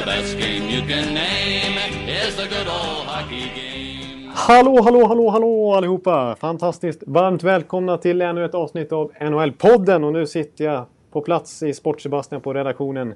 [0.00, 1.76] The best game you can name
[2.08, 4.32] is the good old hockey game.
[4.34, 6.36] Hallå, hallå, hallå, hallå allihopa!
[6.36, 10.04] Fantastiskt varmt välkomna till ännu ett avsnitt av NHL-podden.
[10.04, 13.14] Och nu sitter jag på plats i SportSebastian på redaktionen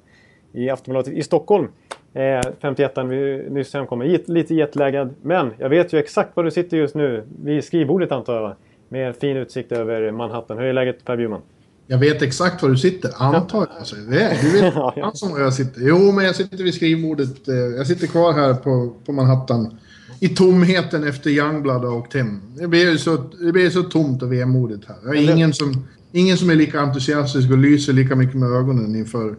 [0.52, 1.69] i Aftonbladet i Stockholm.
[2.15, 4.21] Eh, 51 vi nyss hemkommer.
[4.27, 5.15] Lite jetlaggad.
[5.23, 7.24] Men jag vet ju exakt var du sitter just nu.
[7.43, 8.55] Vid skrivbordet antar jag.
[8.88, 10.59] Med fin utsikt över Manhattan.
[10.59, 11.43] Hur är läget Per Bjurman?
[11.87, 13.79] Jag vet exakt var du sitter, antar jag.
[13.79, 14.38] Alltså, du vet
[14.74, 15.12] ja.
[15.23, 15.80] var jag sitter.
[15.80, 17.48] Jo, men jag sitter vid skrivbordet.
[17.48, 19.79] Eh, jag sitter kvar här på, på Manhattan.
[20.20, 22.40] I tomheten efter Youngblood och Tim.
[22.59, 24.96] Det blir så, det blir så tomt och vemodigt här.
[25.05, 28.96] Jag är ingen som, ingen som är lika entusiastisk och lyser lika mycket med ögonen
[28.96, 29.37] inför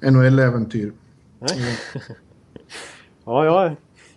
[0.00, 0.92] NHL-äventyr.
[3.24, 3.76] ja, ja.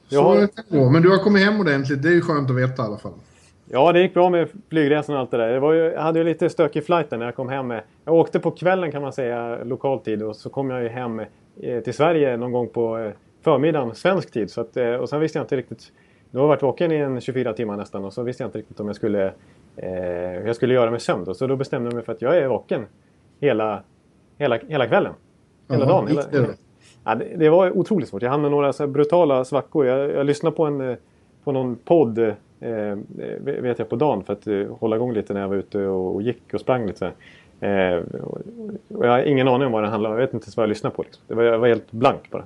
[0.10, 0.92] Jag har...
[0.92, 2.04] Men du har kommit hem ordentligt.
[2.04, 3.14] Det är ju skönt att veta i alla fall.
[3.70, 5.54] Ja, det gick bra med flygresan och allt det där.
[5.54, 7.74] Det var ju, jag hade ju lite stökig flighten när jag kom hem.
[8.06, 10.24] Jag åkte på kvällen kan man säga, lokal tid.
[10.24, 11.22] Och så kom jag ju hem
[11.62, 14.52] eh, till Sverige någon gång på eh, förmiddagen, svensk tid.
[14.52, 15.92] Så att, eh, och sen visste jag inte riktigt...
[16.32, 18.58] Nu har jag varit vaken i en 24 timmar nästan och så visste jag inte
[18.58, 19.34] riktigt om jag skulle,
[19.76, 19.90] eh,
[20.46, 21.36] jag skulle göra med sömn.
[21.36, 22.86] Så då bestämde jag mig för att jag är vaken
[23.40, 23.84] hela,
[24.38, 25.14] hela, hela kvällen.
[25.70, 26.08] Hela Aha, dagen.
[26.08, 26.54] Hela, hela,
[27.04, 28.22] Ja, det, det, var otroligt svårt.
[28.22, 29.86] Jag hamnade i några så brutala svackor.
[29.86, 30.98] Jag, jag lyssnade på, en,
[31.44, 32.98] på någon podd eh,
[33.40, 36.16] vet jag på dagen för att eh, hålla igång lite när jag var ute och,
[36.16, 37.12] och gick och sprang lite.
[37.60, 38.04] Eh,
[38.90, 40.20] och jag har ingen aning om vad den handlade om.
[40.20, 41.04] Jag vet inte ens vad jag lyssnade på.
[41.04, 41.24] Liksom.
[41.28, 42.44] Det var, jag var helt blank bara.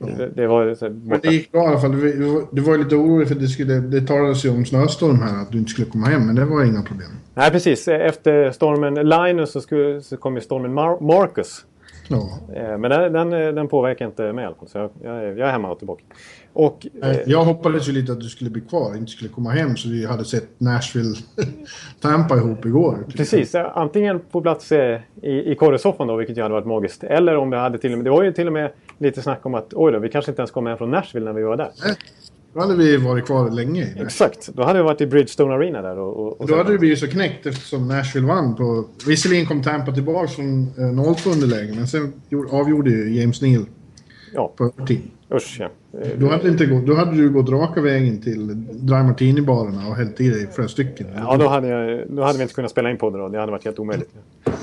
[0.00, 0.18] Mm.
[0.18, 2.00] Det, det, var så här, Men det gick bra i alla fall.
[2.00, 5.42] Du, du var lite orolig för det, skulle, det talades ju om snöstorm här.
[5.42, 6.26] Att du inte skulle komma hem.
[6.26, 7.10] Men det var inga problem.
[7.34, 7.88] Nej precis.
[7.88, 11.64] Efter stormen Linus så, skulle, så kom ju stormen Mar Marcus.
[12.08, 12.28] Ja.
[12.54, 14.68] Eh, men den, den, den, påverkar inte mig i alla fall.
[14.68, 16.02] Så jag, jag, jag är hemma och tillbaka.
[16.52, 19.76] Och, eh, jag hoppades ju lite att du skulle bli kvar, inte skulle komma hem
[19.76, 21.16] så vi hade sett Nashville
[22.00, 22.98] Tampa ihop igår.
[23.16, 27.04] Precis, antingen på plats eh, i, i korresoffan då, vilket ju hade varit magiskt.
[27.04, 29.46] Eller om vi hade till och med, det var ju till och med lite snack
[29.46, 31.56] om att oj då, vi kanske inte ens kom hem från Nashville när vi var
[31.56, 31.70] där.
[31.84, 31.96] Nej.
[32.54, 33.94] Då hade vi varit kvar länge.
[33.96, 34.50] Exakt.
[34.54, 35.98] Då hade vi varit i Bridgestone Arena där.
[35.98, 38.56] Och, och, och då hade det blivit så knäckt eftersom Nashville vann.
[38.56, 42.12] På, visserligen kom Tampa tillbaka från eh, 0-2 underläge, men sen
[42.50, 43.64] avgjorde ju James Neal
[44.34, 44.52] ja.
[44.56, 45.00] på övertid.
[45.34, 45.68] Usch ja.
[46.18, 50.20] Då hade, inte gått, då hade du gått raka vägen till Dry Martini-barerna och hällt
[50.20, 51.06] i dig flera stycken.
[51.16, 53.28] Ja, då hade, jag, då hade vi inte kunnat spela in podden då.
[53.28, 54.10] Det hade varit helt omöjligt.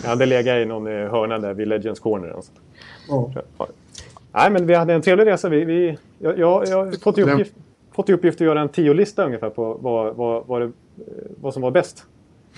[0.04, 2.32] Jag hade legat i någon eh, hörna där vid Legends Corner.
[2.32, 2.46] Och
[3.10, 3.32] Ja.
[4.32, 5.50] Nej, men vi hade en trevlig resa.
[5.50, 7.54] Vi, vi, jag, jag, jag har fått i uppgift,
[7.92, 10.72] fått i uppgift att göra en tio-lista ungefär på vad, vad, vad, det,
[11.42, 12.06] vad som var bäst.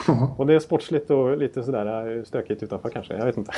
[0.07, 0.35] Ja.
[0.37, 3.17] Och det är sportsligt och lite sådär eh, stökigt utanför kanske.
[3.17, 3.51] Jag vet inte.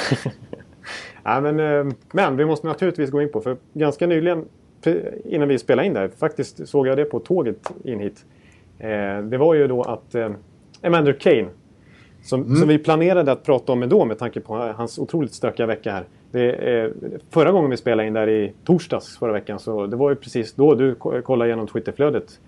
[1.24, 4.46] ja, men, eh, men vi måste naturligtvis gå in på, för ganska nyligen
[5.26, 8.26] innan vi spelade in där, faktiskt såg jag det på tåget in hit.
[8.80, 10.16] Eh, det var ju då att
[10.82, 11.46] Evander Kane,
[12.24, 12.56] som, mm.
[12.56, 16.06] som vi planerade att prata om då med tanke på hans otroligt stökiga vecka här.
[16.32, 16.94] Det,
[17.30, 20.54] förra gången vi spelade in där i torsdags förra veckan så det var ju precis
[20.54, 22.40] då du kollade igenom Twitterflödet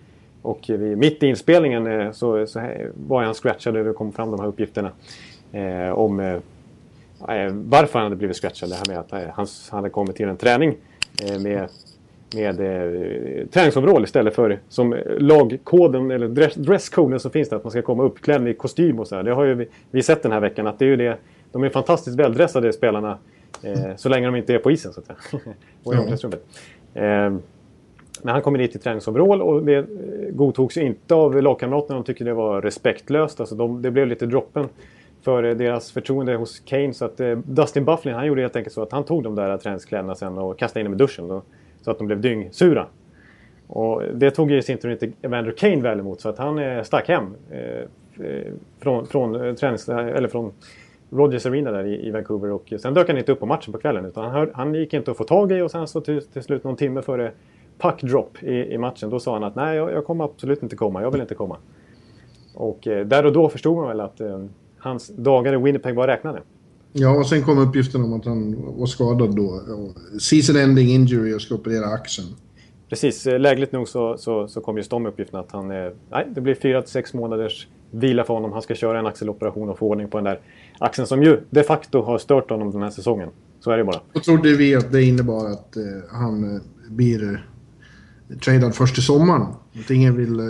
[0.45, 2.59] och vi, mitt i inspelningen eh, så, så
[3.07, 4.91] var han scratchad och det kom fram de här uppgifterna.
[5.51, 6.33] Eh, om eh,
[7.35, 8.69] eh, varför han hade blivit scratchad.
[8.69, 10.75] Det här med att eh, han, hade kommit till en träning
[11.23, 11.69] eh, med,
[12.35, 12.57] med
[13.51, 18.03] träningsoverall istället för som lagkoden eller dress, dresscoden som finns där att man ska komma
[18.03, 19.23] uppklädd i kostym och så här.
[19.23, 21.17] Det har ju vi, vi, sett den här veckan att det är ju det.
[21.51, 23.17] De är fantastiskt väldressade spelarna
[23.95, 25.17] så länge de inte är på isen så att säga.
[25.84, 26.45] och i omklädningsrummet.
[28.24, 29.86] Men han kommer dit i träningsoverall och det eh,
[30.31, 32.00] godtogs inte av lagkamraterna.
[32.00, 33.40] De tyckte det var respektlöst.
[33.40, 34.70] Alltså de, det blev lite droppen
[35.22, 36.94] för eh, deras förtroende hos Kane.
[36.94, 39.58] Så att eh, Dustin Bufflin han gjorde helt enkelt så att han tog de där
[39.58, 41.28] träningskläderna sen och kastade in dem i duschen.
[41.28, 41.42] Då,
[41.81, 42.88] så att de blev dyngsura.
[43.67, 46.59] Och det tog ju i sin tur inte Evander Kane väl emot så att han
[46.59, 50.52] eh, stack hem eh, eh från, från, tränings, eller från
[51.09, 52.52] Rogers Arena där i, i, Vancouver.
[52.52, 54.94] Och sen dök han inte upp på matchen på kvällen utan han, hör, han gick
[54.94, 57.32] inte att få tag i och sen så till, till slut någon timme före
[57.77, 59.09] puck drop i, i matchen.
[59.09, 61.01] Då sa han att nej, jag, jag, kommer absolut inte komma.
[61.01, 61.57] Jag vill inte komma.
[62.53, 64.45] Och eh, där och då förstod man väl att eh,
[64.77, 66.41] hans dagar i Winnipeg var räknade.
[66.93, 69.61] Ja, och sen kom uppgiften om att han var skadad då.
[70.19, 72.27] Season ending injury och ska operera axeln.
[72.89, 75.72] Precis, eh, lägligt nog så, så, så kom just de uppgifterna att han...
[75.72, 78.53] Eh, nej, det blir 4-6 månaders vila för honom.
[78.53, 80.39] Han ska köra en axeloperation och få ordning på den där
[80.77, 83.29] axeln som ju de facto har stört honom den här säsongen.
[83.59, 83.99] Så är det bara.
[84.13, 87.45] Då trodde vi att det innebar att eh, han blir
[88.43, 89.41] tradad först i sommaren.
[89.83, 90.45] Att ingen vill eh,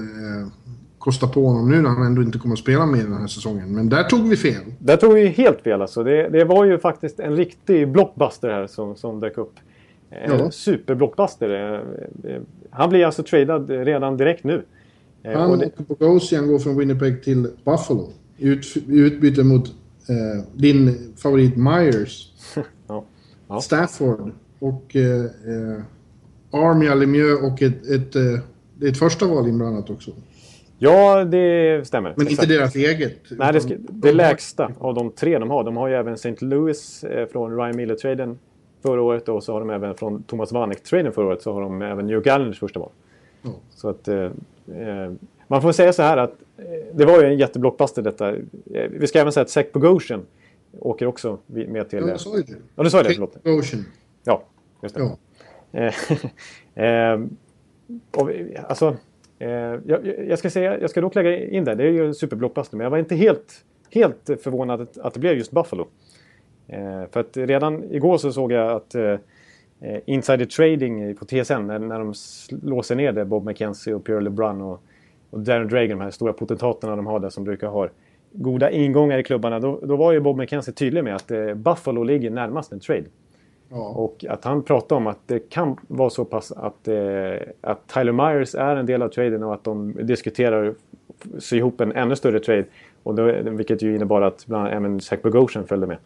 [1.00, 3.76] kosta på honom nu när han ändå inte kommer att spela med den här säsongen.
[3.76, 4.62] Men där tog vi fel.
[4.80, 6.04] Där tog vi helt fel alltså.
[6.04, 9.54] Det, det var ju faktiskt en riktig blockbuster här som, som dök upp.
[10.10, 10.52] En Ja.
[10.52, 11.50] superblockbuster.
[11.50, 14.66] Eh, eh, Han blir alltså tradad redan direkt nu.
[15.24, 18.10] Eh, Han och det, och Bogosian går från Winnipeg till Buffalo.
[18.38, 19.68] Ut, utbyte mot
[20.10, 22.32] eh, din favorit Myers,
[22.88, 23.04] ja.
[23.48, 23.62] Ja.
[23.62, 24.96] Stafford och
[26.56, 28.22] Armia Lemieux och ett, ett, eh,
[28.82, 30.12] är ett första val inblandat också.
[30.78, 32.14] ja, det stämmer.
[32.18, 32.44] Men Exakt.
[32.44, 33.18] inte deras eget.
[33.30, 35.64] Nej, det, det lägsta av de tre de har.
[35.64, 36.36] De har ju även St.
[36.40, 38.40] Louis eh, från Ryan Miller-traden
[38.82, 41.82] förra året och så har de även från Thomas Vanek-traden förra året så har de
[41.82, 42.90] även New Gallagers första val.
[43.42, 43.50] Ja.
[43.70, 45.12] Så att eh, eh,
[45.48, 48.34] man får säga så här att eh, det var ju en jätteblockbuster detta.
[48.90, 50.26] Vi ska även säga att Zach Bogosian
[50.80, 52.00] åker också med till...
[52.00, 52.56] Ja, jag sa ju det.
[52.76, 53.14] Ja, du sa det.
[53.14, 53.38] Förlåt.
[54.24, 54.44] Ja,
[54.84, 55.02] just det.
[55.02, 55.18] Ja.
[55.76, 55.94] Eh,
[56.86, 57.20] eh,
[58.12, 58.30] och,
[58.68, 58.98] alltså,
[59.40, 59.50] eh,
[59.86, 61.76] jag, jag, ska säga, jag ska dock lägga in det.
[61.76, 62.78] Det är ju en superblockbuster.
[62.78, 65.88] Men jag var inte helt, helt förvånad att, att det blev just Buffalo.
[66.68, 69.18] Eh, för att redan igår så såg jag att eh,
[69.82, 72.14] eh Insider Trading på TSN, när, när de
[72.70, 74.84] låser ner det, Bob McKenzie och Pierre LeBrun och,
[75.30, 77.90] och Darren Dragan, de här stora potentaterna de har där som brukar ha
[78.32, 79.60] goda ingångar i klubbarna.
[79.60, 83.06] Då, då var ju Bob McKenzie tydlig med att eh, Buffalo ligger närmast en trade.
[83.76, 83.82] Ja.
[83.82, 86.96] Och att han pratade om att det kan vara så pass att, eh,
[87.62, 91.82] att Tyler Myers är en del av traden och att de diskuterar att sy ihop
[91.82, 92.66] en ännu större trade.
[93.04, 95.98] Och då, vilket ju innebar att bland annat även Zach Bogosian följde med.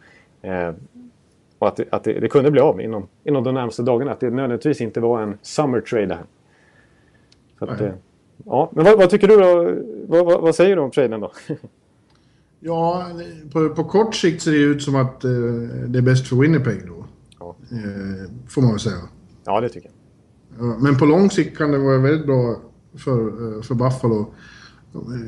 [0.42, 0.74] Eh,
[1.60, 4.12] och att, det, att det, det kunde bli av inom, inom de närmaste dagarna.
[4.12, 6.26] Att det nödvändigtvis inte var en summer trade det här.
[7.60, 7.92] Så att, eh,
[8.46, 9.76] ja, men vad, vad tycker du då?
[10.08, 11.32] Vad, vad, vad säger du om traden då?
[12.60, 13.06] Ja,
[13.54, 15.32] på, på kort sikt ser det ut som att eh,
[15.88, 16.99] det är bäst för Winnipeg då.
[17.72, 18.98] Eh, får man väl säga.
[19.46, 20.70] ja, det tycker jag.
[20.70, 22.62] Ja, Men på lång sikt kan det vara väldigt bra
[22.96, 24.34] för, eh, för Buffalo.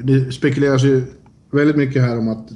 [0.03, 1.03] Det spekuleras ju
[1.51, 2.49] väldigt mycket här om att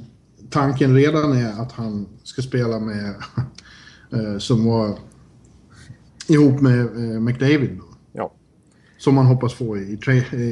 [0.50, 3.14] tanken redan är att han ska spela med,
[4.12, 4.98] eh, som var
[6.28, 7.84] ihop med McDavid då.
[8.12, 8.32] Ja.
[8.98, 9.98] Som man hoppas få i,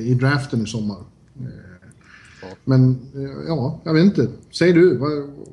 [0.04, 0.98] i draften i sommar.
[2.64, 2.98] Men
[3.46, 4.28] ja, jag vet inte.
[4.50, 5.12] Säg du, vad,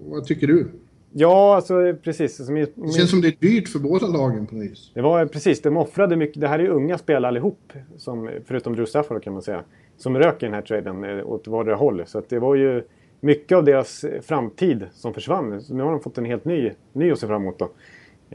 [0.10, 0.72] vad tycker du?
[1.14, 2.46] Ja, alltså precis.
[2.46, 4.92] Som, Det känns som det är dyrt för båda lagen på vis.
[4.94, 6.42] Det var precis, de offrade mycket.
[6.42, 9.64] Det här är unga spelare allihop, som, förutom Drew Stafford kan man säga,
[9.98, 12.04] som rök i den här traden eh, åt vardera håll.
[12.06, 12.84] Så det var ju
[13.20, 15.62] mycket av deras eh, framtid som försvann.
[15.62, 17.60] Så nu har de fått en helt ny, ny att se fram emot.
[17.60, 17.70] Då.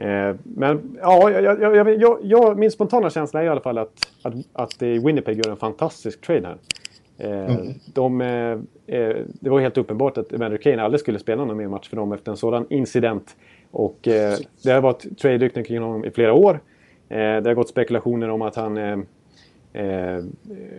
[0.03, 3.77] Eh, men ja, jag, jag, jag, jag, jag, min spontana känsla är i alla fall
[3.77, 6.57] att, att, att eh, Winnipeg gör en fantastisk trade här.
[7.17, 7.73] Eh, Mm.
[7.93, 8.51] de, eh,
[8.99, 11.95] eh, det var helt uppenbart att Evander Kane aldrig skulle spela någon mer match för
[11.95, 13.35] dem efter en sådan incident.
[13.71, 13.97] Och
[14.63, 16.59] det har varit trade-rykten kring honom i flera år.
[17.07, 18.97] Det har gått spekulationer om att han eh,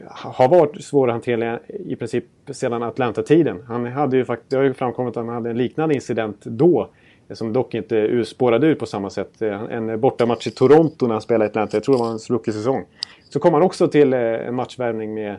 [0.08, 3.62] har varit svårhanterlig i princip sedan Atlanta-tiden.
[3.66, 6.88] Han hade ju fakt- det har ju framkommit att han hade en liknande incident då.
[7.30, 9.42] Som dock inte spårade ur på samma sätt.
[9.70, 11.76] En bortamatch i Toronto när han spelade i Atlanta.
[11.76, 12.84] Jag tror det var hans rookie-säsong.
[13.28, 15.36] Så kom han också till en matchvärvning med,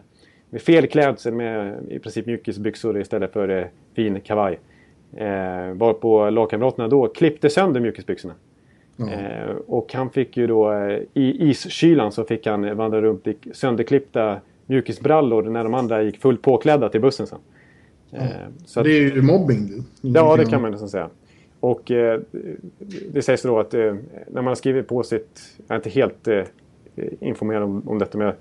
[0.50, 3.66] med fel klädsel med i princip mjukisbyxor istället för eh,
[3.96, 4.60] fin kavaj.
[5.16, 8.34] Eh, var på lagkamraterna då klippte sönder mjukisbyxorna.
[9.00, 13.28] Eh, och han fick ju då eh, i iskylan så fick han eh, vandra runt
[13.28, 17.40] i sönderklippta mjukisbrallor när de andra gick fullt påklädda till bussen sen.
[18.12, 18.26] Eh,
[18.66, 19.68] så att, Det är ju mobbing.
[19.68, 20.10] du.
[20.10, 21.10] ja, det kan man nästan säga.
[21.60, 22.20] Och eh,
[23.12, 23.96] det sägs då att eh,
[24.28, 25.40] när man har skrivit på sitt...
[25.68, 26.44] Jag är inte helt eh,
[27.20, 28.34] informerad om, om detta men eh,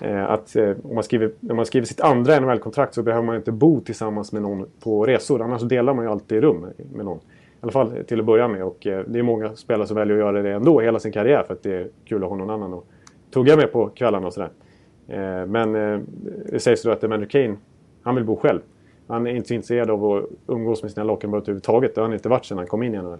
[0.00, 3.36] Eh, att eh, om man skriver, när man skriver sitt andra NHL-kontrakt så behöver man
[3.36, 5.42] inte bo tillsammans med någon på resor.
[5.42, 7.18] Annars delar man ju alltid rum med någon.
[7.18, 8.64] I alla fall till att börja med.
[8.64, 11.42] Och eh, det är många spelare som väljer att göra det ändå hela sin karriär
[11.42, 12.84] för att det är kul att ha någon annan att
[13.30, 14.50] tugga med på kvällarna och sådär.
[15.08, 16.00] Eh, men eh,
[16.52, 17.56] det sägs då att Emmanuel Kane,
[18.02, 18.60] han vill bo själv.
[19.06, 21.94] Han är inte så intresserad av att umgås med sina lagkamrater överhuvudtaget.
[21.94, 23.18] Det har han inte varit sedan han kom in i NHL.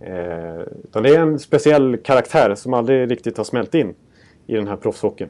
[0.00, 3.94] Eh, utan det är en speciell karaktär som aldrig riktigt har smält in
[4.46, 5.28] i den här proffshockeyn.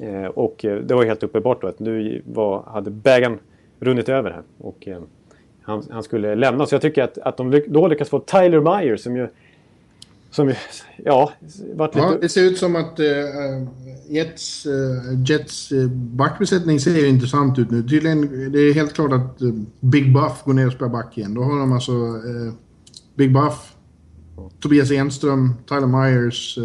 [0.00, 3.38] Eh, och eh, det var helt uppenbart då att nu var, hade bägaren
[3.80, 4.42] runnit över här.
[4.58, 5.02] Och eh,
[5.62, 6.66] han, han skulle lämna.
[6.66, 9.28] Så jag tycker att, att de då lyckas få Tyler Meyer som ju...
[10.30, 10.54] Som ju,
[10.96, 11.32] ja,
[11.74, 12.06] varit lite...
[12.06, 13.06] Ja, det ser ut som att uh,
[14.08, 14.72] Jets, uh,
[15.26, 17.82] Jets uh, backbesättning ser intressant ut nu.
[17.82, 21.34] Tydligen, det är helt klart att uh, Big Buff går ner och spelar back igen.
[21.34, 22.52] Då har de alltså uh,
[23.14, 23.74] Big Buff,
[24.60, 26.58] Tobias Enström, Tyler Myers,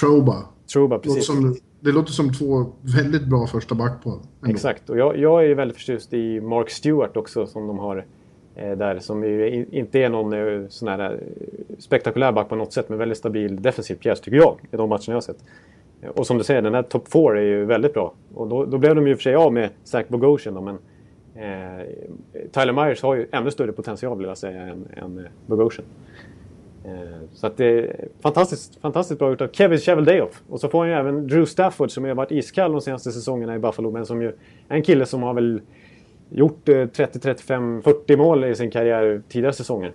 [0.00, 0.44] Troba.
[0.74, 1.26] Låter, precis.
[1.26, 4.12] som, det låter som två väldigt bra första backpar.
[4.12, 4.54] ändå.
[4.54, 8.04] Exakt, och jag, jag är ju väldigt förtjust i Mark Stewart också som de har
[8.56, 11.18] Eh, där som ju inte är någon eh, sån här eh,
[11.78, 15.04] spektakulär back på något sätt men väldigt stabil defensiv pjäs tycker jag i de matcherna
[15.06, 15.44] jag har sett.
[16.00, 18.14] Eh, och som du säger, den här top 4 är ju väldigt bra.
[18.34, 20.60] Och då, då blev de ju i och för sig av med Zach Bogosian då,
[20.60, 20.78] men
[21.34, 21.86] eh,
[22.52, 25.86] Tyler Myers har ju ännu större potential vill jag säga än, än eh, Bogosian.
[26.84, 30.42] Eh, så att det är fantastiskt, fantastiskt bra gjort av Kevin Cheveldayoff.
[30.48, 33.54] Och så får han ju även Drew Stafford som har varit iskall de senaste säsongerna
[33.54, 34.28] i Buffalo men som ju
[34.68, 35.60] är en kille som har väl
[36.30, 39.92] gjort 30, 35, 40 mål i sin karriär tidigare säsonger.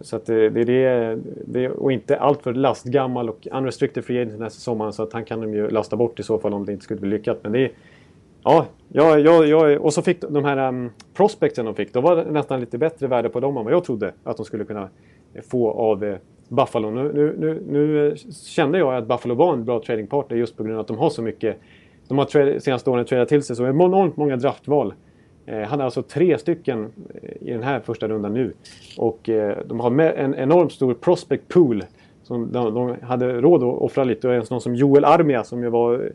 [0.00, 4.40] Så att eh, det, det, det, det och inte alltför lastgammal och unrestricted free agent
[4.40, 6.72] nästa sommar så att han kan de ju lasta bort i så fall om det
[6.72, 7.38] inte skulle bli lyckat.
[7.42, 7.72] Men det är,
[8.42, 12.16] ja, ja, ja, ja, och så fick de här um, prospectsen de fick, då var
[12.16, 14.88] det nästan lite bättre värde på dem än vad jag trodde att de skulle kunna
[15.50, 16.16] få av eh,
[16.48, 16.90] Buffalo.
[16.90, 18.14] Nu, nu, nu, nu, eh,
[18.46, 21.10] kände jag att Buffalo var en bra tradingpartner just på grund av att de har
[21.10, 21.56] så mycket
[22.08, 24.94] de har senaste åren tradat till sig så enormt många draftval.
[25.46, 28.52] Eh, han har alltså tre stycken eh, i den här första rundan nu.
[28.98, 31.84] Och eh, de har en enormt stor prospect pool.
[32.22, 34.28] Som de, de hade råd att offra lite.
[34.28, 36.12] Och en sån som Joel Armia som ju var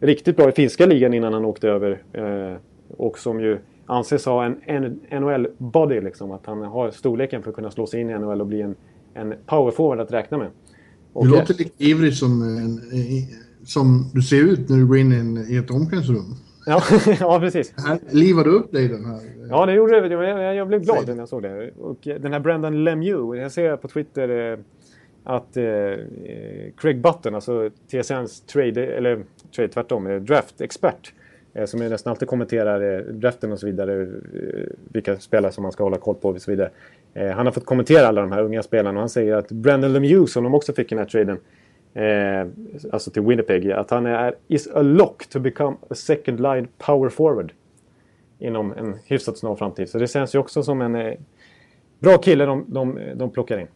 [0.00, 2.02] riktigt bra i finska ligan innan han åkte över.
[2.12, 2.56] Eh,
[2.96, 3.58] och som ju
[3.90, 6.00] anses ha en NHL-body.
[6.00, 8.62] Liksom, att han har storleken för att kunna slå sig in i NHL och bli
[8.62, 8.74] en,
[9.14, 10.50] en powerforward att räkna med.
[11.12, 12.80] Och du låter lite ivrig som, en,
[13.64, 16.34] som du ser ut när du går in i, en, i ett omklädningsrum.
[16.66, 16.82] Ja,
[17.20, 17.74] ja precis.
[18.10, 19.20] livade upp dig den här.
[19.48, 20.14] Ja, det gjorde det.
[20.14, 21.70] Jag, jag blev glad när jag såg det.
[21.70, 24.58] Och den här Brendan Lemieux, jag ser på Twitter eh,
[25.24, 25.64] att eh,
[26.76, 29.24] Craig Button, alltså TSNs trade, eller
[29.56, 31.12] trade tvärtom, eh, draft-expert,
[31.66, 34.08] som jag nästan alltid kommenterar eh, draften och så vidare, eh,
[34.92, 36.70] vilka spelare som man ska hålla koll på och så vidare.
[37.14, 40.32] han har fått kommentera alla de här unga spelarna och han säger att Brendan Lemieux,
[40.32, 41.38] som de också fick i den här traden,
[41.94, 42.46] Eh,
[42.92, 43.72] alltså till Winnipeg.
[43.72, 47.52] Att han är is a lock to become a second line power forward.
[48.38, 49.88] Inom en hyfsat snar framtid.
[49.88, 51.14] Så det känns ju också som en eh,
[51.98, 53.66] bra kille de, de, de plockar in.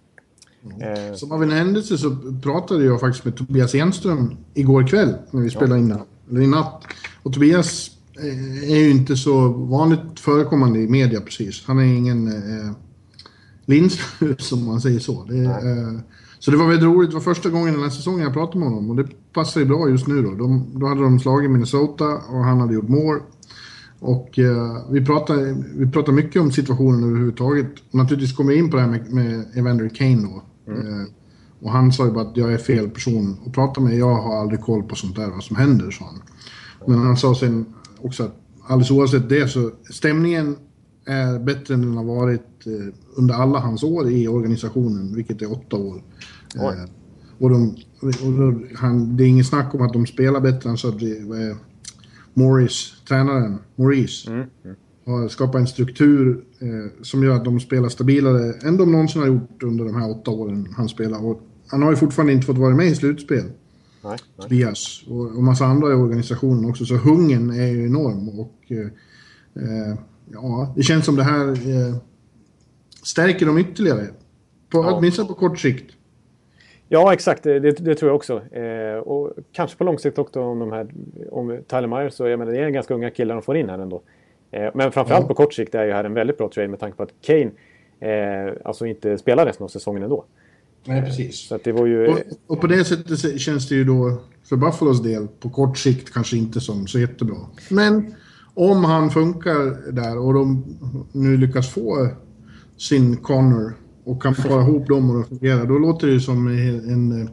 [0.64, 1.08] Mm.
[1.10, 1.14] Eh.
[1.14, 5.50] Som av en händelse så pratade jag faktiskt med Tobias Enström igår kväll när vi
[5.50, 5.98] spelade in,
[6.30, 6.84] eller i natt.
[7.24, 11.64] Och Tobias eh, är ju inte så vanligt förekommande i media precis.
[11.66, 12.70] Han är ingen eh,
[13.66, 15.24] Lindström som man säger så.
[15.24, 16.00] Det, eh,
[16.38, 17.10] så det var väldigt roligt.
[17.10, 19.66] Det var första gången den här säsongen jag pratade med honom och det passar ju
[19.66, 20.34] bra just nu då.
[20.34, 23.20] De, då hade de slagit Minnesota och han hade gjort mål.
[23.98, 27.66] Och eh, vi, pratade, vi pratade mycket om situationen överhuvudtaget.
[27.90, 30.42] Naturligtvis kom vi in på det här med, med Evander Kane då.
[30.72, 31.00] Mm.
[31.00, 31.06] Eh,
[31.60, 33.98] och han sa ju bara att jag är fel person att prata med.
[33.98, 36.22] Jag har aldrig koll på sånt där, vad som händer, sa han.
[36.86, 37.66] Men han sa sen
[38.00, 38.34] också att
[38.66, 40.56] alldeles oavsett det så stämningen
[41.06, 45.52] är bättre än den har varit eh, under alla hans år i organisationen, vilket är
[45.52, 46.02] åtta år.
[46.56, 46.90] Eh,
[47.38, 50.68] och de, och då, han, det är inget snack om att de spelar bättre.
[50.68, 51.56] Han sa att eh,
[52.34, 54.46] Morris, tränaren, Maurice, mm.
[54.64, 54.76] Mm.
[55.06, 59.28] har skapat en struktur eh, som gör att de spelar stabilare än de någonsin har
[59.28, 61.24] gjort under de här åtta åren han spelar.
[61.24, 63.44] Och han har ju fortfarande inte fått vara med i slutspel.
[64.04, 66.84] Nej, Tobias och, och massa andra i organisationen också.
[66.84, 68.28] Så hungern är ju enorm.
[68.28, 68.78] Och eh,
[69.64, 69.98] eh
[70.32, 71.96] ja, det känns som det här eh,
[73.02, 74.06] stärker dem ytterligare.
[74.70, 74.94] På, ja.
[74.94, 75.94] Åtminstone på kort sikt.
[76.88, 77.42] Ja, exakt.
[77.42, 78.54] Det, det, tror jag också.
[78.54, 80.88] Eh, och kanske på lång sikt också om de här...
[81.30, 83.78] Om Tyler Myers, så jag menar, det är ganska unga killar de får in här
[83.78, 84.02] ändå.
[84.50, 85.28] Eh, men framförallt ja.
[85.28, 87.50] på kort sikt är ju här en väldigt bra trade med tanke på att Kane
[88.00, 90.24] eh, alltså inte spelar resten av säsongen ändå.
[90.84, 91.48] Nej, precis.
[91.48, 92.06] Så det var ju...
[92.06, 96.12] och, och, på det sättet känns det ju då för Buffalos del på kort sikt
[96.12, 97.36] kanske inte som så jättebra.
[97.70, 98.14] Men
[98.54, 100.64] om han funkar där och de
[101.12, 102.08] nu lyckas få
[102.76, 103.72] sin Connor
[104.04, 107.30] och kan para ihop dem och de fungerar, då låter det som en,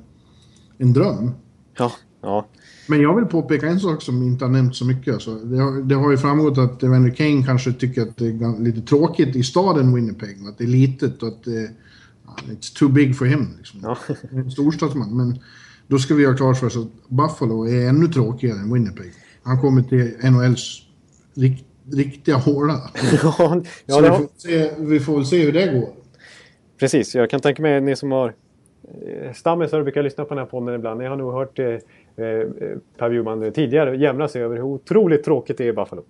[0.78, 1.32] en dröm.
[1.78, 1.92] Ja,
[2.22, 2.48] ja.
[2.88, 5.14] Men jag vill påpeka en sak som inte har nämnts så mycket.
[5.14, 8.64] Alltså, det, har, det har ju framgått att Evander Kane kanske tycker att det är
[8.64, 10.38] lite tråkigt i staden Winnipeg.
[10.50, 11.72] Att det är litet och att det,
[12.48, 13.48] it's too big for him.
[13.58, 13.80] Liksom.
[13.84, 13.98] Ja.
[14.32, 15.18] En storstadsman.
[15.18, 15.40] Men
[15.88, 19.12] då ska vi ha klart för oss att Buffalo är ännu tråkigare än Winnipeg.
[19.44, 20.82] Han kommer till NHLs
[21.36, 22.74] rikt, riktiga håla.
[23.24, 25.90] ja, ja, Så vi får, se, vi får väl se hur det går.
[26.80, 28.34] Precis, jag kan tänka mig ni som har
[29.08, 31.00] eh, stammisar brukar lyssna på den här podden ibland.
[31.00, 31.80] Ni har nog hört eh, eh
[32.98, 36.04] Per Bjurman tidigare jämra sig över hur otroligt tråkigt det är i Buffalo.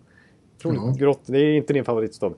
[0.58, 0.96] Otroligt ja.
[1.06, 1.22] grått.
[1.26, 2.34] Det är inte din favoritstad.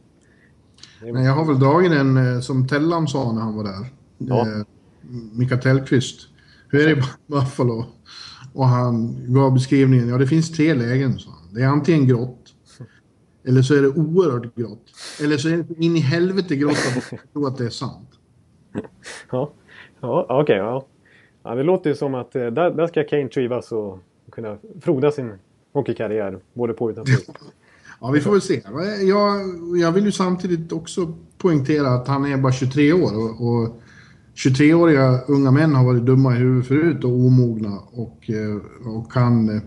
[1.12, 3.86] Men jag har väl dragit en eh, som Tellan sa när han var där.
[4.18, 4.42] Ja.
[4.42, 4.66] Eh,
[5.34, 6.28] Mika Tellqvist.
[6.70, 7.86] Hur är det i Buffalo?
[8.54, 10.10] Och han gav beskrivningen.
[10.10, 11.54] Ja, det finns tre lägen, sa han.
[11.54, 12.54] Det är antingen grått,
[13.48, 14.84] eller så är det oerhört grått.
[15.24, 18.10] Eller så är det in i helvete grått att man tror att det är sant.
[19.32, 19.52] Ja,
[20.00, 20.42] ja okej.
[20.42, 20.86] Okay, ja.
[21.44, 21.56] ja.
[21.56, 24.00] det låter ju som att eh, där, där ska Kane trivas och
[24.32, 25.34] kunna froda sin
[25.74, 27.34] hockeykarriär både på och utanför.
[28.04, 28.62] Ja, vi får väl se.
[29.08, 29.42] Jag,
[29.78, 33.82] jag vill ju samtidigt också poängtera att han är bara 23 år och, och
[34.36, 39.62] 23-åriga unga män har varit dumma i huvudet förut och omogna och, eh, och kan,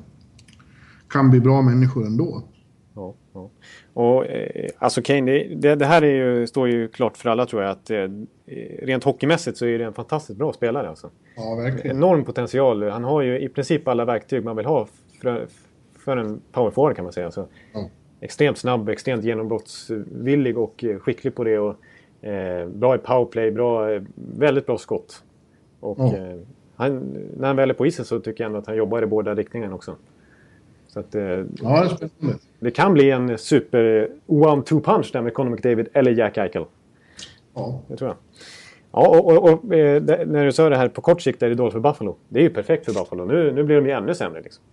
[1.09, 2.43] kan bli bra människor ändå.
[2.95, 3.51] Ja, ja.
[3.93, 7.63] Och, eh, alltså Kane, det, det, här är ju, står ju klart för alla tror
[7.63, 8.09] jag att eh,
[8.83, 10.89] rent hockeymässigt så är det en fantastiskt bra spelare.
[10.89, 11.11] Alltså.
[11.37, 11.97] Ja, verkligen.
[11.97, 12.91] Enorm potential.
[12.91, 14.89] Han har ju i princip alla verktyg man vill ha
[15.23, 15.47] för,
[16.05, 17.31] för en powerforward kan man säga.
[17.31, 17.91] Så, ja.
[18.27, 21.59] Extremt snabb, extremt genombrottsvillig och skicklig på det.
[21.59, 21.77] Och,
[22.27, 25.23] eh, bra i powerplay, bra, väldigt bra skott.
[25.81, 26.17] Och, ja.
[26.17, 26.37] eh,
[26.77, 26.99] han,
[27.37, 29.35] när han väl är på isen så tycker jag ändå att han jobbar i båda
[29.35, 29.97] riktningarna också.
[30.89, 31.23] Så att, eh,
[31.63, 32.11] ja, det,
[32.61, 36.65] det kan bli en super one-two punch där med Conor McDavid eller Jack Eichel.
[37.55, 37.81] Ja.
[37.89, 38.17] Det tror jag.
[38.99, 41.55] Ja, och, och, och eh, när du sa det här på kort sikt är det
[41.55, 42.17] dåligt för Buffalo.
[42.29, 43.25] Det är ju perfekt för Buffalo.
[43.25, 44.43] Nu, nu blir de ju ännu sämre.
[44.43, 44.65] Liksom.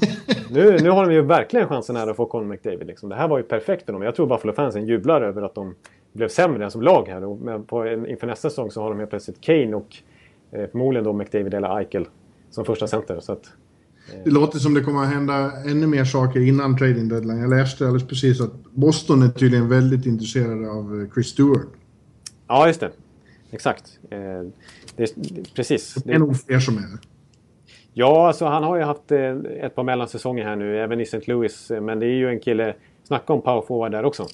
[0.50, 2.86] nu, nu har de ju verkligen chansen här att få Conor McDavid.
[2.86, 3.08] Liksom.
[3.08, 4.02] Det här var ju perfekt för dem.
[4.02, 5.74] Jag tror Buffalo-fansen jublar över att de
[6.12, 7.44] blev sämre som lag här.
[7.44, 9.96] Men på, inför nästa säsong så har de helt plötsligt Kane och
[10.50, 12.08] eh, förmodligen då McDavid eller Eichel
[12.50, 13.20] som första center.
[13.20, 13.46] Så att,
[14.14, 14.20] eh.
[14.24, 17.40] Det låter som det kommer att hända ännu mer saker innan trading deadline.
[17.40, 21.68] Jag läste alldeles precis att Boston är tydligen väldigt intresserade av eh, Chris Stewart.
[22.48, 22.90] Ja, just det.
[23.50, 23.98] Exakt.
[24.10, 24.18] Eh,
[24.96, 25.14] det,
[25.54, 25.94] precis.
[25.94, 26.98] Det är nog fler som är det.
[27.92, 31.20] Ja, alltså han har ju haft eh, ett par mellansäsonger här nu, även i St.
[31.26, 31.70] Louis.
[31.80, 34.26] Men det är ju en kille, snacka om power forward där också.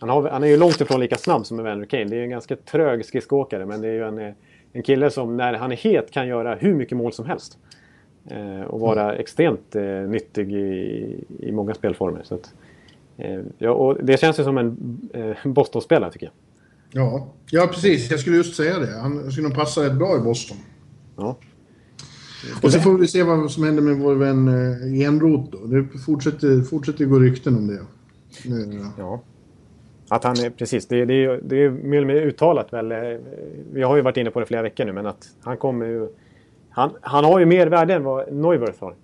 [0.00, 2.04] Han, har, han är ju långt ifrån lika snabb som Evander Kane.
[2.04, 4.34] Det är ju en ganska trög skridskoåkare, men det är ju en, eh,
[4.72, 7.58] en kille som när han är het kan göra hur mycket mål som helst.
[8.30, 9.20] Eh, och vara mm.
[9.20, 12.22] extremt eh, nyttig i, i många spelformer.
[12.22, 12.54] Så att,
[13.16, 16.32] eh, ja, och det känns ju som en eh, Boston-spelare tycker jag.
[16.92, 17.28] Ja.
[17.50, 18.10] ja, precis.
[18.10, 19.00] Jag skulle just säga det.
[19.00, 20.56] Han skulle nog passa rätt bra i Boston.
[21.16, 21.36] Ja.
[22.62, 25.66] Och så får vi se vad som händer med vår vän eh, Enroth då.
[25.66, 27.80] Det fortsätter, fortsätter gå rykten om det.
[28.44, 29.22] Nu, ja.
[30.08, 32.92] Att han är, precis, det, det, det är mer eller uttalat väl.
[32.92, 32.98] Eh,
[33.72, 36.08] vi har ju varit inne på det flera veckor nu, men att han kommer ju...
[36.70, 38.94] Han, han har ju mer värde än vad Neuwirth har.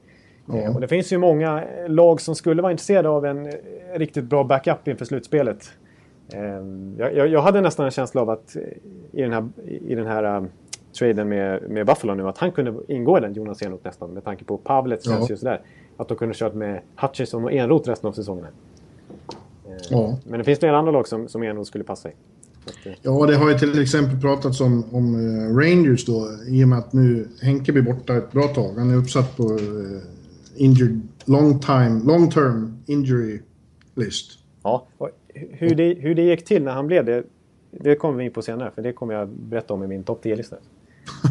[0.46, 0.74] Ja.
[0.74, 3.52] Och det finns ju många lag som skulle vara intresserade av en
[3.94, 5.70] riktigt bra backup inför slutspelet.
[6.32, 8.56] Ehm, jag, jag, hade nästan en känsla av att
[9.12, 10.48] i den här, i den här um,
[10.98, 14.24] traden med, med Buffalo nu, att han kunde ingå i den, Jonas Enroth nästan, med
[14.24, 15.18] tanke på Pavlets ja.
[15.18, 15.60] och sådär.
[15.96, 18.46] Att de kunde kört med Hutchison och Enroth resten av säsongen.
[19.66, 20.18] Ehm, ja.
[20.24, 22.12] Men det finns flera andra lag som, som Enroth skulle passa i.
[22.84, 26.68] Eh, ja, det har ju till exempel pratats om, om uh, Rangers då, i och
[26.68, 28.74] med att nu Henke blir borta ett bra tag.
[28.78, 30.00] Han är uppsatt på uh,
[30.56, 33.40] injured, long time, long term injury
[33.94, 34.38] list.
[34.62, 34.86] Ja,
[35.50, 37.24] hur det, hur det gick till när han blev det,
[37.70, 38.70] det kommer vi in på senare.
[38.74, 40.56] För det kommer jag berätta om i min topp 10-lista.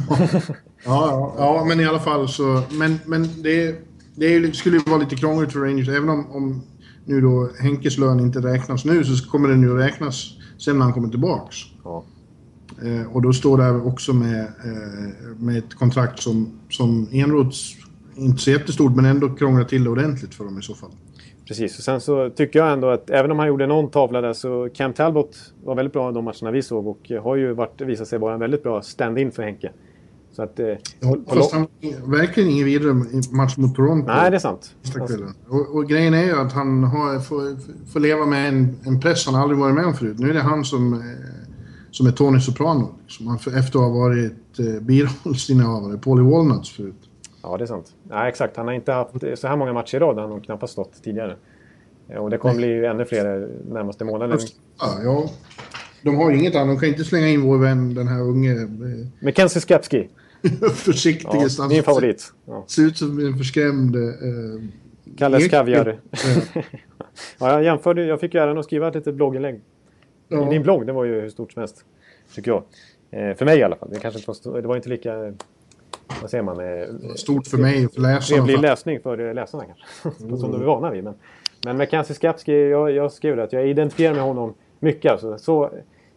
[0.85, 2.61] ja, ja, men i alla fall så...
[2.71, 3.75] Men, men det,
[4.15, 5.89] det skulle ju vara lite krångligt för Rangers.
[5.89, 6.61] Även om, om
[7.05, 10.93] nu då Henkes lön inte räknas nu så kommer den ju räknas sen när han
[10.93, 11.57] kommer tillbaks.
[11.83, 12.03] Ja.
[12.83, 17.75] Eh, och då står det också med, eh, med ett kontrakt som, som Enroths
[18.15, 20.91] inte så jättestort men ändå krånglar till det ordentligt för dem i så fall.
[21.47, 24.33] Precis, och sen så tycker jag ändå att även om han gjorde någon tavla där
[24.33, 27.81] så Cam Talbot var väldigt bra i de matcherna vi såg och har ju varit,
[27.81, 29.71] visat sig vara en väldigt bra stand-in för Henke.
[30.35, 30.67] Så att, eh,
[30.99, 31.67] ja, fast han
[32.05, 32.93] verkligen ingen vidare
[33.31, 34.07] match mot Toronto.
[34.07, 34.75] Nej, det är sant.
[35.47, 37.57] Och, och, grejen är ju att han har, får,
[37.91, 40.19] får leva med en, en press han aldrig varit med om förut.
[40.19, 40.99] Nu är det han som, eh,
[41.91, 42.95] som är Tony Soprano.
[43.03, 43.35] Liksom.
[43.35, 47.09] Efter att ha varit eh, birollsinnehavare, Paulie Walnuts förut.
[47.45, 47.95] Ja, det är sant.
[48.09, 48.57] Ja, exakt.
[48.57, 50.19] Han har inte haft så här många matcher i rad.
[50.19, 51.35] Han har knappast stått tidigare.
[52.17, 54.39] Och det kommer bli ännu fler närmaste månaden.
[54.79, 55.29] Ja, ja.
[56.01, 56.75] De har ju inget annat.
[56.75, 58.51] De kan inte slänga in vår vän, den här unge...
[58.51, 60.09] Eh, Mackenzie Skepski.
[60.73, 62.33] Försiktige ja, Min favorit.
[62.45, 62.63] Ja.
[62.67, 63.95] Ser ut som en förskrämd...
[63.95, 64.61] Eh,
[65.17, 65.99] Kalles Kaviar.
[67.39, 68.05] ja, jag jämförde.
[68.05, 69.61] Jag fick ju äran att skriva ett litet blogginlägg.
[70.27, 70.49] Ja.
[70.49, 71.85] Din blogg, det var ju hur stort som helst.
[72.35, 72.63] Tycker jag.
[73.11, 73.89] Eh, för mig i alla fall.
[73.91, 75.33] Det, kanske inte var, det var inte lika
[76.21, 76.59] vad säger man?
[76.59, 78.41] Eh, Stort för mig och för läsarna.
[78.41, 80.23] Det blir läsning för läsarna kanske.
[80.25, 80.37] Mm.
[80.37, 81.03] Som de är vana vid.
[81.03, 81.13] Men,
[81.65, 85.11] men Mackenzie Skapski, jag, jag skrev det att jag identifierar med honom mycket.
[85.11, 85.37] Alltså.
[85.37, 85.69] Så,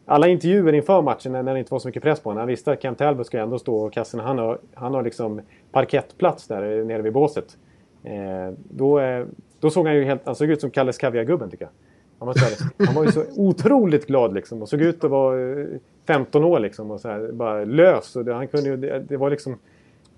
[0.06, 2.38] alla intervjuer inför matchen när, det inte var så mycket press på honom.
[2.38, 4.22] Han visste att Kent Talbot ska ändå stå och kassa.
[4.22, 5.40] Han har, han har liksom
[5.72, 7.56] parkettplats där nere vid båset.
[8.04, 9.26] Eh, då, eh,
[9.60, 10.22] då såg han ju helt...
[10.24, 11.70] Han såg ut som Kalles Kaviar-gubben tycker jag.
[12.18, 15.66] Han var, här, han var ju så otroligt glad liksom och såg ut att vara
[16.06, 18.16] 15 eh, år liksom och så här, bara lös.
[18.16, 19.58] Och det, han kunde ju, det, det var liksom...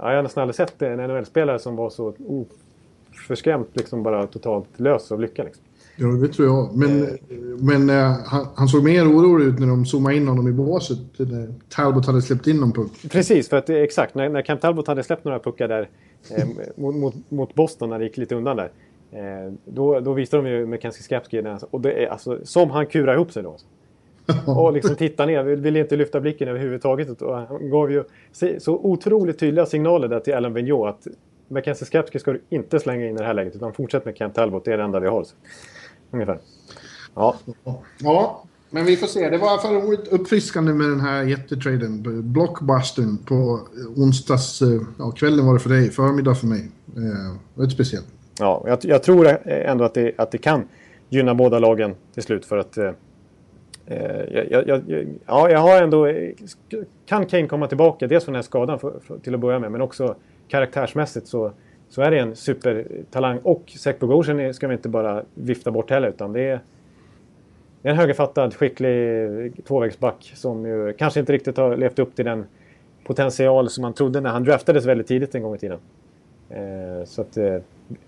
[0.03, 4.69] Ja, jag har nästan aldrig sett en NHL-spelare som var så oförskrämt liksom bara totalt
[4.77, 5.45] lös av lycka.
[5.45, 5.65] Liksom.
[5.97, 6.77] Ja, det tror jag.
[6.77, 7.09] Men, eh.
[7.59, 10.99] men äh, han, han, såg mer orolig ut när de zoomade in honom i båset.
[11.17, 12.93] När Talbot hade släppt in någon puck.
[13.11, 14.15] Precis, för att det, exakt.
[14.15, 15.89] När, när Camp Talbot hade släppt några puckar där
[16.31, 18.71] eh, mot, mot, mot, Boston när det gick lite undan där.
[19.13, 23.15] Eh, då, då visade de ju Mackenzie Skapski, och det är, alltså, som han kurar
[23.15, 23.57] ihop sig då.
[24.47, 27.23] Och liksom titta ner, vill inte lyfta blicken överhuvudtaget.
[27.23, 28.05] Och han gav ju
[28.59, 31.07] så otroligt tydliga signaler där till Alan Vigneault att
[31.49, 34.35] Mackenzie Skapski ska du inte slänga in i det här läget utan fortsätt med Kent
[34.35, 35.25] Talbot, det är det enda vi har.
[36.11, 36.39] Ungefär.
[37.15, 37.37] Ja.
[37.99, 39.31] ja, men vi får se.
[39.31, 42.03] Det var i fall roligt uppfriskande med den här jättetraden.
[42.33, 43.61] Blockbustern på
[43.97, 44.63] onsdags...
[44.99, 46.71] Ja, kvällen var det för dig, förmiddag för mig.
[46.97, 48.07] Eh, väldigt speciellt.
[48.39, 50.69] Ja, jag, jag, tror ändå att det, att det kan
[51.09, 52.79] gynna båda lagen till slut för att...
[52.79, 52.91] Eh,
[53.91, 54.83] Eh, jag, jag,
[55.27, 56.07] ja, jag har ändå...
[56.07, 56.33] Eh,
[57.07, 58.07] kan Kane komma tillbaka?
[58.07, 60.15] Dels från den här skadan för, för, till att börja med, men också
[60.49, 61.53] karaktärsmässigt så,
[61.89, 63.39] så är det en supertalang.
[63.43, 66.61] Och Sekpo Bogosian ska vi inte bara vifta bort heller, utan det är
[67.83, 72.17] det är en högerfattad, skicklig eh, tvåvägsback som ju kanske inte riktigt har levt upp
[72.17, 72.45] till den
[73.05, 75.79] potential som man trodde när han draftades väldigt tidigt en gång i tiden.
[76.49, 77.57] Eh, så att, eh,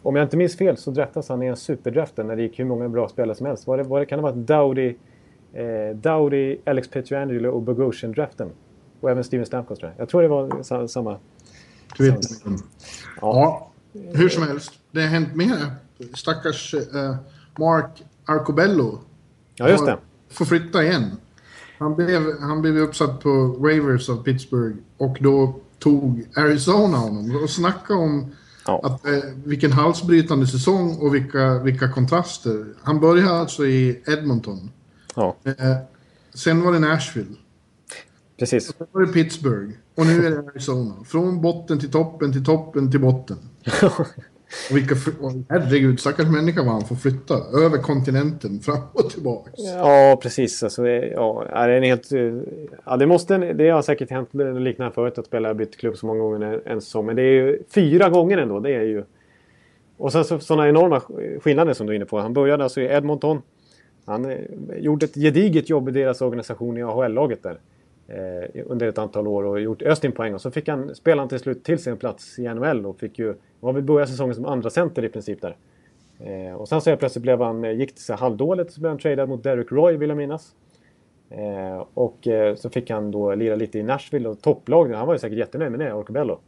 [0.03, 2.65] om jag inte minns fel så draftades han i en superdraften när det gick hur
[2.65, 3.67] många bra spelare som helst.
[3.67, 4.95] Var det, var det, kan det vara Dowdy,
[5.53, 8.49] eh, Dowdy Alex Pietrangelo och Bogosian-draften?
[9.01, 10.03] Och även Steven Stamkos tror jag.
[10.03, 10.89] Jag tror det var samma.
[10.89, 11.19] samma.
[11.99, 12.13] Ja.
[13.21, 13.71] ja.
[14.15, 14.73] hur som helst.
[14.91, 15.57] Det har hänt mer.
[16.15, 17.17] Stackars eh,
[17.59, 18.99] Mark Arcobello
[19.55, 19.99] Ja, just det.
[20.31, 21.11] Får flytta igen.
[21.79, 27.41] Han blev, han blev uppsatt på waivers av Pittsburgh och då tog Arizona honom.
[27.43, 28.27] Och snacka om
[28.67, 28.81] ja.
[28.85, 29.13] att, eh,
[29.45, 32.67] vilken halsbrytande säsong och vilka, vilka kontraster.
[32.83, 34.71] Han började alltså i Edmonton.
[35.15, 35.37] Ja.
[35.45, 35.77] Eh,
[36.35, 37.37] sen var det Nashville.
[38.39, 38.67] Precis.
[38.67, 39.73] Sen var det Pittsburgh.
[39.95, 40.95] Och nu är det Arizona.
[41.05, 43.37] Från botten till toppen till toppen till botten.
[44.71, 44.95] Och vilka,
[45.49, 49.51] herregud, stackars människa vad han får flytta över kontinenten fram och tillbaka.
[49.57, 50.63] Ja, precis.
[50.63, 52.11] Alltså, ja, är det, en helt,
[52.85, 56.21] ja, det, måste, det har säkert hänt liknande förut att spelare bytt klubb så många
[56.21, 57.07] gånger en säsong.
[57.07, 58.61] Men det är ju fyra gånger ändå.
[58.61, 59.05] Det är ju...
[59.97, 61.01] Och sen så, sådana enorma
[61.41, 62.19] skillnader som du är inne på.
[62.19, 63.43] Han började alltså i Edmonton.
[64.05, 64.39] Han eh,
[64.77, 67.59] gjorde ett gediget jobb i deras organisation i AHL-laget där
[68.09, 70.35] eh, under ett antal år och gjort öst in poäng.
[70.35, 73.19] Och så fick han, spelade han till slut till sin plats i NHL och fick
[73.19, 75.57] ju, var väl börja säsongen som andra center i princip där.
[76.19, 79.29] Eh, och sen så plötsligt blev han, gick det så halvdåligt så blev han tradad
[79.29, 80.55] mot Derek Roy vill jag minnas.
[81.31, 84.93] Eh, och eh, så fick han då lira lite i Nashville och topplag.
[84.93, 86.39] Han var ju säkert jättenöjd med det, Orcobello.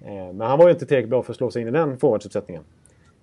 [0.00, 1.98] Eh, men han var ju inte tillräckligt bra för att slå sig in i den
[1.98, 2.62] forwardsuppsättningen.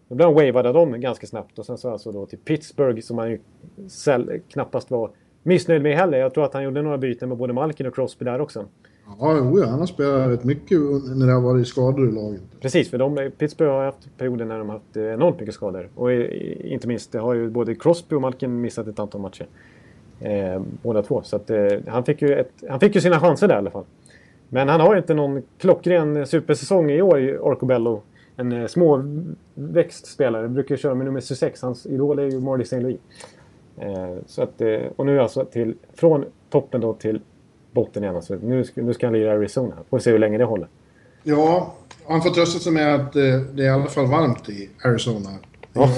[0.07, 3.01] Då blev han wavad av dem ganska snabbt och sen så alltså då till Pittsburgh
[3.01, 3.39] som han ju
[4.49, 5.09] knappast var
[5.43, 6.17] missnöjd med heller.
[6.17, 8.65] Jag tror att han gjorde några byten med både Malkin och Crosby där också.
[9.19, 10.79] Ja, jo, han har spelat rätt mycket
[11.15, 12.41] när det har varit skador i laget.
[12.61, 15.89] Precis, för de, Pittsburgh har haft perioder när de har haft enormt mycket skador.
[15.95, 19.47] Och inte minst, det har ju både Crosby och Malkin missat ett antal matcher.
[20.19, 21.21] Eh, båda två.
[21.23, 23.71] Så att, eh, han, fick ju ett, han fick ju sina chanser där i alla
[23.71, 23.85] fall.
[24.49, 28.01] Men han har inte någon klockren supersäsong i år, Orcobello.
[28.35, 30.47] En eh, småväxt spelare.
[30.47, 31.61] Brukar köra med nummer 26.
[31.61, 32.79] Hans idol är ju Marty St.
[32.79, 32.99] Louis.
[33.77, 37.21] Eh, så att, eh, och nu alltså till, från toppen då till
[37.71, 38.15] botten igen.
[38.15, 39.75] Alltså, nu, ska, nu ska han lira Arizona.
[39.89, 40.67] Får se hur länge det håller.
[41.23, 41.75] Ja,
[42.07, 45.29] han får trösta sig med att det är i alla fall varmt i Arizona.
[45.73, 45.89] Ja.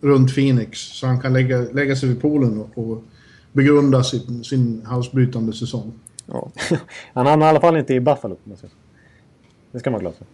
[0.00, 0.78] runt Phoenix.
[0.78, 3.02] Så han kan lägga, lägga sig vid poolen och, och
[3.52, 5.92] begrunda sin, sin halsbrytande säsong.
[6.26, 6.50] Ja.
[7.12, 8.36] Han hamnar i alla fall inte i Buffalo.
[9.72, 10.26] Det ska man vara glad för.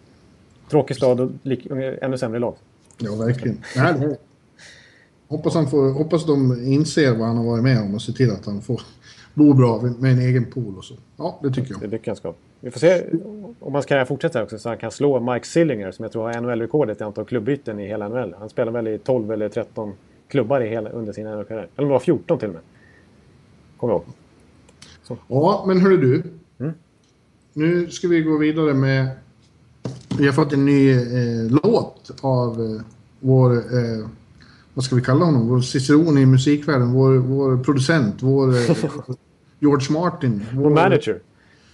[0.69, 1.31] Tråkig stad och
[2.01, 2.55] ännu sämre lag.
[2.97, 3.61] Ja, verkligen.
[3.75, 4.17] Nej,
[5.27, 8.31] Hoppas, han får, hoppas de inser vad han har varit med om och ser till
[8.31, 8.81] att han får
[9.33, 10.93] bo bra med en egen pool och så.
[11.17, 11.81] Ja, det tycker jag.
[11.81, 12.33] Det tycker jag ska.
[12.59, 13.03] Vi får se
[13.59, 16.41] om hans karriär fortsätter också så han kan slå Mike Sillinger som jag tror har
[16.41, 18.35] NHL-rekordet i antal klubbyten i hela NHL.
[18.39, 19.93] Han spelar väl i 12 eller 13
[20.27, 21.67] klubbar i hela, under sin NHL-karriär.
[21.75, 22.63] Eller om det var 14 till och med.
[23.77, 24.13] Kommer jag ihåg.
[25.03, 25.17] Så.
[25.27, 26.23] Ja, men hörru du.
[26.59, 26.73] Mm?
[27.53, 29.07] Nu ska vi gå vidare med...
[30.17, 32.81] Vi har fått en ny eh, låt av eh,
[33.19, 33.55] vår...
[33.55, 34.07] Eh,
[34.73, 35.47] vad ska vi kalla honom?
[35.47, 38.75] Vår ciceron i musikvärlden, vår, vår producent, vår eh,
[39.59, 40.45] George Martin.
[40.53, 41.19] Vår, manager?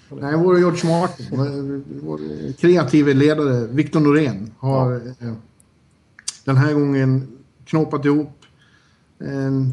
[0.10, 1.26] Nej, vår George Martin.
[1.32, 2.20] Vår, vår
[2.54, 5.28] kreative ledare Victor Norén har ja.
[5.28, 5.34] eh,
[6.46, 7.28] den här gången
[7.66, 8.43] knåpat ihop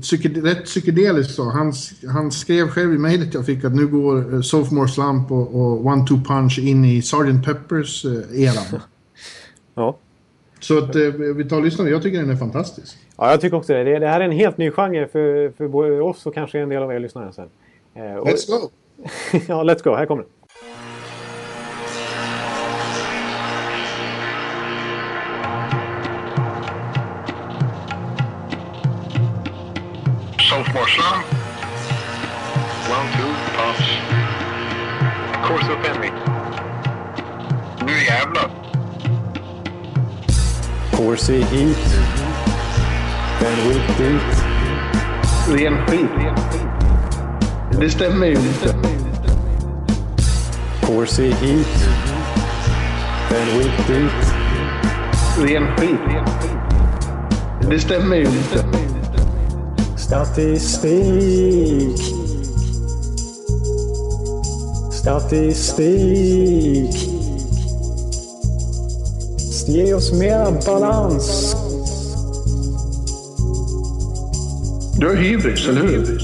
[0.03, 1.55] psyked rätt psykedelisk sak.
[1.55, 1.73] Han,
[2.09, 5.87] han skrev själv i mejlet jag fick att nu går uh, Sophomore Slump och, och
[5.87, 7.45] One Two Punch in i Sgt.
[7.45, 8.81] Peppers uh, eran.
[9.75, 9.97] ja.
[10.61, 11.87] Så att uh, vi tar och lyssnar.
[11.87, 12.97] Jag tycker den är fantastisk.
[13.17, 13.99] Ja, jag tycker också det.
[13.99, 16.83] Det, här är en helt ny genre för, för både oss och kanske en del
[16.83, 17.49] av er lyssnare sen.
[17.95, 18.71] Eh, let's go!
[19.49, 19.95] ja, let's go.
[19.95, 20.40] Här kommer den.
[30.61, 31.25] Sophomore slump.
[32.93, 33.87] One, two, punch.
[35.47, 36.11] Course of Henry.
[37.87, 38.51] Nu jävlar!
[40.93, 41.79] Corsi hit.
[43.41, 44.45] Ben Wick dit.
[45.49, 46.11] Ren skit.
[47.81, 48.75] Det stämmer ju inte.
[50.87, 51.89] Corsi hit.
[53.31, 54.35] Ben Wick dit.
[55.39, 56.01] Ren skit.
[57.71, 58.70] Det stämmer ju inte.
[60.11, 61.99] Statistik.
[64.91, 66.95] Statistik.
[69.69, 71.57] Ge oss mer balans.
[74.99, 76.21] Du har hybris, eller hur?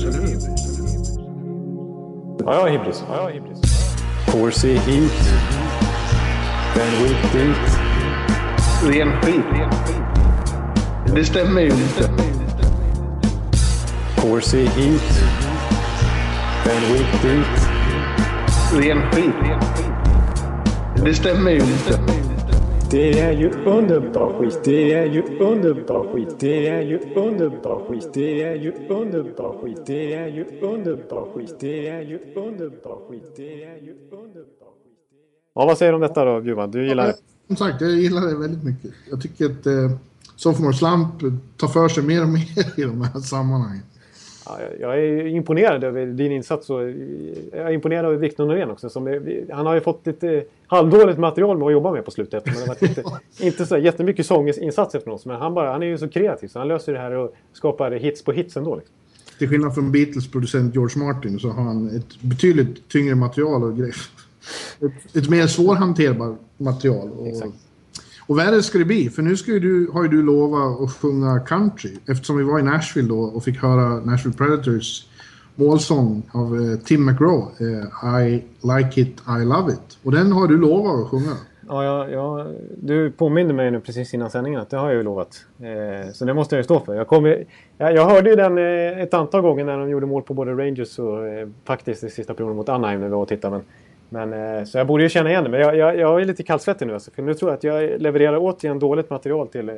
[2.45, 3.05] Ja, jag har hybris.
[3.09, 3.31] Ja.
[4.33, 5.13] Corsi hit.
[6.75, 7.57] Ben Wick dit.
[8.83, 9.45] Ren skit.
[11.15, 12.26] Det stämmer ju inte.
[14.27, 15.03] Corsi hit.
[16.65, 17.47] Ben Wick dit.
[18.73, 19.35] Ren skit.
[21.05, 22.01] Det stämmer ju inte.
[22.91, 28.11] Det är ju underbar skit, det är ju underbar skit, det är ju underbar skit,
[28.15, 33.33] det är ju underbar skit, det är ju underbar skit, det är ju underbar skit,
[33.37, 34.99] det är ju underbar skit.
[35.55, 36.71] Ja, vad säger du om detta då, Bjurman?
[36.71, 37.17] Du gillar det?
[37.47, 38.91] Som sagt, jag gillar det väldigt mycket.
[39.11, 39.99] Jag tycker att eh,
[40.37, 41.09] Sophomore Slump
[41.57, 43.83] tar för sig mer och mer i de här sammanhangen.
[44.49, 46.83] Ja, jag är imponerad över din insats och
[47.53, 48.91] jag är imponerad över Victor Norén också.
[48.91, 52.47] Som är, han har ju fått lite halvdåligt material med att jobba med på slutet.
[52.47, 53.05] Men det har varit inte,
[53.41, 55.27] inte så jättemycket sånginsatser från oss.
[55.27, 57.91] Men han, bara, han är ju så kreativ så han löser det här och skapar
[57.91, 58.77] hits på hits ändå.
[58.77, 58.95] Liksom.
[59.39, 63.77] Till skillnad från Beatles producent George Martin så har han ett betydligt tyngre material och
[63.79, 63.97] grejer.
[64.81, 67.11] Ett, ett mer svårhanterbart material.
[67.11, 67.55] Och, Exakt
[68.27, 70.93] och värre ska det bli, för nu ska ju du, har ju du lovat att
[70.93, 71.97] sjunga country.
[72.09, 75.07] Eftersom vi var i Nashville då och fick höra Nashville Predators
[75.55, 79.99] målsång av eh, Tim McGraw, eh, I like it, I love it.
[80.03, 81.37] Och den har du lovat att sjunga.
[81.69, 85.03] Ja, ja, ja, du påminner mig nu precis innan sändningen att det har jag ju
[85.03, 85.47] lovat.
[85.61, 86.95] Eh, så det måste jag ju stå för.
[86.95, 87.27] Jag, kom,
[87.79, 90.53] jag, jag hörde ju den eh, ett antal gånger när de gjorde mål på både
[90.53, 93.57] Rangers och eh, faktiskt i sista perioden mot Anaheim när vi var och tittade.
[93.57, 93.65] Men,
[94.09, 95.51] men, eh, så jag borde ju känna igen det.
[95.51, 98.01] Men jag, jag, jag är lite kallsvettig nu alltså, För nu tror jag att jag
[98.01, 99.75] levererar återigen dåligt material till eh,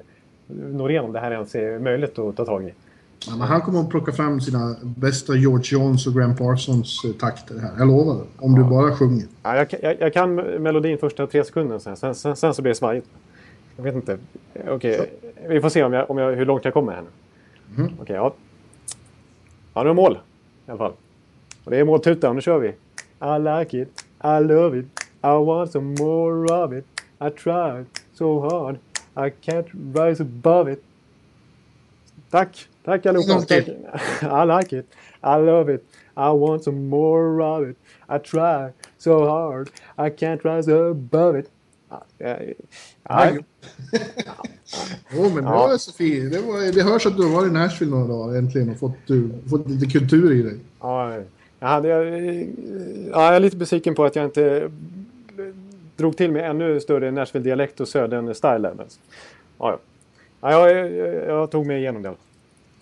[0.47, 2.75] Norén om det här ens är möjligt att ta tag i.
[3.27, 7.13] Ja, men han kommer att plocka fram sina bästa George Jones och Graham Parsons eh,
[7.13, 7.71] takter här.
[7.79, 8.25] Jag lovar.
[8.39, 9.25] Om du bara sjunger.
[9.43, 12.71] Ja, jag, jag, jag kan melodin första tre sekunderna sen, sen, sen, sen så blir
[12.71, 13.07] det svajigt.
[13.77, 14.19] Jag vet inte.
[14.69, 15.11] Okej,
[15.49, 17.09] vi får se om jag, om jag, hur långt jag kommer här nu.
[17.83, 17.93] Mhm.
[18.01, 18.35] Okej, ja.
[19.75, 20.19] Ja, nu är mål.
[20.67, 20.93] I alla fall.
[21.65, 22.69] Och det är måltuta och nu kör vi.
[22.69, 24.87] I like it, I love it,
[25.23, 26.85] I want some more of it.
[27.21, 28.79] I tried so hard,
[29.17, 30.83] I can't rise above it.
[32.31, 32.69] Tack!
[32.85, 33.47] Tack allihopa!
[33.47, 33.69] Tack.
[34.23, 34.87] I like it,
[35.23, 35.85] I love it,
[36.17, 37.77] I want some more of it.
[38.09, 41.51] I try so hard, I can't rise above it.
[42.19, 42.55] Jag-
[43.09, 43.33] ja,
[45.15, 46.29] Jo, men det var Sofie.
[46.29, 48.93] Det, var, det hörs att du har varit i Nashville några dagar äntligen och fått,
[49.07, 50.59] du, fått lite kultur i dig.
[50.81, 51.13] Ja,
[51.59, 52.07] jag, hade, jag,
[53.13, 54.71] ja, jag är lite besviken på att jag inte
[55.97, 58.63] drog till med ännu större Nashville-dialekt och södern-style.
[58.63, 58.87] där, Men,
[59.59, 59.79] ja, ja.
[60.41, 62.15] Ja, jag, jag, jag tog mig igenom det.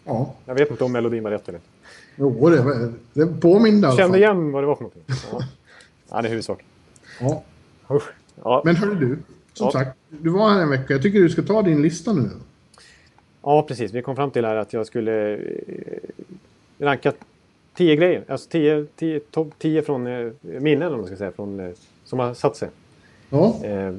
[0.04, 1.68] Ja, Jag vet inte om melodin var rätt eller inte.
[2.16, 5.02] jo, det, var- det påminde i alla Kände igen vad det var för någonting.
[5.32, 5.40] Ja,
[6.10, 6.64] ja det är huvudsak.
[7.20, 7.42] Ja.
[8.44, 9.18] Ja, Men hörru du,
[9.52, 9.70] som Ja.
[9.72, 10.92] sagt, du var här en vecka.
[10.92, 12.28] Jag tycker du ska ta din lista nu.
[13.42, 13.92] ja, precis.
[13.92, 15.40] Vi kom fram till här att jag skulle eh,
[16.78, 17.12] ranka
[17.76, 18.24] tio grejer.
[18.28, 21.70] Alltså tio, tio, topp tio från eh, minnen, om man ska säga, från, eh,
[22.04, 22.68] som har satt sig.
[23.30, 23.92] Ja, Eh,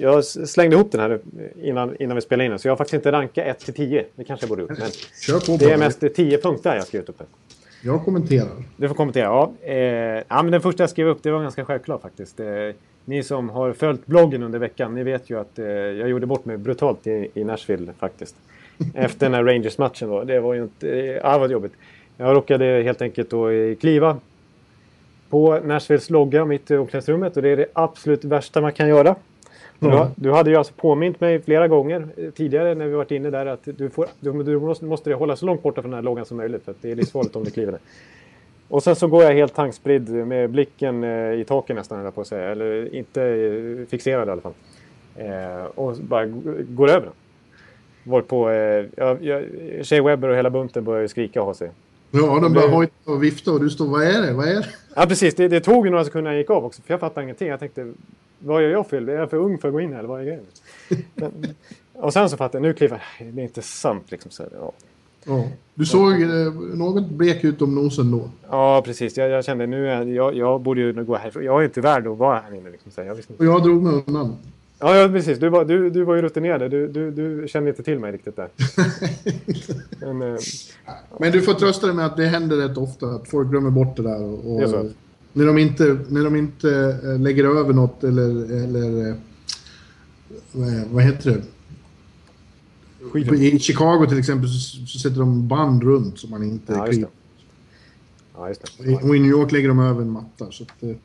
[0.00, 1.20] jag slängde ihop den här
[1.62, 4.04] innan, innan vi spelade in den, så jag har faktiskt inte rankat 1 till 10.
[4.16, 4.78] Det kanske jag borde gjort.
[4.78, 4.90] Men
[5.26, 7.18] kör på det är mest 10 punkter jag skrivit upp.
[7.18, 7.28] Här.
[7.82, 8.48] Jag kommenterar.
[8.76, 9.24] Du får kommentera.
[9.24, 9.76] Ja, eh,
[10.28, 12.40] ja, men den första jag skrev upp det var ganska självklart faktiskt.
[12.40, 12.46] Eh,
[13.04, 16.44] ni som har följt bloggen under veckan, ni vet ju att eh, jag gjorde bort
[16.44, 18.36] mig brutalt i, i Nashville faktiskt.
[18.94, 20.24] Efter den här Rangers-matchen då.
[20.24, 20.90] Det var ju inte...
[20.90, 21.72] Eh, ja, det var jobbigt.
[22.16, 23.48] Jag råkade helt enkelt då
[23.80, 24.16] kliva
[25.30, 29.14] på Nashvilles logga mitt i omklädningsrummet och det är det absolut värsta man kan göra.
[29.78, 29.96] Du, Ja.
[29.96, 33.46] har- du hade ju alltså påmint mig flera gånger tidigare när vi varit inne där
[33.46, 36.24] att du, får, du, du måste, måste hålla så långt borta från den här loggan
[36.24, 37.80] som möjligt för att det är livsfarligt om du kliver där.
[38.68, 42.20] Och sen så går jag helt tankspridd med blicken eh, i taket nästan, höll på
[42.20, 42.50] att säga.
[42.50, 44.52] Eller inte eh, fixerad i alla fall.
[45.16, 46.26] Eh, och bara
[46.68, 47.12] går över den.
[48.12, 49.44] Varpå eh, jag, jag,
[49.82, 51.70] Shea Webber och hela bunten börjar skrika och ha sig.
[52.10, 54.32] Ja, de börjar hojta och vifta och du står vad är det?
[54.32, 54.66] Vad är det?
[54.94, 56.82] Ja precis, det, det tog ju några sekunder jag gick av också.
[56.82, 57.48] För jag fattade ingenting.
[57.48, 57.92] Jag tänkte,
[58.38, 59.08] vad gör jag fel?
[59.08, 59.98] Är jag för ung för att gå in här?
[59.98, 60.44] Eller vad är grejen?
[61.14, 61.54] Men,
[61.92, 63.34] och sen så fattade jag, nu kliver jag.
[63.34, 64.30] Det är inte sant liksom.
[64.30, 64.72] Så, ja.
[65.26, 65.44] Ja.
[65.74, 68.30] Du såg eh, något blek ut om nosen då.
[68.50, 71.44] ja precis, jag, jag kände nu, jag, jag borde ju gå härifrån.
[71.44, 72.92] Jag är inte värd att vara här inne liksom.
[72.92, 73.46] Så jag visste inte.
[73.46, 74.36] Och jag drog mig undan.
[74.78, 75.38] Ja, ja precis.
[75.38, 76.70] Du var, du, du var ju rutinerad.
[76.70, 78.48] Du, du, du kände inte till mig riktigt där.
[80.12, 80.38] Men, eh,
[81.20, 83.96] Men, du får trösta dig med att det händer rätt ofta att folk glömmer bort
[83.96, 84.22] det där.
[84.22, 84.86] Och, och
[85.32, 89.14] när, de inte, när de inte eh, lägger över något eller, eller eh,
[90.90, 91.42] vad heter det?
[93.10, 93.34] Skidor.
[93.34, 97.08] I Chicago till exempel så, så, sätter de band runt så man inte ja, kliver.
[98.34, 98.54] Ja.
[99.02, 100.50] Och i New York lägger de över en matta.
[100.50, 100.98] Så att,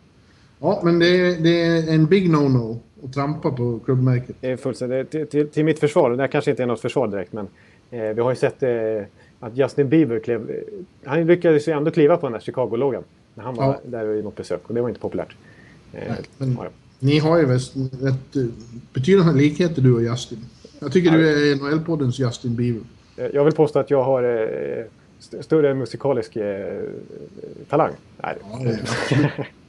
[0.60, 4.36] ja, men det är, det är en big no-no att trampa på klubbmärket.
[4.42, 5.12] Det är fullständigt.
[5.12, 7.48] Till, till, till mitt försvar, det här kanske inte är något försvar direkt, men
[7.92, 8.72] eh, vi har ju sett eh,
[9.40, 10.52] att Justin Bieber klev...
[11.06, 13.04] Han lyckades ju ändå kliva på den där Chicago-loggan
[13.36, 13.80] när han var ja.
[13.84, 15.36] där i något besök och det var inte populärt.
[15.94, 16.70] Eh, Nej, men ja.
[17.00, 18.44] Ni har ju rätt eh,
[18.94, 20.40] betydande likheter du och Justin.
[20.80, 21.18] Jag tycker ja.
[21.18, 22.82] du är NHL-poddens Justin Bieber.
[23.18, 24.86] Eh, jag vill påstå att jag har eh,
[25.20, 26.84] st större musikalisk eh,
[27.70, 27.92] talang.
[28.24, 28.36] Nej,
[29.10, 29.30] ja,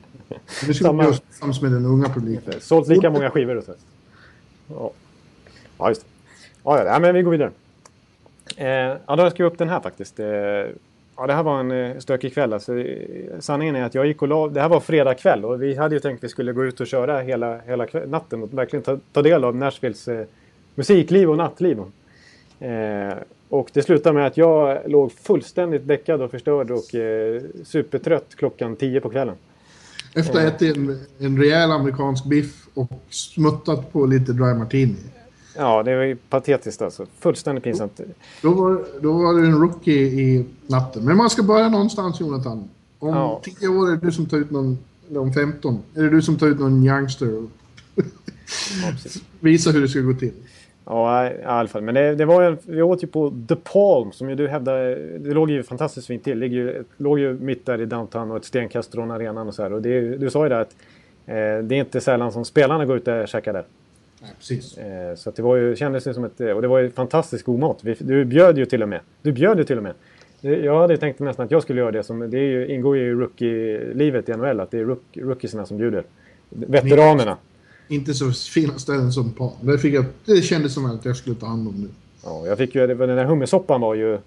[0.66, 1.12] Du ska Samma...
[1.31, 2.55] sams med den unga publiken.
[2.61, 3.73] Sålt lika många skivor och så.
[4.68, 4.90] Ja.
[5.79, 6.09] ja, just det.
[6.64, 7.51] Ja, ja, men vi går vidare.
[8.57, 10.21] Eh, ja, då har jag skrivit upp den här faktiskt.
[10.21, 12.53] Eh, ja, det här var en eh, stökig kväll.
[12.53, 13.07] Alltså, eh,
[13.40, 14.49] sanningen är att jag gick och la...
[14.49, 16.81] Det här var fredag kväll och vi hade ju tänkt att vi skulle gå ut
[16.81, 20.27] och köra hela, hela natten och verkligen ta, ta del av Nashvilles eh,
[20.75, 21.79] musikliv och nattliv.
[22.61, 23.14] Eh,
[23.49, 28.77] och det slutade med att jag låg fullständigt däckad och förstörd och eh, supertrött klockan
[28.77, 29.37] tio på kvällen.
[30.14, 34.96] Efter att ha ätit en, en rejäl amerikansk biff och smuttat på lite dry martini.
[35.57, 37.07] Ja, det var ju patetiskt alltså.
[37.18, 38.01] Fullständigt pinsamt.
[38.42, 41.05] Då var, då var du en rookie i natten.
[41.05, 42.68] Men man ska börja någonstans, Jonathan.
[42.98, 43.40] Om ja.
[43.44, 44.79] tio år är det du som tar ut någon...
[45.11, 45.79] Eller om 15.
[45.94, 47.46] Är det du som tar ut någon youngster?
[47.94, 48.03] Ja,
[49.40, 50.33] Visa hur det ska gå till.
[50.85, 51.83] Ja, i alla fall.
[51.83, 54.95] Men det, det var ju, vi åt ju på The Palm som ju du hävdade,
[55.18, 56.40] det låg ju fantastiskt fint till.
[56.40, 59.62] Det ju, låg ju mitt där i downtown och ett stenkast från arenan och så
[59.62, 59.73] här.
[59.73, 60.77] Och det, du sa ju där att
[61.27, 63.64] eh, det är inte sällan som spelarna går ut och käkar där.
[64.23, 64.79] Nej, precis.
[64.79, 67.59] Eh, så det var ju, kändes det som ett, och det var ju fantastiskt god
[67.59, 67.85] mat.
[67.85, 69.01] Vi, du bjöd ju till och med.
[69.23, 69.95] Du bjöd ju till och med.
[70.40, 72.03] Jag hade tänkt nästan att jag skulle göra det.
[72.03, 75.66] Som, det är ju, ingår ju i rookie-livet i NHL, att det är rook, rookiesarna
[75.66, 76.05] som bjuder.
[76.49, 77.37] Veteranerna
[77.92, 79.50] inte så fina ställen som Pan.
[79.61, 81.88] Det, fick jag, det kändes som att jag skulle ta hand om nu.
[82.24, 84.18] Ja, jag fick ju, den där hummersoppan var ju,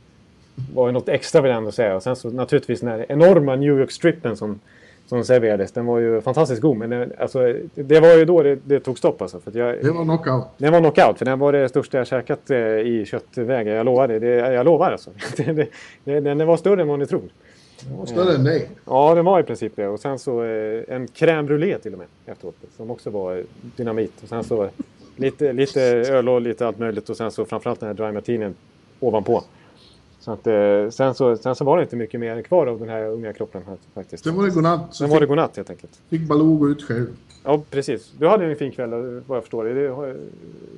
[0.74, 1.96] var ju något extra vill jag ändå säga.
[1.96, 4.60] Och sen så naturligtvis den här enorma New York-strippen som,
[5.08, 5.72] som serverades.
[5.72, 6.78] Den var ju fantastiskt god.
[6.78, 9.40] Men det, alltså, det var ju då det, det tog stopp alltså.
[9.40, 10.46] För jag, det var knockout.
[10.58, 11.18] Det var knockout.
[11.18, 13.68] För den var det största jag käkat eh, i köttväg.
[13.68, 14.20] Jag lovar det.
[14.20, 15.10] det jag lovar alltså.
[15.38, 15.68] det,
[16.04, 17.30] det, den var större än vad ni tror.
[17.88, 18.70] Den var än dig.
[18.86, 19.88] Ja, den var i princip det.
[19.88, 22.56] Och sen så eh, en crème brûlée till och med efteråt.
[22.78, 23.44] Som också var
[23.78, 24.24] dynamit.
[24.24, 24.70] Och sen så
[25.16, 27.10] lite, lite öl och lite allt möjligt.
[27.10, 28.56] Och sen så framförallt den här dry martinin
[29.00, 29.44] ovanpå.
[30.20, 32.90] Så att, eh, sen, så, sen så var det inte mycket mer kvar av den
[32.90, 34.24] här unga kroppen här, faktiskt.
[34.24, 34.96] Sen var det godnatt.
[34.96, 36.02] Sen var det godnatt helt enkelt.
[36.10, 37.08] Fick Baloo gå ut själv.
[37.44, 38.12] Ja, precis.
[38.18, 38.90] Du hade en fin kväll
[39.28, 39.64] vad jag förstår.
[39.64, 40.16] Du,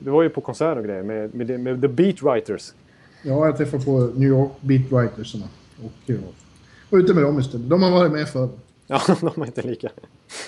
[0.04, 2.74] du var ju på konsert och grejer med, med, med The Beat Writers.
[3.24, 5.46] Ja, jag träffade på New York Beat Writersarna.
[5.84, 6.47] Och, var
[6.92, 7.70] ute med dem istället.
[7.70, 8.50] De har varit med för.
[8.90, 9.90] Ja, de var inte lika.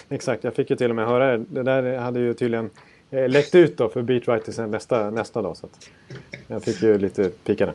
[0.10, 1.46] Exakt, jag fick ju till och med höra det.
[1.50, 2.70] Det där hade ju tydligen
[3.12, 5.58] eh, läckt ut då för beatwriters nästa, nästa dag.
[5.58, 5.68] Så
[6.48, 7.74] jag fick ju lite pikade.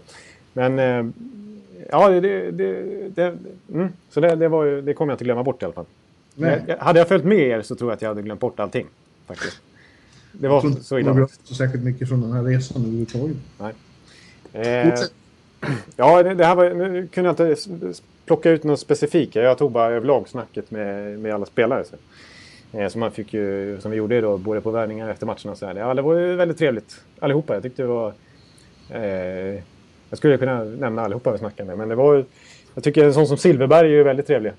[0.52, 1.12] Men eh,
[1.90, 3.36] ja, det, det, det,
[3.72, 3.88] mm.
[4.10, 5.86] så det, det, var ju, det kommer jag inte glömma bort i alla fall.
[6.34, 6.76] Nej.
[6.78, 8.86] hade jag följt med er så tror jag att jag hade glömt bort allting.
[9.26, 9.60] Faktiskt.
[10.32, 11.18] Det var så, så illa.
[11.18, 13.36] Jag så särskilt mycket från den här resan överhuvudtaget.
[13.58, 13.74] Nej.
[14.52, 14.94] Eh,
[15.96, 17.92] ja, det, det, här var, nu kunde jag inte
[18.26, 19.34] plocka ut något specifikt.
[19.34, 21.84] Jag tog bara överlag snacket med, med alla spelare.
[21.84, 21.96] Så.
[22.78, 25.54] Eh, som, man fick ju, som vi gjorde då, både på värvningar efter matcherna.
[25.54, 25.74] Så här.
[25.74, 27.54] Ja, det var ju väldigt trevligt allihopa.
[27.54, 28.12] Jag tyckte det var...
[28.90, 29.60] Eh,
[30.10, 31.78] jag skulle kunna nämna allihopa vi snackade med.
[31.78, 32.24] Men det var
[32.74, 34.52] Jag tycker en sån som Silverberg är ju väldigt trevlig.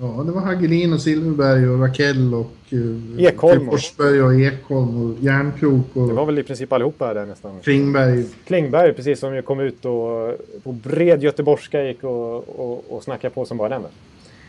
[0.00, 2.52] Ja, det var Hagelin och Silverberg och Rakell och...
[2.72, 3.66] Uh, Ekholm.
[3.66, 6.08] Forsberg och Ekholm och Järnkrok och...
[6.08, 7.60] Det var väl i princip allihopa där nästan.
[7.60, 8.26] Klingberg.
[8.44, 13.34] Klingberg, precis som ju kom ut och på bred göteborgska gick och, och, och snackade
[13.34, 13.82] på som bara den.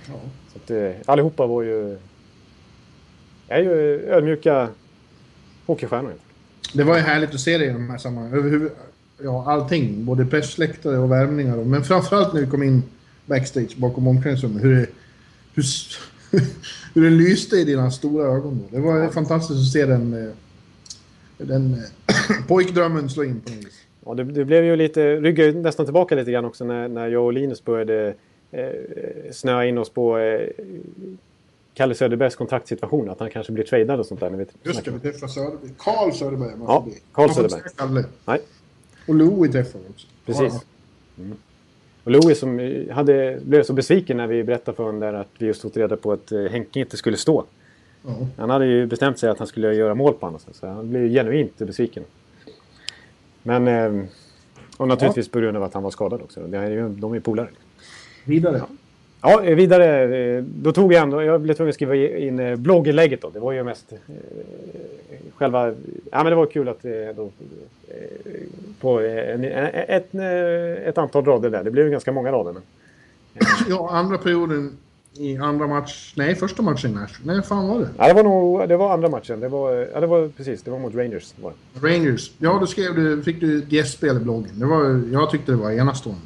[0.08, 0.14] Ja.
[0.54, 1.98] Så att, uh, allihopa var ju...
[3.48, 4.68] är ju ödmjuka
[5.66, 6.14] hockeystjärnor.
[6.74, 8.70] Det var ju härligt att se det i de här sammanhangen.
[9.24, 10.06] Ja, allting.
[10.06, 11.58] Både pressläktare och värmningar.
[11.58, 12.84] Men framförallt när vi kom in
[13.26, 14.64] backstage bakom omklädningsrummet.
[14.64, 14.88] Hur det
[15.54, 15.64] hur,
[16.94, 18.60] hur det lyste i dina stora ögon.
[18.60, 18.78] Då.
[18.78, 19.10] Det var ja.
[19.10, 20.34] fantastiskt att se den, eh,
[21.38, 23.86] den eh, pojkdrömmen slå in på något vis.
[24.06, 27.26] Ja, det, det, blev ju lite, ryggade nästan tillbaka lite grann också när, när jag
[27.26, 28.14] och Linus började
[28.52, 28.70] eh,
[29.32, 30.50] snöa in oss på eh,
[31.74, 33.10] Kalle Söderbergs kontraktssituation.
[33.10, 34.30] Att han kanske blir tradad och sånt där.
[34.30, 35.72] Ni vet, Just det, vi träffade Söderberg.
[35.78, 36.52] Karl Söderberg.
[36.60, 38.06] Ja, Karl Söderberg.
[38.26, 38.42] Nej.
[39.08, 40.08] Och Louie träffade vi också.
[40.26, 40.66] Precis.
[41.18, 41.38] Mm.
[42.04, 42.60] Och Louis som
[42.92, 45.98] hade, blev så besviken när vi berättade för honom där att vi just fått reda
[45.98, 47.46] på att eh, Henke inte skulle stå.
[48.06, 48.28] Ja.
[48.38, 50.40] Han hade ju bestämt sig att han skulle göra mål på honom.
[50.52, 52.04] Så han blev genuint besviken.
[53.44, 53.68] Men...
[53.68, 54.06] Eh,
[54.78, 55.32] och naturligtvis ja.
[55.32, 56.42] på grund av att han var skadad också.
[56.48, 57.50] De är ju polare.
[58.26, 58.58] Vidare.
[58.58, 58.68] Ja.
[59.22, 60.18] Ja, vidare.
[60.18, 63.30] Eh, då tog jag ändå, jag blev tvungen att skriva in eh, blogginlägget då.
[63.30, 63.98] Det var ju mest eh,
[65.36, 65.68] själva,
[66.12, 67.32] ja men det var kul att då,
[68.80, 70.16] på en, ett,
[70.86, 71.64] ett antal rader där.
[71.64, 72.54] Det blev ju ganska många rader.
[72.54, 72.62] Men,
[73.70, 74.78] ja, andra perioden
[75.14, 77.14] i andra match, nej första matchen Nash.
[77.24, 77.90] Nej, fan var det?
[77.98, 79.40] Ja, det var nog, det var andra matchen.
[79.40, 81.34] Det var, ja, det var precis, det var mot Rangers.
[81.42, 82.32] Var Rangers.
[82.38, 84.60] Ja, då skrev du, fick du ett gästspel i bloggen.
[84.60, 86.22] Det var, jag tyckte det var enastående.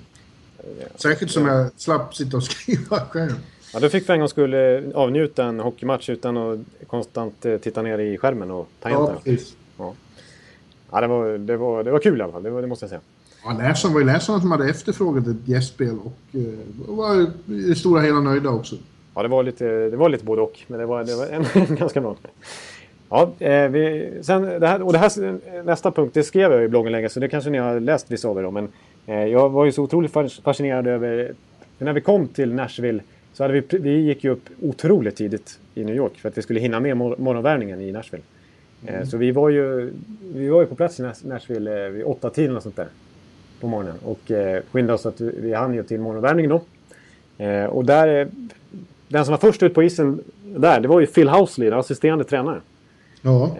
[0.95, 3.33] Särskilt som jag slapp sitta och skriva själv.
[3.73, 7.81] Ja, då fick för en gång skulle avnjuta en hockeymatch utan att konstant eh, titta
[7.81, 9.15] ner i skärmen och tangenten.
[9.15, 9.55] Ja, precis.
[9.77, 9.93] Ja.
[10.91, 12.83] Ja, det, var, det, var, det var kul i alla fall, det, var, det måste
[12.83, 13.01] jag säga.
[13.45, 16.43] Ja, läsarna var ju läsarna som hade efterfrågat ett gästspel och eh,
[16.75, 18.75] var i stora hela nöjda också.
[19.15, 21.75] Ja, det var lite, det var lite både och, men det var, det var en,
[21.75, 22.15] ganska bra.
[23.09, 26.67] Ja, eh, vi, sen det här, och det här, nästa punkt, det skrev jag i
[26.67, 28.53] bloggen länge, så det kanske ni har läst vissa av er om.
[28.53, 28.69] Men
[29.05, 30.11] jag var ju så otroligt
[30.43, 31.33] fascinerad över...
[31.77, 35.83] När vi kom till Nashville så hade vi, vi gick ju upp otroligt tidigt i
[35.83, 38.23] New York för att vi skulle hinna med morgonvärmningen i Nashville.
[38.85, 39.05] Eh, mm.
[39.05, 39.93] Så vi var, ju,
[40.33, 42.87] vi var ju på plats i Nashville eh, vid åtta tiden och sånt där.
[43.59, 43.95] På morgonen.
[44.05, 46.61] Och eh, skyndade oss att vi hann ju till morgonvärmningen då.
[47.69, 48.27] och där...
[49.07, 52.61] Den som var först ut på isen där, det var ju Phil Housley, assisterande tränare.
[53.21, 53.57] Ja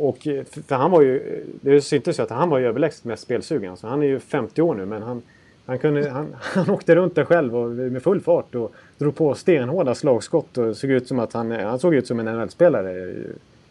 [0.00, 3.22] och eh, för han var ju, det syntes ju att han var ju överlägset mest
[3.22, 3.76] spelsugen.
[3.76, 5.22] Så han är ju 50 år nu men han,
[5.66, 9.34] han, kunde, han, han åkte runt där själv och med full fart och drog på
[9.34, 13.14] stenhårda slagskott och såg ut som att han, eh, han såg ut som en NHL-spelare.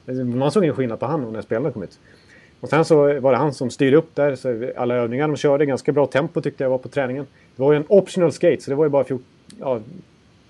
[0.06, 2.00] Eh, man såg ingen skillnad på honom när spelarna kom ut.
[2.60, 4.36] Och sen så var det han som styrde upp där.
[4.36, 7.28] Så alla övningar de körde, ganska bra tempo tyckte jag var på träningen.
[7.56, 9.06] Det var ju en optional skate så det var ju bara
[9.60, 9.80] ja,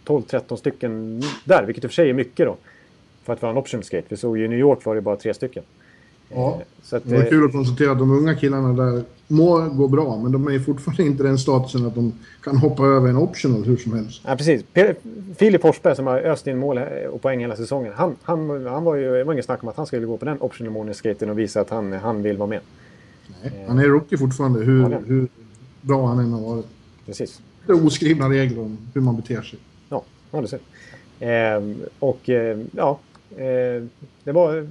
[0.06, 2.56] 12-13 stycken där, vilket i och för sig är mycket då
[3.30, 4.06] för att vara en option skate.
[4.10, 5.64] Vi såg ju i New York var det bara tre stycken.
[6.30, 9.70] Ja, eh, så att, det var kul att konstatera att de unga killarna där må
[9.70, 12.14] gå bra, men de är fortfarande inte den statusen att de
[12.44, 14.22] kan hoppa över en optional hur som helst.
[14.26, 14.64] Ja, precis.
[15.38, 16.80] Filip Forsberg som har öst in mål
[17.12, 17.94] och poäng hela säsongen.
[17.96, 20.26] Han, han, han var ju, det var ingen snack om att han skulle gå på
[20.26, 20.96] den optional morning
[21.30, 22.60] och visa att han, han vill vara med.
[23.44, 25.28] Nej, han är rookie fortfarande, hur, ja, hur
[25.82, 26.66] bra han än har varit.
[27.06, 27.42] Precis.
[27.66, 29.60] Det är oskrivna regler om hur man beter sig.
[29.90, 30.60] Ja, ja det ser.
[31.20, 33.00] Ehm, och eh, ja,
[33.38, 33.84] Eh,
[34.24, 34.68] det var...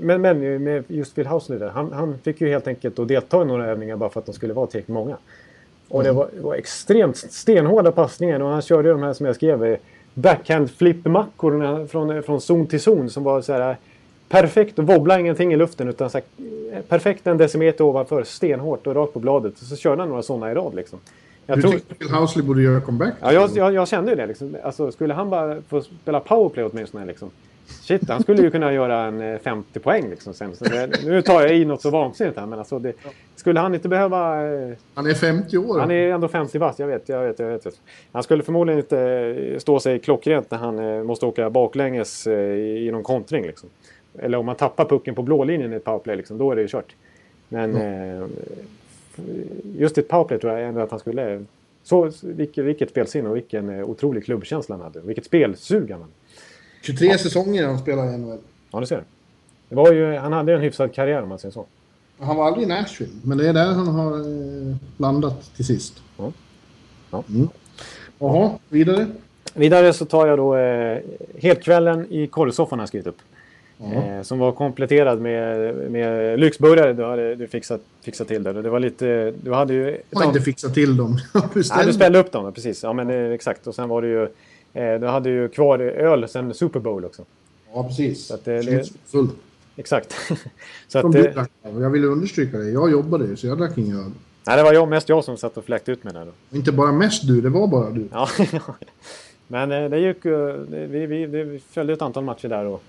[0.00, 3.44] Men, men med just Phil Housley han, han fick ju helt enkelt att delta i
[3.44, 5.16] några övningar bara för att de skulle vara tillräckligt många.
[5.88, 6.18] Och det mm.
[6.18, 9.78] var, var, extremt stenhårda passningar och han körde de här som jag skrev eh,
[10.14, 13.76] backhand flip-mackor från, från zon till zon som var så här
[14.28, 16.24] perfekt och wobbla ingenting i luften utan så här,
[16.72, 19.52] eh, perfekt en decimeter ovanför, stenhårt och rakt på bladet.
[19.52, 20.98] Och så körde han några sådana i rad liksom.
[21.46, 21.72] Jag du tror...
[21.72, 23.14] tyckte Phil Housley borde göra comeback?
[23.20, 24.26] Ja, jag, jag, jag, kände ju det.
[24.26, 24.56] Liksom.
[24.62, 27.30] Alltså, skulle han bara få spela powerplay åtminstone liksom,
[27.68, 30.52] Shit, han skulle ju kunna göra en 50 eh, poäng liksom sen.
[30.60, 32.92] Det, nu tar jag i något så vansinnigt här, men alltså det,
[33.34, 34.46] skulle han inte behöva...
[34.52, 35.78] Eh, han är 50 år.
[35.78, 37.80] Han är ändå 50 bast, jag vet, jag vet, jag vet.
[38.12, 43.02] Han skulle förmodligen inte eh, stå sig klockrent när han måste åka baklänges i någon
[43.02, 43.68] kontring liksom.
[44.18, 46.68] Eller om man tappar pucken på blålinjen i ett powerplay, liksom, då är det ju
[46.68, 46.94] kört.
[47.48, 48.30] Men mm.
[49.78, 51.44] just i ett powerplay tror jag ändå att han skulle...
[51.82, 55.00] Så, vilket, vilket spelsinne och vilken otrolig klubbkänsla han hade.
[55.00, 56.12] Vilket spelsug han hade.
[56.88, 57.18] 23 ja.
[57.18, 58.38] säsonger han spelade i NHL.
[58.70, 59.02] Ja, det ser du.
[59.68, 61.66] Det var ju, han hade en hyfsad karriär om man säger så.
[62.18, 66.02] Han var aldrig i Nashville, men det är där han har eh, landat till sist.
[66.16, 66.32] Ja.
[67.10, 67.24] Ja.
[67.28, 67.48] Mm.
[68.18, 69.06] Jaha, vidare?
[69.54, 70.98] Vidare så tar jag då eh,
[71.38, 73.18] helkvällen i korvsoffan har jag skrivit upp.
[73.80, 78.54] Eh, som var kompletterad med, med lyxburgare du hade du fixat, fixat till där.
[78.54, 79.32] Det var lite...
[79.42, 80.00] Du hade ju...
[80.10, 81.18] Jag har inte fixat till dem.
[81.54, 82.82] Nej, du ställde upp dem, precis.
[82.82, 83.66] Ja, men eh, exakt.
[83.66, 84.28] Och sen var det ju
[84.74, 87.24] Eh, du hade ju kvar öl sen Super Bowl också.
[87.74, 88.26] Ja, precis.
[88.26, 88.90] Så att, det.
[89.76, 90.14] Exakt.
[90.88, 92.70] så att, eh, jag vill understryka det.
[92.70, 94.10] Jag jobbade ju, så jag drack ingen öl.
[94.46, 96.24] Nej, det var jag, mest jag som satt och fläkte ut med det.
[96.24, 96.56] Då.
[96.56, 98.08] Inte bara mest du, det var bara du.
[98.12, 98.28] ja,
[99.48, 102.64] Men eh, det gick vi, vi, vi följde ett antal matcher där.
[102.64, 102.82] Och,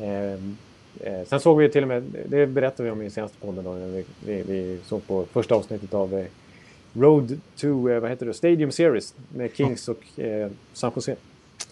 [0.00, 0.38] eh,
[1.26, 4.04] sen såg vi till och med, det berättade vi om i senaste podden, då, vi,
[4.26, 6.24] vi, vi såg på första avsnittet av eh,
[6.94, 11.16] Road to, eh, vad heter det, Stadium Series med Kings och eh, San Jose.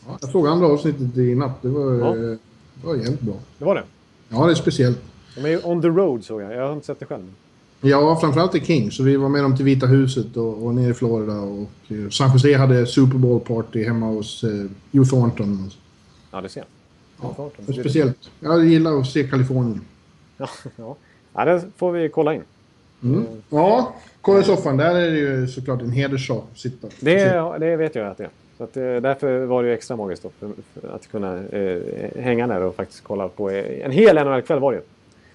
[0.07, 1.63] Ja, jag såg andra avsnittet i natt.
[1.63, 2.15] Det var, ja.
[2.15, 2.39] det
[2.85, 3.35] var jävligt bra.
[3.59, 3.83] Det var det?
[4.29, 4.99] Ja, det är speciellt.
[5.35, 6.55] De är on the road såg jag.
[6.55, 7.33] Jag har inte sett det själv.
[7.81, 8.97] Ja, framförallt i Kings.
[8.97, 11.41] Så vi var med dem till Vita huset och, och nere i Florida.
[11.41, 14.51] Och, eh, San Jose hade Super Bowl party hemma hos eh,
[14.93, 15.71] Hugh Thornton.
[16.31, 17.35] Ja, det ser jag.
[17.37, 18.31] Ja, speciellt.
[18.41, 19.81] Jag gillar att se Kalifornien.
[20.37, 20.97] Ja, ja.
[21.33, 22.43] ja det får vi kolla in.
[23.03, 23.27] Mm.
[23.51, 26.89] Ja, KS-soffan, där är det ju såklart en hederssak att sitta.
[27.01, 28.31] Det, det vet jag att det är.
[28.59, 30.49] Så att, eh, därför var det ju extra magiskt då,
[30.95, 31.83] att kunna eh,
[32.19, 34.85] hänga där och faktiskt kolla på eh, en hel NHL-kväll var det ju.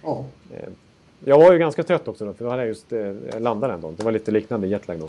[0.03, 0.25] Ja.
[0.53, 0.69] Eh,
[1.25, 3.81] jag var ju ganska trött också då, för då hade jag just eh, landat en
[3.81, 3.93] dag.
[3.97, 5.07] Det var lite liknande jetlag då.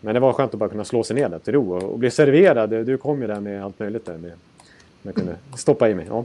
[0.00, 1.98] Men det var skönt att bara kunna slå sig ner där till ro och, och
[1.98, 2.70] bli serverad.
[2.70, 4.18] Du kom ju där med allt möjligt där.
[4.18, 4.32] Med,
[5.02, 6.06] jag kunde stoppa i mig.
[6.08, 6.24] Ja.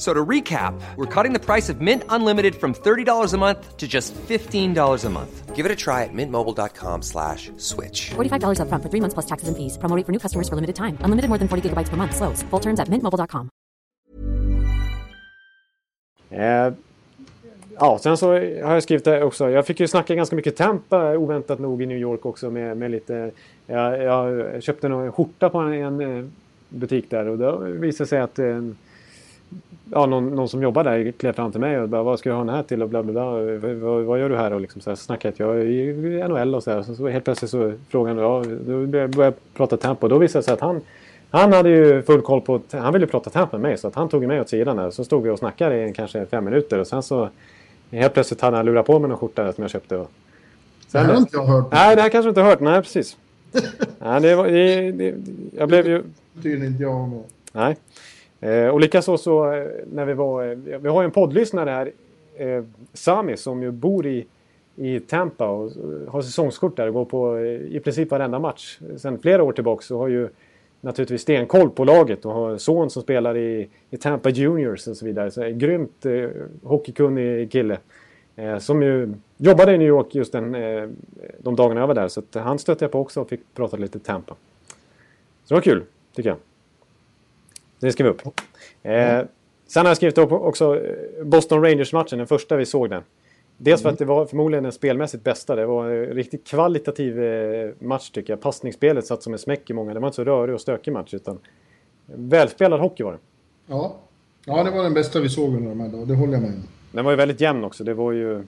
[0.00, 3.86] So to recap, we're cutting the price of Mint Unlimited from $30 a month to
[3.86, 5.54] just $15 a month.
[5.54, 8.12] Give it a try at mintmobile.com slash switch.
[8.16, 9.76] $45 upfront for three months plus taxes and fees.
[9.76, 10.96] Promo rate for new customers for limited time.
[11.04, 12.16] Unlimited more than 40 gigabytes per month.
[12.16, 12.42] Slows.
[12.50, 13.48] Full terms at mintmobile.com.
[16.30, 16.72] Eh,
[17.78, 19.50] ja, sen så har jag skrivit det också.
[19.50, 22.90] Jag fick ju snacka ganska mycket Tampa oväntat nog i New York också med, med
[22.90, 23.30] lite...
[23.66, 26.24] Jag, jag köpte en skjorta på en, en eh,
[26.68, 28.76] butik där och då visade sig att en,
[29.92, 32.34] ja, någon, någon som jobbar där klev fram till mig och bara vad ska du
[32.34, 33.30] ha den här till och bla bla bla.
[33.74, 35.92] Vad, vad gör du här och liksom så här snackade jag i
[36.28, 36.82] NHL och så här.
[36.82, 40.18] Så, så helt plötsligt så frågade han, ja, då började jag prata Tampa och då
[40.18, 40.80] visade det sig att han
[41.30, 42.60] han hade ju full koll på...
[42.70, 44.90] Han ville prata Tampa med mig så att han tog mig åt sidan där.
[44.90, 47.28] Så stod vi och snackade i kanske fem minuter och sen så
[47.90, 49.96] helt plötsligt hade han lurat på mig någon skjorta som jag köpte.
[49.96, 50.10] Och,
[50.88, 51.72] sen, det här har inte jag hört.
[51.72, 52.60] Nej, det här kanske du inte har hört.
[52.60, 53.16] Nej, precis.
[53.98, 55.14] nej, det var, det, det,
[55.56, 56.02] jag blev ju...
[56.32, 57.22] Det inte jag med.
[57.52, 57.76] Nej.
[58.40, 60.50] Eh, och likaså så eh, när vi var...
[60.50, 61.92] Eh, vi har ju en poddlyssnare här,
[62.36, 64.26] eh, Sami, som ju bor i,
[64.76, 65.70] i Tampa och
[66.08, 68.78] har säsongskort där och går på eh, i princip varenda match.
[68.96, 70.28] Sen flera år tillbaka så har ju
[70.80, 75.06] naturligtvis stenkoll på laget och har son som spelar i, i Tampa Juniors och så
[75.06, 75.30] vidare.
[75.30, 76.28] Så en grymt eh,
[76.62, 77.78] hockeykunnig kille.
[78.36, 80.88] Eh, som ju jobbade i New York just den, eh,
[81.38, 82.08] de dagarna jag var där.
[82.08, 84.34] Så att han stötte jag på också och fick prata lite Tampa.
[85.44, 85.82] Så det var kul,
[86.14, 86.38] tycker jag.
[87.80, 88.22] Det skrev vi upp.
[88.82, 89.26] Eh,
[89.66, 93.02] sen har jag skrivit upp också eh, Boston Rangers-matchen, den första vi såg den.
[93.56, 95.56] Dels för att det var förmodligen den spelmässigt bästa.
[95.56, 98.40] Det var en riktigt kvalitativ eh, match tycker jag.
[98.40, 99.94] Passningsspelet satt som en smäck i många.
[99.94, 101.38] Det var inte så rörig och stökig match utan
[102.06, 103.18] välspelad hockey var det.
[103.66, 103.96] Ja.
[104.44, 106.06] ja, det var den bästa vi såg under de här dagarna.
[106.06, 106.62] Det håller jag med om.
[106.92, 107.84] Den var ju väldigt jämn också.
[107.84, 108.44] Det var ju...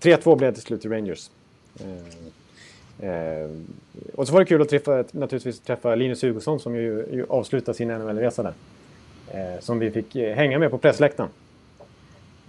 [0.00, 1.30] 3-2 blev det till slut till Rangers.
[3.00, 3.48] Eh, eh,
[4.14, 7.76] och så var det kul att träffa, naturligtvis träffa Linus Hugosson som ju, ju avslutade
[7.76, 8.52] sin NHL-resa där.
[9.30, 11.30] Eh, som vi fick hänga med på pressläktaren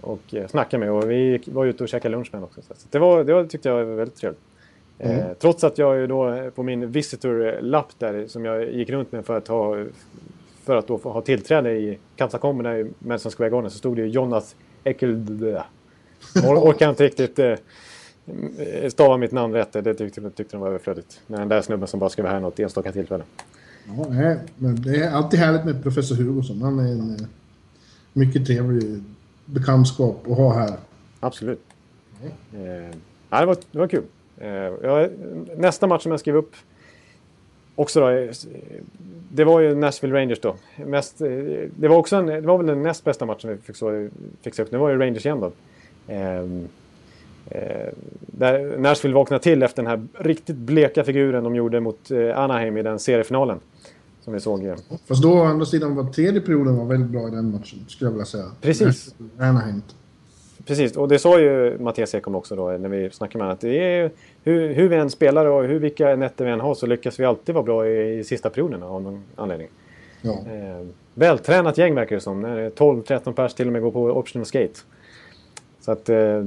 [0.00, 0.90] och eh, snacka med.
[0.90, 2.74] Och vi var ute och käkade lunch med honom också.
[2.74, 4.42] Så det, var, det var, tyckte jag var väldigt trevligt.
[4.98, 5.18] Mm.
[5.18, 9.12] Eh, trots att jag ju då eh, på min visitor-lapp där som jag gick runt
[9.12, 9.84] med för att ha,
[10.64, 14.08] för att då ha tillträde i katakomberna i Madison Square Garden så stod det ju
[14.08, 15.26] Jonas Eckel...
[16.46, 17.54] Or, orkar inte riktigt eh,
[18.88, 19.72] stava mitt namn rätt.
[19.72, 21.20] Det tyckte, tyckte de var överflödigt.
[21.26, 23.24] Den där snubben som bara vara här något enstaka tillfälle.
[23.86, 26.62] Ja, nej, men det är alltid härligt med professor Hugosson.
[26.62, 27.26] Han är en
[28.12, 29.02] mycket trevlig
[29.44, 30.76] bekantskap att ha här.
[31.20, 31.60] Absolut.
[32.52, 32.84] Mm.
[33.30, 34.04] Eh, det, var, det var kul.
[34.38, 35.10] Eh, jag,
[35.56, 36.54] nästa match som jag skrev upp
[37.74, 38.30] också då, eh,
[39.32, 40.56] det var ju Nashville Rangers då.
[40.76, 41.28] Mest, eh,
[41.76, 44.08] det, var också en, det var väl den näst bästa matchen vi fick, så,
[44.42, 44.70] fick upp.
[44.70, 45.52] Det var ju Rangers igen då.
[46.12, 46.44] Eh,
[47.46, 47.88] eh,
[48.20, 52.76] där Nashville vaknade till efter den här riktigt bleka figuren de gjorde mot eh, Anaheim
[52.76, 53.58] i den seriefinalen.
[54.20, 54.74] Som vi såg.
[55.06, 58.08] Fast då å andra sidan var tredje perioden var väldigt bra i den matchen, skulle
[58.08, 58.44] jag vilja säga.
[58.60, 59.14] Precis.
[59.38, 59.82] Anaheim.
[60.66, 63.54] Precis, och det sa ju Mattias Ekholm också då när vi snackade med honom.
[63.54, 64.10] Att det är,
[64.42, 67.24] hur, hur vi än spelar och hur, vilka nätter vi än har så lyckas vi
[67.24, 69.68] alltid vara bra i, i sista perioderna av någon anledning.
[70.22, 70.32] Ja.
[70.32, 72.46] Eh, vältränat gäng verkar det som.
[72.46, 74.80] 12-13 pers till och med går på optional skate.
[75.80, 76.44] Så att, eh,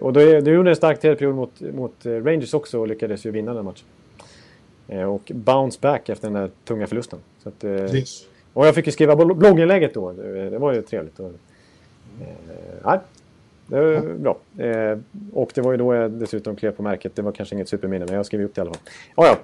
[0.00, 3.54] och då, då gjorde en stark tredje mot, mot Rangers också och lyckades ju vinna
[3.54, 3.86] den matchen.
[4.88, 7.18] Eh, och bounce back efter den där tunga förlusten.
[7.42, 8.26] Så att, Precis.
[8.52, 10.12] och jag fick ju skriva blogginlägget då.
[10.12, 11.20] Det var ju trevligt.
[11.20, 11.30] Och,
[12.20, 13.00] eh,
[13.66, 14.38] det var bra.
[14.58, 14.98] Eh,
[15.32, 17.16] och det var ju då jag dessutom klev på märket.
[17.16, 18.82] Det var kanske inget superminne, men jag skrev upp det i alla fall.
[19.16, 19.38] Oh, ja.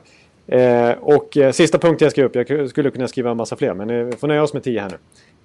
[0.56, 3.74] Eh, och eh, sista punkten jag skrev upp, jag skulle kunna skriva en massa fler,
[3.74, 4.96] men vi får nöja oss med tio här nu.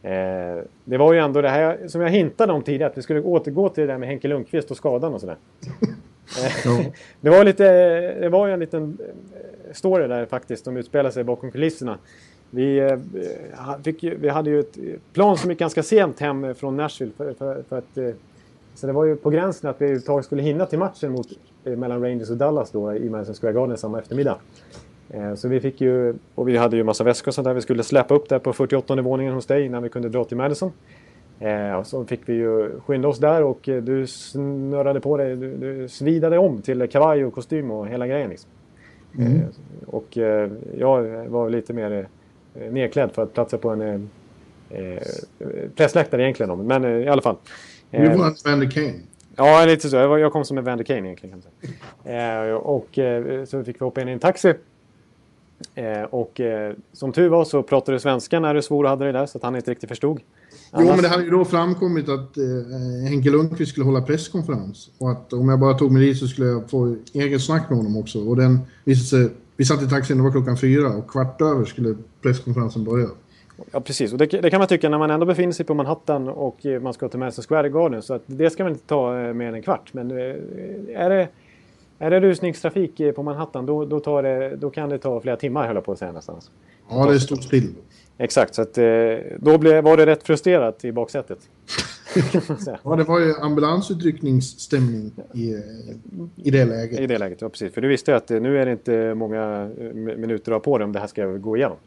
[0.03, 3.21] Eh, det var ju ändå det här som jag hintade om tidigare, att vi skulle
[3.21, 5.37] återgå till det där med Henke Lundqvist och skadan och sådär.
[6.43, 6.85] Eh,
[7.21, 7.63] det, var lite,
[8.19, 11.97] det var ju en liten eh, story där faktiskt, som utspelade sig bakom kulisserna.
[12.49, 12.97] Vi,
[13.83, 14.77] fick, vi hade ju ett
[15.13, 18.15] plan som gick ganska sent hem från Nashville för, för, för att
[18.75, 21.27] så det var ju på gränsen att vi överhuvudtaget skulle hinna till matchen mot,
[21.63, 24.37] eh, mellan Rangers och Dallas då i Madison Square Garden samma eftermiddag.
[25.13, 27.53] Eh, så vi fick ju, och vi hade ju massa väskor och sånt där.
[27.53, 30.37] Vi skulle släppa upp där på 48 våningen hos dig innan vi kunde dra till
[30.37, 30.71] Madison.
[31.39, 35.35] Eh, och så fick vi ju skynda oss där och eh, du snurrade på dig,
[35.35, 38.29] du, du svidade om till kavaj och kostym och hela grejen.
[38.29, 38.49] Liksom.
[39.17, 39.35] Mm.
[39.35, 39.45] Eh,
[39.87, 42.07] och eh, jag var lite mer
[42.55, 44.09] eh, nedklädd för att platsa på en
[44.69, 45.03] eh,
[45.75, 46.67] pressläktare egentligen.
[46.67, 47.35] Men i alla fall.
[47.91, 48.93] Du var en Vander Kane.
[49.35, 49.95] Ja, lite så.
[49.95, 51.41] Jag kom som en Vander Kane egentligen.
[52.03, 52.99] Kan och
[53.45, 54.53] så fick vi hoppa in i en taxi.
[56.09, 56.41] Och
[56.93, 59.37] som tur var så pratade du svenska när du svor och hade det där så
[59.37, 60.19] att han inte riktigt förstod.
[60.77, 64.89] Jo, men det hade ju då framkommit att eh, Henke Lundqvist skulle hålla presskonferens.
[64.97, 67.77] Och att om jag bara tog mig dit så skulle jag få eget snack med
[67.77, 68.19] honom också.
[68.19, 69.35] Och den visade sig...
[69.57, 73.07] Vi satt i taxin, det var klockan fyra och kvart över skulle presskonferensen börja.
[73.71, 74.11] Ja, precis.
[74.11, 76.93] Och det, det, kan man tycka när man ändå befinner sig på Manhattan och man
[76.93, 78.01] ska till Madison Square Garden.
[78.01, 79.93] Så att det ska man inte ta eh, mer än en kvart.
[79.93, 80.17] Men eh,
[80.95, 81.27] är det,
[82.03, 85.75] är det rusningstrafik på Manhattan då, då, det, då kan det ta flera timmar, höll
[85.75, 86.39] jag på att säga nästan.
[86.89, 87.73] Ja, det står still.
[88.17, 88.85] Exakt, så att, eh,
[89.39, 91.39] då blev, var det rätt frustrerat i baksätet.
[92.83, 95.55] ja, det var ju ambulansutryckningsstämning i,
[96.35, 96.99] i det läget.
[96.99, 97.73] I det läget, ja precis.
[97.73, 100.85] För du visste att eh, nu är det inte många eh, minuter ha på dig
[100.85, 101.77] om det här ska gå igenom.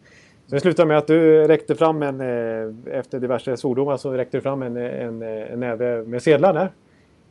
[0.47, 2.21] Så det slutade med att du räckte fram en,
[2.87, 6.71] efter diverse svordomar så räckte du fram en, en, en näve med sedlar där.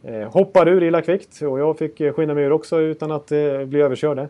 [0.07, 3.31] Eh, Hoppade ur illa kvickt och jag fick eh, skynda mig ur också utan att
[3.31, 4.27] eh, bli överkörd.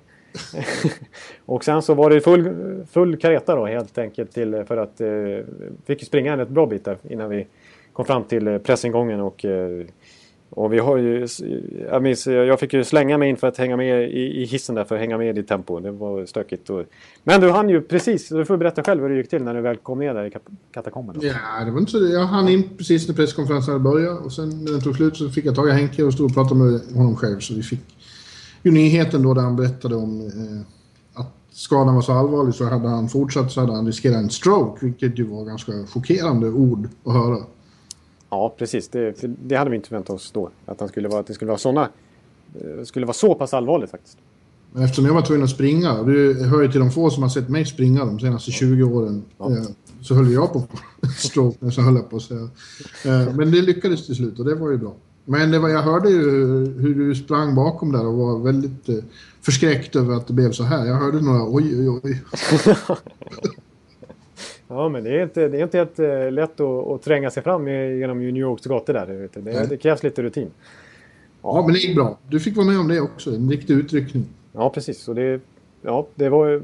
[1.46, 2.56] och sen så var det full,
[2.92, 5.08] full kareta då helt enkelt till, för att eh,
[5.86, 7.48] fick springa en ett bra bit där innan vi
[7.94, 9.86] kom fram till pressingången och eh,
[10.50, 11.28] och vi har ju,
[11.92, 14.76] jag minns, jag fick ju slänga mig in för att hänga med i, i hissen
[14.76, 15.80] där för att hänga med i tempo.
[15.80, 16.70] Det var stökigt.
[16.70, 16.84] Och,
[17.24, 19.62] men du hann ju precis, du får berätta själv hur det gick till när du
[19.62, 20.32] väl kom ner där i
[20.74, 21.16] katakomben.
[21.22, 21.98] Ja, det var inte så.
[21.98, 25.30] Jag hann in precis när presskonferensen hade börjat och sen när den tog slut så
[25.30, 27.98] fick jag tag i Henke och stod och pratade med honom själv så vi fick
[28.64, 32.88] ju nyheten då där han berättade om eh, att skadan var så allvarlig så hade
[32.88, 37.14] han fortsatt så hade han riskerat en stroke, vilket ju var ganska chockerande ord att
[37.14, 37.38] höra.
[38.36, 38.88] Ja, precis.
[38.88, 40.50] Det, det hade vi inte förväntat oss då.
[40.66, 41.90] Att, han skulle vara, att det skulle vara såna,
[42.56, 44.18] eh, skulle vara så pass allvarligt faktiskt.
[44.78, 47.50] Eftersom jag var tvungen att springa, du hör ju till de få som har sett
[47.50, 49.52] mig springa de senaste 20 åren, ja.
[49.52, 49.64] Eh,
[50.02, 50.64] så höll jag på
[51.18, 52.50] stroke, så höll jag på att säga.
[53.06, 54.94] Eh, men det lyckades till slut och det var ju bra.
[55.26, 56.22] Men det var, jag hörde ju
[56.80, 59.06] hur du sprang bakom där och var väldigt
[59.42, 60.86] förskräckt över att det blev så här.
[60.86, 62.22] Jag hörde några oj, oj, oj.
[64.68, 67.44] ja, men det är inte, det är inte helt eh, lätt att, att tränga sig
[67.44, 69.30] fram genom New Yorks gator där.
[69.34, 70.52] Det, det krävs lite rutin.
[71.42, 71.58] Ja.
[71.58, 72.18] ja, men det gick bra.
[72.28, 73.30] Du fick vara med om det också.
[73.30, 74.26] En riktig utryckning.
[74.52, 75.08] Ja, precis.
[75.08, 75.42] Och det,
[75.82, 76.62] ja, det var,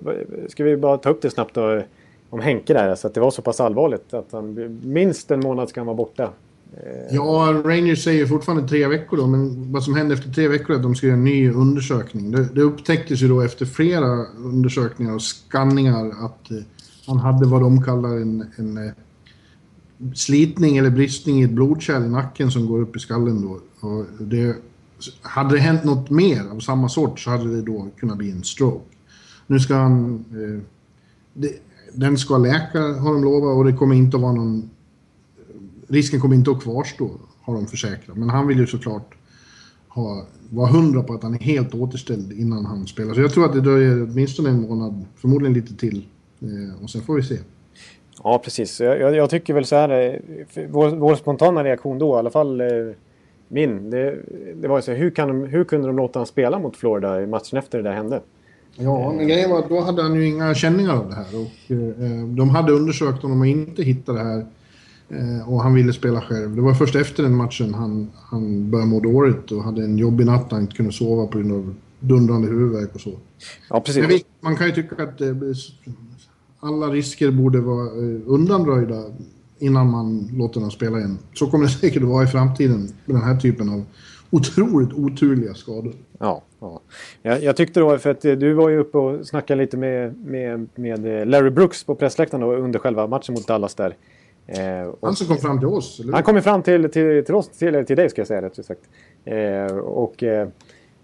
[0.47, 1.81] ska vi bara ta upp det snabbt då,
[2.29, 2.95] om Henke där.
[2.95, 5.97] Så att det var så pass allvarligt att han minst en månad ska han vara
[5.97, 6.29] borta.
[6.77, 10.71] Eh, ja, Rangers säger fortfarande tre veckor då, men vad som hände efter tre veckor
[10.71, 12.31] är att de ska göra en ny undersökning.
[12.31, 16.57] Det, det upptäcktes ju då efter flera undersökningar och skanningar att eh,
[17.07, 18.93] han hade vad de kallar en, en eh,
[20.13, 23.59] slitning eller bristning i ett blodkärl i nacken som går upp i skallen då.
[23.87, 24.55] Och det,
[25.21, 28.43] hade det hänt något mer av samma sort så hade det då kunnat bli en
[28.43, 28.95] stroke.
[29.47, 30.25] Nu ska han...
[30.31, 30.63] Eh,
[31.33, 31.51] det,
[31.93, 34.69] den ska läka har de lovat och det kommer inte att vara någon
[35.91, 38.17] risken kommer inte att kvarstå, har de försäkrat.
[38.17, 39.13] Men han vill ju såklart
[39.87, 43.13] ha, vara hundra på att han är helt återställd innan han spelar.
[43.13, 46.05] Så jag tror att det dröjer åtminstone en månad, förmodligen lite till.
[46.41, 47.37] Eh, och sen får vi se.
[48.23, 48.79] Ja, precis.
[48.79, 52.61] Jag, jag tycker väl så här, eh, vår, vår, spontana reaktion då, i alla fall
[52.61, 52.67] eh,
[53.47, 54.17] min, det,
[54.55, 56.77] det var ju så här, hur, kan de, hur kunde de låta honom spela mot
[56.77, 58.21] Florida i matchen efter det där hände?
[58.75, 61.25] Ja, men grejen var att då hade han ju inga känningar av det här.
[61.35, 64.45] Och, eh, de hade undersökt honom och inte hittat det här
[65.11, 66.55] Eh, och han ville spela själv.
[66.55, 70.25] Det var först efter den matchen han, han började må dåligt och hade en jobbig
[70.25, 73.13] natt han inte kunde sova på grund av dundrande huvudvärk och så.
[73.69, 74.05] Ja, precis.
[74.05, 75.33] Vi, man kan ju tycka att det,
[76.62, 79.03] alla risker borde vara eh, undanröjda
[79.59, 81.20] innan man låter dem spela igen.
[81.34, 83.84] Så kommer det säkert vara i framtiden med den här typen av
[84.30, 85.93] otroligt oturliga skador.
[86.20, 86.82] Ja, ja.
[87.22, 90.26] Jag, jag tyckte då, för att eh, du var ju uppe och snackade lite med,
[90.26, 93.95] med, med Larry Brooks på pressläktaren under själva matchen mot Dallas där.
[94.47, 95.99] Eh, han som kom fram till oss?
[95.99, 96.14] Eller?
[96.14, 98.82] Han kom fram till, till, till oss, till, till dig ska jag säga rätt sagt.
[99.26, 100.47] Eh, och eh,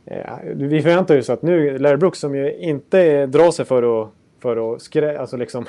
[0.06, 0.24] eh
[0.56, 4.76] vi förväntar oss att nu, Larry Brooks som ju inte drar sig för att, för
[4.76, 5.66] att skrä, alltså liksom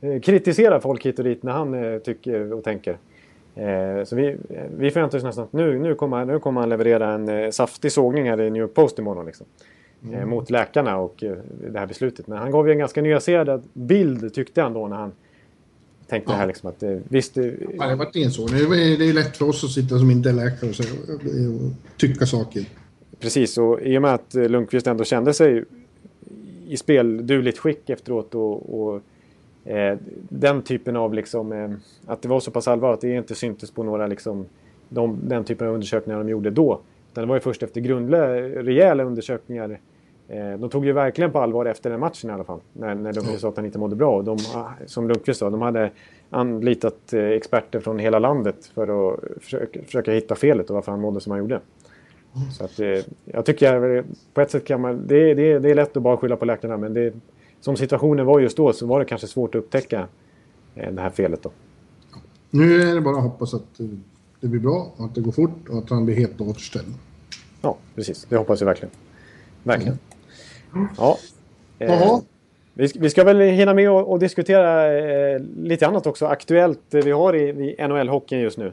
[0.22, 2.98] kritisera folk hit och dit när han eh, tycker och tänker.
[3.54, 4.36] Eh, så vi,
[4.76, 8.30] vi förväntar oss nästan att nu, nu, kommer, nu kommer han leverera en saftig sågning
[8.30, 9.26] här i New York Post imorgon.
[9.26, 9.46] Liksom.
[10.04, 10.28] Mm.
[10.28, 11.24] mot läkarna och
[11.70, 12.26] det här beslutet.
[12.26, 15.12] Men han gav ju en ganska nyanserad bild tyckte han då när han
[16.06, 16.36] tänkte ja.
[16.36, 17.36] här liksom att visst...
[17.36, 18.46] Ja, det har varit en så.
[18.46, 22.64] Det är, lätt för oss att sitta som inte är läkare och, och tycka saker.
[23.20, 25.64] Precis, och i och med att Lundqvist ändå kände sig
[26.68, 29.00] i speldugligt skick efteråt och, och
[29.64, 29.98] eh,
[30.28, 31.70] den typen av liksom, eh,
[32.06, 34.46] att det var så pass allvarligt att det inte syntes på några liksom,
[34.88, 36.80] de, den typen av undersökningar de gjorde då.
[37.12, 39.80] Utan det var ju först efter grundliga, rejäla undersökningar.
[40.28, 42.60] Eh, de tog ju verkligen på allvar efter den matchen i alla fall.
[42.72, 44.22] När, när Lundqvist sa att han inte mådde bra.
[44.22, 44.38] De,
[44.86, 45.90] som Lundqvist sa, de hade
[46.30, 51.00] anlitat eh, experter från hela landet för att försöka, försöka hitta felet och varför han
[51.00, 51.60] mådde som han gjorde.
[52.52, 55.06] Så att, eh, jag tycker på ett sätt kan man...
[55.06, 57.14] Det, det, det är lätt att bara skylla på läkarna men det,
[57.60, 60.06] som situationen var just då så var det kanske svårt att upptäcka
[60.74, 61.50] eh, det här felet då.
[62.50, 63.80] Nu är det bara att hoppas att
[64.40, 66.94] det blir bra och att det går fort och att han blir helt återställd.
[67.62, 68.26] Ja, precis.
[68.28, 68.90] Det hoppas jag verkligen.
[69.62, 69.98] Verkligen.
[70.74, 70.88] Mm.
[70.98, 71.18] Ja.
[71.78, 72.18] Eh,
[72.74, 77.10] vi, vi, ska väl hinna med och, och diskutera eh, lite annat också aktuellt vi
[77.10, 78.72] har i, i NHL-hockeyn just nu.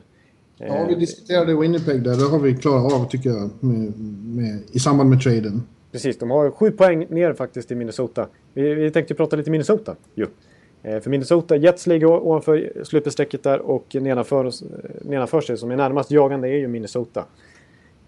[0.58, 2.16] Ja, vi diskuterade Winnipeg där.
[2.18, 3.93] Det har vi klarat av tycker jag med,
[4.26, 5.64] med, i samband med traden.
[5.91, 8.28] Precis, de har sju poäng ner faktiskt i Minnesota.
[8.53, 10.28] Vi, vi tänkte prata lite Minnesota ju.
[10.84, 14.51] Eh, för Minnesota, Jets ligger ovanför slutbestrecket där och nedanför,
[15.01, 17.26] nedanför sig som är närmast jagande är ju Minnesota.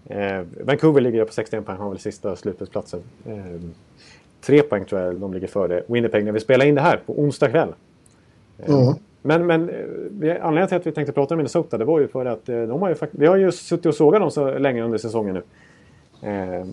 [0.06, 3.00] Eh, Vancouver ligger på 61 poäng, har väl sista slutspelsplatsen.
[3.26, 3.60] Eh,
[4.40, 7.20] tre poäng tror jag de ligger före Winnipeg när vi spelar in det här på
[7.20, 7.68] onsdag kväll.
[8.58, 8.98] Eh, ja.
[9.28, 12.26] Men, men eh, anledningen till att vi tänkte prata om Minnesota det var ju för
[12.26, 14.98] att eh, de har ju, vi har ju suttit och sågat dem så länge under
[14.98, 15.42] säsongen nu.
[16.22, 16.66] Eh,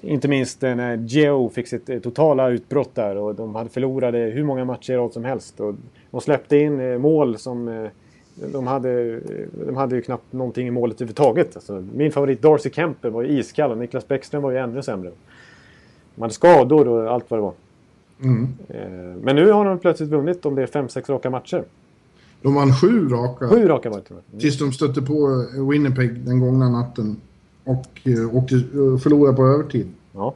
[0.00, 4.44] inte minst när Geo fick sitt eh, totala utbrott där och de hade förlorade hur
[4.44, 5.60] många matcher i rad som helst.
[5.60, 5.74] Och
[6.10, 7.68] de släppte in eh, mål som...
[7.68, 7.90] Eh,
[8.52, 9.20] de, hade,
[9.66, 11.56] de hade ju knappt någonting i målet överhuvudtaget.
[11.56, 15.10] Alltså, min favorit Darcy Kemper var ju iskall och Niklas Bäckström var ju ännu sämre.
[16.14, 17.54] De hade skador och allt vad det var.
[18.22, 18.48] Mm.
[18.68, 21.64] Eh, men nu har de plötsligt vunnit om det är 5-6 raka matcher.
[22.42, 23.48] De vann sju raka.
[23.48, 24.40] Sju raka var det, mm.
[24.40, 27.16] Tills de stötte på Winnipeg den gångna natten.
[27.64, 29.88] Och eh, åkte, eh, förlorade på övertid.
[30.12, 30.34] Ja.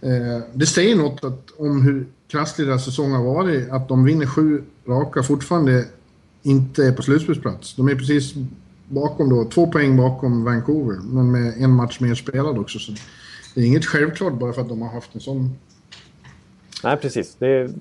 [0.00, 3.70] Eh, det säger något att, om hur krasslig deras säsong har varit.
[3.70, 5.84] Att de vinner sju raka fortfarande
[6.42, 7.74] inte är på slutspelsplats.
[7.74, 8.34] De är precis
[8.88, 10.98] bakom då, två poäng bakom Vancouver.
[11.02, 12.78] Men med en match mer spelad också.
[12.78, 12.92] Så
[13.54, 15.56] det är inget självklart bara för att de har haft en sån...
[16.84, 17.36] Nej, precis.
[17.38, 17.74] Det.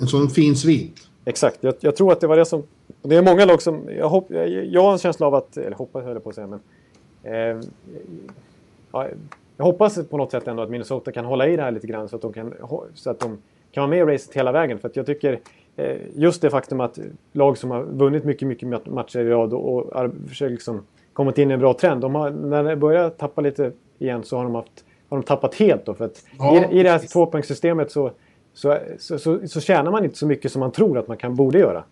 [0.00, 1.03] En sån fin svit.
[1.24, 1.58] Exakt.
[1.60, 2.62] Jag, jag, tror att det var det som...
[3.02, 3.88] Det är många lag som...
[3.98, 5.56] Jag, hopp, jag, jag har en känsla av att...
[5.56, 6.60] Eller hoppas höll jag på att säga, men...
[7.22, 7.60] Eh,
[8.92, 9.08] ja,
[9.56, 12.08] jag hoppas på något sätt ändå att Minnesota kan hålla i det här lite grann
[12.08, 12.54] så att de kan,
[12.94, 13.38] så att de
[13.72, 14.78] kan vara med i racet hela vägen.
[14.78, 15.40] För jag tycker
[15.76, 16.98] eh, just det faktum att
[17.32, 21.50] lag som har vunnit mycket, mycket matcher i rad och, och försöker liksom kommit in
[21.50, 22.00] i en bra trend.
[22.00, 25.54] De har, när det börjar tappa lite igen så har de, haft, har de tappat
[25.54, 25.86] helt.
[25.86, 26.64] Då, för att ja.
[26.70, 28.10] i, i det här tvåpoängssystemet så,
[28.54, 31.34] så, så, så, så tjänar man inte så mycket som man tror att man kan,
[31.34, 31.84] borde göra.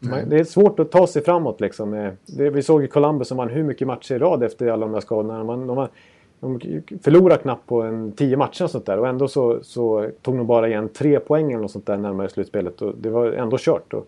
[0.00, 1.60] Man, det är svårt att ta sig framåt.
[1.60, 1.94] Liksom.
[1.94, 4.86] Eh, det, vi såg ju Columbus som vann hur mycket matcher i rad efter alla
[4.86, 5.44] de där skadorna.
[5.44, 5.88] Man, de,
[6.40, 8.98] de förlorade knappt på en tio matcher och sånt där.
[8.98, 12.82] Och ändå så, så, tog de bara igen tre poäng eller sånt där närmare slutspelet.
[12.82, 13.94] Och det var ändå kört.
[13.94, 14.06] Och,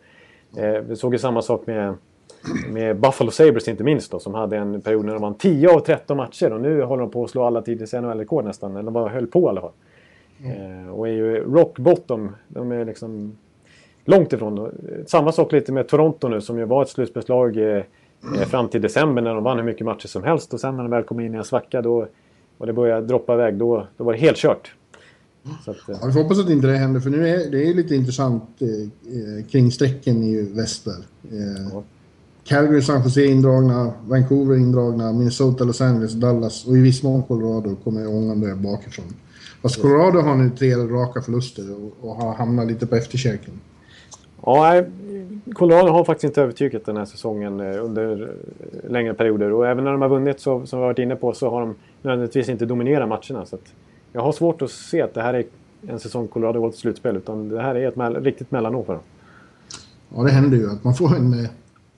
[0.59, 1.95] eh, vi såg ju samma sak med,
[2.71, 5.81] med Buffalo Sabres inte minst då, som hade en period när de vann 10 av
[5.81, 6.53] 13 matcher.
[6.53, 8.73] Och nu håller de på att slå alla tiders NHL-rekord nästan.
[8.73, 9.73] Eller de bara höll på i alla fall.
[10.45, 10.87] Mm.
[10.87, 12.31] Eh, och är ju rock bottom.
[12.49, 13.37] De är liksom
[14.05, 14.71] långt ifrån.
[15.07, 17.83] Samma sak lite med Toronto nu som ju var ett slutspelslag eh,
[18.37, 20.55] eh, fram till december när de vann hur mycket matcher som helst.
[20.55, 22.07] Och sen när de väl kom in i en svacka då,
[22.59, 24.75] och det började droppa iväg, då, då var det helt kört.
[25.65, 27.75] Så att, ja, vi får hoppas att inte det händer, för nu är det är
[27.75, 30.95] lite intressant eh, eh kring strecken i väster.
[31.31, 31.83] Eh, ja.
[32.45, 37.77] Calgary, San Jose indragna, Vancouver indragna, Minnesota, Los Angeles, Dallas och i viss mån Colorado
[37.85, 39.15] kommer ångande bakifrån.
[39.63, 43.61] Fast Colorado har nu tre raka förluster och, och har hamnat lite på efterkälken.
[44.47, 44.83] Ja,
[45.55, 49.53] Colorado har faktiskt inte övertygat den här säsongen eh, under eh, längre perioder.
[49.53, 51.61] Och även när de har vunnit, så, som vi har varit inne på, så har
[51.61, 53.47] de nödvändigtvis inte dominerat matcherna.
[53.47, 53.59] Så
[54.13, 55.45] jag har svårt att se att det här är
[55.89, 57.17] en säsong Colorado går till slutspel.
[57.17, 59.03] Utan det här är ett me riktigt mellanår för dem.
[60.17, 61.45] Ja, det händer ju att man får en...
[61.45, 61.51] Eh,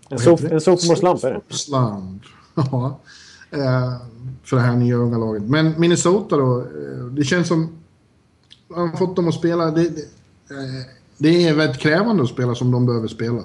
[0.09, 1.55] en, sop, en sophomore-slump är det.
[1.55, 2.23] Slump.
[2.73, 2.99] Ja.
[4.45, 5.43] För det här nya unga laget.
[5.43, 6.67] Men Minnesota då.
[7.11, 7.69] Det känns som...
[8.69, 9.71] Man har fått dem att spela...
[9.71, 10.05] Det, det,
[11.19, 13.43] det är väldigt krävande att spela som de behöver spela.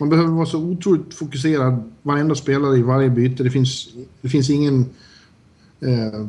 [0.00, 3.42] Man behöver vara så otroligt fokuserad varenda spelare i varje byte.
[3.42, 3.88] Det finns,
[4.20, 4.86] det finns ingen...
[5.80, 6.26] Eh,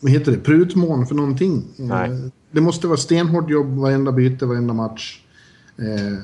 [0.00, 0.38] vad heter det?
[0.38, 1.64] Prutmån för någonting.
[1.76, 2.30] Nej.
[2.50, 5.20] det måste vara stenhårt jobb varenda byte, varenda match.
[5.76, 6.18] Eh,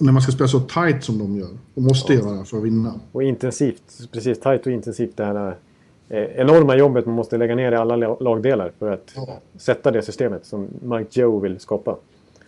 [0.00, 1.48] när man ska spela så tight som de gör.
[1.74, 2.20] Och måste ja.
[2.20, 2.94] göra för att vinna.
[3.12, 3.82] Och intensivt.
[4.12, 5.16] Precis, tight och intensivt.
[5.16, 5.56] Det här
[6.08, 9.38] eh, enorma jobbet man måste lägga ner i alla lagdelar för att ja.
[9.58, 11.96] sätta det systemet som Mike Joe vill skapa.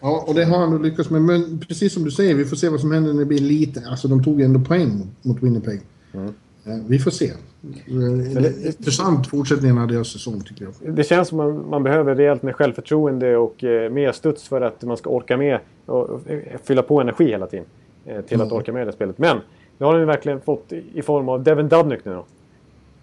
[0.00, 1.22] Ja, och det har han lyckats med.
[1.22, 3.82] Men precis som du säger, vi får se vad som händer när det blir lite...
[3.90, 5.80] Alltså de tog ju ändå poäng mot, mot Winnipeg.
[6.12, 6.34] Mm.
[6.64, 7.32] Eh, vi får se.
[7.60, 10.94] Det, intressant fortsättningen av deras säsong tycker jag.
[10.94, 14.60] Det känns som att man, man behöver rejält med självförtroende och eh, mer studs för
[14.60, 16.20] att man ska orka med och, och
[16.64, 17.66] fylla på energi hela tiden.
[18.06, 18.46] Eh, till mm.
[18.46, 19.18] att orka med det spelet.
[19.18, 19.40] Men
[19.78, 22.24] det har de verkligen fått i form av Devin Dubnyk nu då.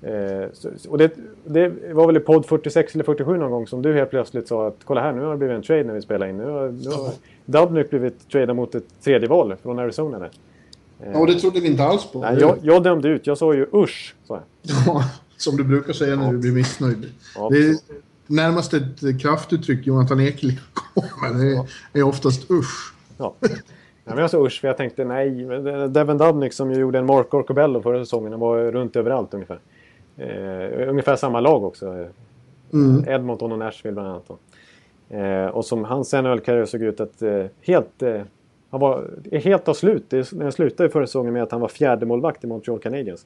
[0.07, 1.11] Eh, så, och det,
[1.45, 4.67] det, var väl i podd 46 eller 47 någon gång som du helt plötsligt sa
[4.67, 6.37] att kolla här, nu har det blivit en trade när vi spelar in.
[6.37, 7.13] Nu har, nu har
[7.45, 10.19] Dubnyk blivit tradad mot ett tredje val från Arizona.
[10.19, 10.29] Där.
[11.03, 12.19] Ja, och det trodde vi inte alls på.
[12.19, 13.27] Nej, jag, jag dömde ut.
[13.27, 14.41] Jag sa ju usch, jag.
[14.85, 15.03] Ja,
[15.37, 16.31] som du brukar säga när ja.
[16.31, 17.05] du blir missnöjd.
[17.35, 17.75] Ja, det är
[18.27, 20.59] närmast ett kraftuttryck Jonathan Ekelind
[20.93, 21.63] kommer.
[21.93, 22.93] Det är, oftast usch.
[23.17, 23.35] Ja.
[23.41, 25.29] Ja, men jag sa usch för jag tänkte nej.
[25.89, 28.39] Devin Dubnik som ju gjorde en Mark Orcobello förra säsongen.
[28.39, 29.59] var runt överallt ungefär.
[30.17, 32.07] Eh, ungefär samma lag också.
[32.73, 33.05] Mm.
[33.07, 34.29] Edmonton och Nashville bland annat.
[35.09, 38.21] Eh, och som hans NHL-karriär såg ut att eh, helt eh,
[38.69, 40.03] han var helt av slut.
[40.09, 43.25] Det, den slutade förra säsongen med att han var fjärde målvakt i Montreal Canadiens.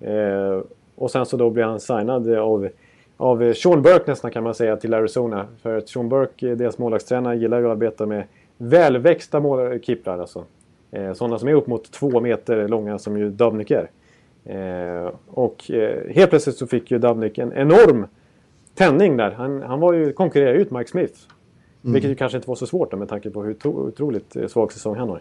[0.00, 0.60] Eh,
[0.94, 2.68] och sen så då blev han signad av,
[3.16, 5.46] av Sean Burke nästan kan man säga till Arizona.
[5.62, 8.24] För att Sean Burke, eh, deras målvaktstränare, gillar ju att arbeta med
[8.58, 10.44] välväxta målkeeprar alltså.
[10.90, 13.90] Eh, sådana som är upp mot två meter långa som ju Dubnik är.
[14.44, 18.06] Eh, och eh, helt plötsligt så fick ju Dubnik en enorm
[18.74, 19.30] tändning där.
[19.30, 21.14] Han, han var ju, konkurrerade ut Mike Smith
[21.84, 21.92] Mm.
[21.92, 24.72] Vilket ju kanske inte var så svårt då, med tanke på hur otroligt eh, svag
[24.72, 25.20] säsong han har.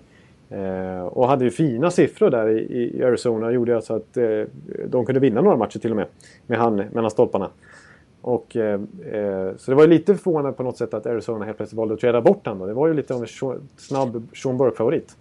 [0.51, 3.51] Eh, och hade ju fina siffror där i, i Arizona.
[3.51, 4.43] Gjorde alltså att eh,
[4.87, 6.07] de kunde vinna några matcher till och med.
[6.47, 7.49] Med han mellan stolparna.
[8.21, 8.81] Och, eh,
[9.11, 11.93] eh så det var ju lite förvånande på något sätt att Arizona helt plötsligt valde
[11.93, 12.67] att träda bort honom.
[12.67, 15.17] Det var ju lite av en snabb Sean Burke-favorit.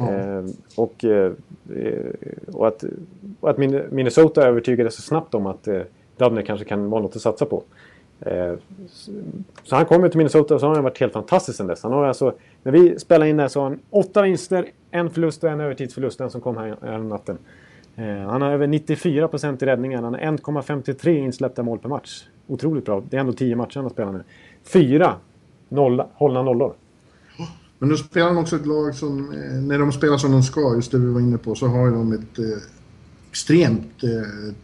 [0.00, 0.52] Mm.
[0.76, 1.04] och,
[2.52, 2.84] och, att,
[3.40, 3.58] och att
[3.92, 5.80] Minnesota övertygade så snabbt om att eh,
[6.16, 7.62] Dubner kanske kan vara något att satsa på.
[8.20, 8.54] Eh,
[9.64, 11.82] så han kom ju till Minnesota och så har han varit helt fantastisk sen dess.
[11.82, 15.44] Han har alltså, när vi spelade in där så har han åtta vinster, en förlust
[15.44, 17.38] och en övertidsförlust, den som kom här, här natten.
[17.96, 20.04] Eh, han har över 94 procent i räddningen.
[20.04, 22.24] Han har 1,53 insläppta mål per match.
[22.46, 23.02] Otroligt bra.
[23.10, 24.22] Det är ändå 10 matcher han har spelat nu.
[24.64, 25.14] Fyra
[25.68, 26.74] noll, hållna nollor.
[27.78, 30.74] Men nu spelar han också ett lag som, eh, när de spelar som de ska,
[30.74, 32.62] just det vi var inne på, så har de ett eh,
[33.30, 34.54] extremt eh,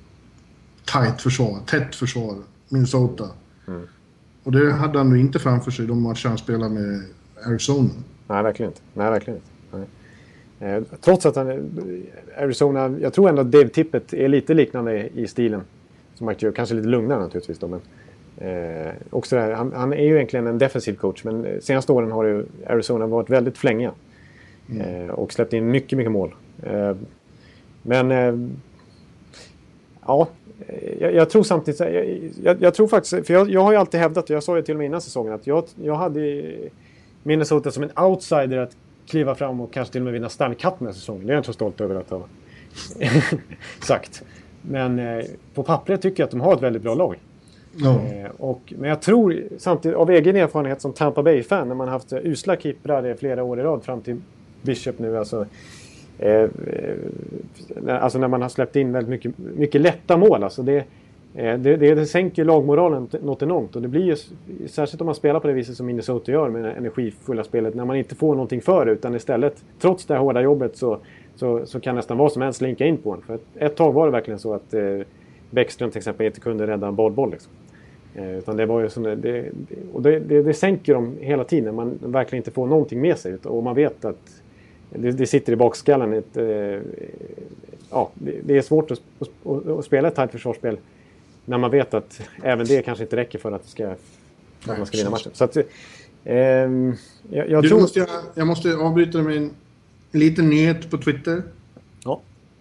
[0.85, 2.37] tajt försvar, tätt försvar.
[2.69, 3.29] Minnesota.
[3.69, 3.83] Mm.
[4.45, 7.03] Och det hade han nog inte framför sig de matcher han spelade med
[7.47, 7.91] Arizona.
[8.29, 8.81] Nej, verkligen inte.
[8.95, 9.55] Nej, verkligen inte.
[10.61, 11.71] Eh, trots att han,
[12.39, 15.61] Arizona, jag tror ändå att Dave Tippett är lite liknande i stilen.
[16.15, 17.81] Som Mike kanske lite lugnare naturligtvis då, men
[18.39, 22.25] eh, också där, han, han, är ju egentligen en defensiv coach, men senaste åren har
[22.25, 23.93] ju Arizona varit väldigt flängiga.
[24.71, 25.09] Mm.
[25.09, 26.35] Eh, och släppt in mycket, mycket mål.
[26.63, 26.97] Eh,
[27.83, 28.35] men eh,
[30.07, 30.29] ja,
[30.99, 34.25] jag, jag, tror samtidigt, jag, jag, jag, tror faktiskt, för jag, har ju alltid hävdat,
[34.25, 36.53] och jag sa ju till och med innan säsongen, att jag, jag hade
[37.23, 38.77] Minnesota som en outsider att
[39.07, 41.27] kliva fram och kanske till och med vinna Stanley Cup den här säsongen.
[41.27, 42.23] Det är jag inte så stolt över att ha
[43.81, 44.23] sagt.
[44.63, 45.25] Men eh,
[45.55, 47.19] på pappret tycker jag att de har ett väldigt bra lag.
[47.85, 52.13] Eh, och, men jag tror samtidigt, av egen erfarenhet som Tampa Bay-fan, när man haft
[52.13, 54.21] usla keeprar i flera år i rad fram till
[54.63, 55.47] Bishop nu, alltså
[56.19, 60.45] Eh, eh, alltså när man har släppt in väldigt mycket, mycket lätta mål.
[60.45, 60.77] Alltså det,
[61.35, 63.77] eh, det, det, det sänker lagmoralen något enormt.
[63.77, 64.17] Och det blir ju,
[64.67, 67.75] särskilt om man spelar på det viset som Minnesota gör med det energifulla spelet.
[67.75, 70.99] När man inte får någonting för det utan istället, trots det hårda jobbet, så,
[71.35, 73.23] så, så kan nästan vad som helst slinka in på en.
[73.23, 75.01] För ett, ett tag var det verkligen så att eh,
[75.51, 77.31] Bäckström till exempel inte kunde rädda en badboll.
[77.31, 77.53] Liksom.
[78.15, 79.51] Eh, utan det var ju som det, det,
[79.93, 83.37] och det, det, det sänker dem hela tiden man verkligen inte får någonting med sig.
[83.45, 84.43] Och man vet att
[84.95, 86.13] det, det sitter i bakskallen.
[86.13, 86.45] Ett, eh,
[87.91, 90.79] ja, det, det, är svårt att, att, att spela ett tajt försvarsspel
[91.45, 93.99] när man vet att även det kanske inte räcker för att, ska, att
[94.79, 95.33] man ska vinna matchen.
[95.35, 95.65] Så att, eh,
[96.35, 96.69] jag,
[97.31, 97.81] jag du, tror...
[97.81, 99.51] måste jag, jag måste avbryta med en,
[100.13, 101.43] en liten nyhet på Twitter.
[102.05, 102.21] Ja.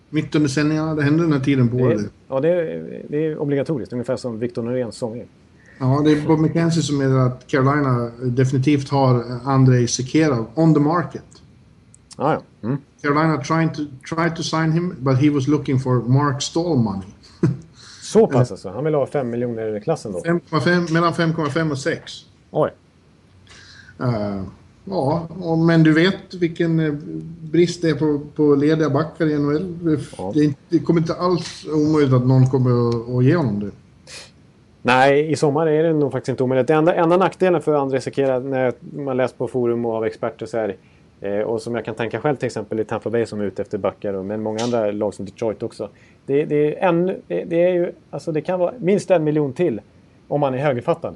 [0.10, 0.96] Mitt under sändningarna.
[0.96, 2.02] Det händer den här tiden på året.
[2.28, 3.94] Ja, det är, det är obligatoriskt.
[3.94, 5.28] Ungefär som Victor Noréns sång
[5.80, 10.80] Ja, det är Bob McKenzie som menar att Carolina definitivt har Andrei Sekera on the
[10.80, 11.24] market.
[12.18, 12.42] Ah, ja.
[12.64, 12.78] mm.
[13.02, 13.82] Carolina trying to,
[14.16, 17.08] tried to sign him, but he was looking for Mark Stall money.
[18.02, 18.70] Så pass alltså?
[18.70, 20.22] Han vill ha 5 miljoner i klassen då?
[20.22, 22.12] 5, 5, mellan 5,5 och 6.
[22.52, 22.70] Oj.
[24.02, 24.44] Uh,
[24.86, 25.28] ja,
[25.68, 26.94] men du vet vilken eh,
[27.42, 29.76] brist det är på, på lediga backar i NHL.
[30.18, 30.32] Ja.
[30.36, 33.72] Det, det kommer inte alls omöjligt att någon kommer att, att ge honom det.
[34.82, 36.70] Nej, i sommar är det nog faktiskt inte omöjligt.
[36.70, 40.58] Enda, enda nackdelen för André Sekera när man läst på forum och av experter så
[40.58, 40.76] är Eh,
[41.46, 43.78] och som jag kan tänka själv till exempel i Tampa Bay som är ute efter
[43.78, 45.90] backar, men många andra lag som Detroit också.
[46.26, 49.82] Det, det, är, en, det, är ju, alltså det kan vara minst en miljon till
[50.28, 51.16] om man är högerfattad.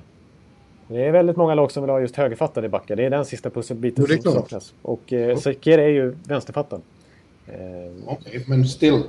[0.88, 2.96] Det är väldigt många lag som vill ha just högerfattade backar.
[2.96, 4.74] Det är den sista pusselbiten som saknas.
[4.82, 6.82] Och eh, Sekir är ju vänsterfattad.
[7.48, 7.56] Eh,
[8.06, 9.04] Okej, okay, men still.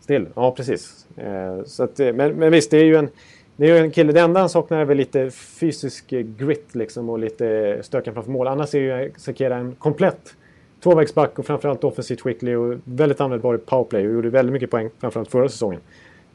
[0.00, 1.06] Still, ja precis.
[1.16, 3.08] Eh, så att, eh, men, men visst, det är ju en,
[3.56, 4.12] det är ju en kille.
[4.12, 8.46] Det enda han saknar är väl lite fysisk grit liksom och lite stöken framför mål.
[8.46, 10.34] Annars är ju Sekera en komplett
[10.82, 14.90] tvåvägsback och framförallt offensivt skicklig och väldigt användbar i powerplay och gjorde väldigt mycket poäng
[15.00, 15.80] framförallt förra säsongen.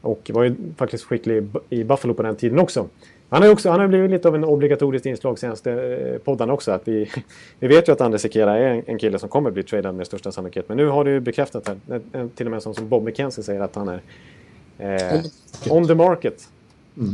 [0.00, 2.88] Och var ju faktiskt skicklig i Buffalo på den tiden också.
[3.30, 6.72] Han har, också, han har blivit lite av en obligatoriskt inslag senaste eh, poddarna också.
[6.72, 7.10] Att vi,
[7.58, 10.06] vi vet ju att Anders Sekera är en, en kille som kommer bli tradad med
[10.06, 10.68] största sannolikhet.
[10.68, 12.00] Men nu har det ju bekräftat här.
[12.34, 14.02] Till och med som, som Bob McKenzie säger att han är
[14.78, 15.22] eh,
[15.70, 16.48] on the market.
[16.96, 17.10] Mm.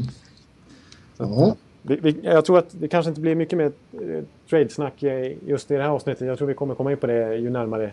[1.16, 1.57] Ja.
[1.87, 5.03] Vi, vi, jag tror att det kanske inte blir mycket mer eh, trade-snack
[5.47, 6.26] just i det här avsnittet.
[6.28, 7.91] Jag tror vi kommer komma in på det ju närmare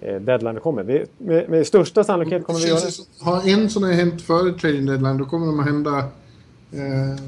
[0.00, 0.82] eh, deadline kommer.
[0.82, 3.24] Vi, med, med största sannolikhet kommer vi göra det.
[3.24, 5.98] Har en sån här hänt före trading deadline, då kommer de att hända...
[6.72, 7.20] Eh,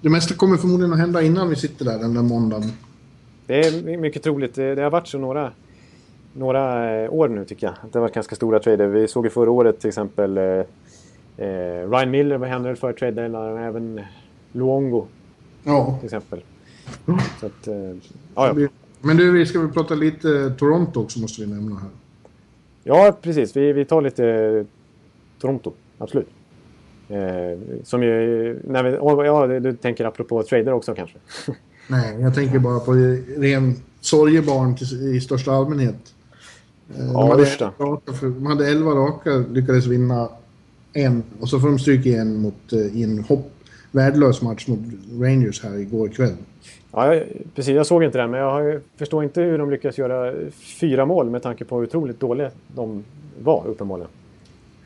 [0.00, 2.72] det mesta kommer förmodligen att hända innan vi sitter där den där måndagen.
[3.46, 4.54] Det är mycket troligt.
[4.54, 5.52] Det, det har varit så några,
[6.32, 7.74] några eh, år nu tycker jag.
[7.92, 8.86] Det har varit ganska stora trader.
[8.86, 10.64] Vi såg ju förra året till exempel eh,
[11.90, 14.00] Ryan Miller var hände för trade deadline, även
[14.52, 15.06] Luongo.
[15.64, 15.96] Ja.
[16.00, 16.42] Till exempel.
[17.40, 17.74] Så att, eh,
[18.34, 18.68] ja, ja.
[19.00, 21.90] Men du, vi ska väl prata lite Toronto också måste vi nämna här.
[22.84, 23.56] Ja, precis.
[23.56, 24.64] Vi, vi tar lite
[25.40, 26.28] Toronto, absolut.
[27.08, 31.18] Eh, som ju, när vi, ja, du tänker apropå trader också kanske?
[31.88, 32.92] Nej, jag tänker bara på
[33.36, 36.14] ren sorgebarn till, i största allmänhet.
[36.96, 37.44] Eh, ja, de, hade
[37.78, 40.28] raka, de hade elva raka, lyckades vinna
[40.92, 43.52] en och så får de stryka igen mot, eh, i en hopp,
[43.92, 44.78] värdelös match mot
[45.20, 46.34] Rangers här igår kväll.
[46.92, 47.74] Ja, jag, precis.
[47.74, 50.34] Jag såg inte det, men jag förstår inte hur de lyckas göra
[50.80, 53.04] fyra mål med tanke på hur otroligt dåliga de
[53.38, 54.10] var, uppenbarligen.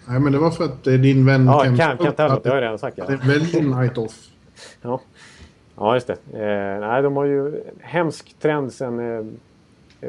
[0.09, 2.57] Nej, men det var för att din vän ja, Kent, Kent, Kent Talbot, det har
[2.57, 2.99] jag redan sagt.
[2.99, 3.05] Ja.
[3.07, 4.29] Det är väldigt night off.
[4.83, 5.01] ja.
[5.77, 6.17] ja, just det.
[6.33, 9.25] Eh, nej, de har ju hemsk trend sen eh,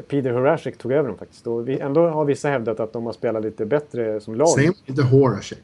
[0.02, 1.46] Peter Horacek tog över dem faktiskt.
[1.46, 4.48] Och vi, ändå har vissa hävdat att de har spelat lite bättre som lag.
[4.48, 5.58] Säg inte Horacek.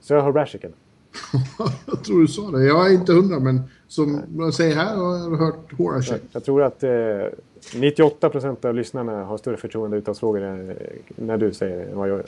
[0.00, 0.64] Så jag Horacek?
[1.86, 2.64] jag tror du sa det.
[2.64, 6.22] Jag är inte hundra, men som jag säger här har jag hört Horacek.
[6.32, 6.90] Jag tror att eh,
[7.74, 10.40] 98 procent av lyssnarna har större förtroende uttalsfrågor
[11.16, 12.26] när du säger det än vad jag gör.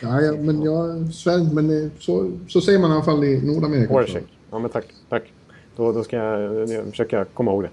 [0.00, 3.46] Ja, ja, men jag är svensk, men så, så säger man i alla fall i
[3.46, 3.92] Nordamerika.
[3.92, 4.24] Horacek.
[4.50, 4.86] Ja, men tack.
[5.08, 5.32] tack.
[5.76, 7.70] Då, då ska jag, jag försöka komma ihåg det.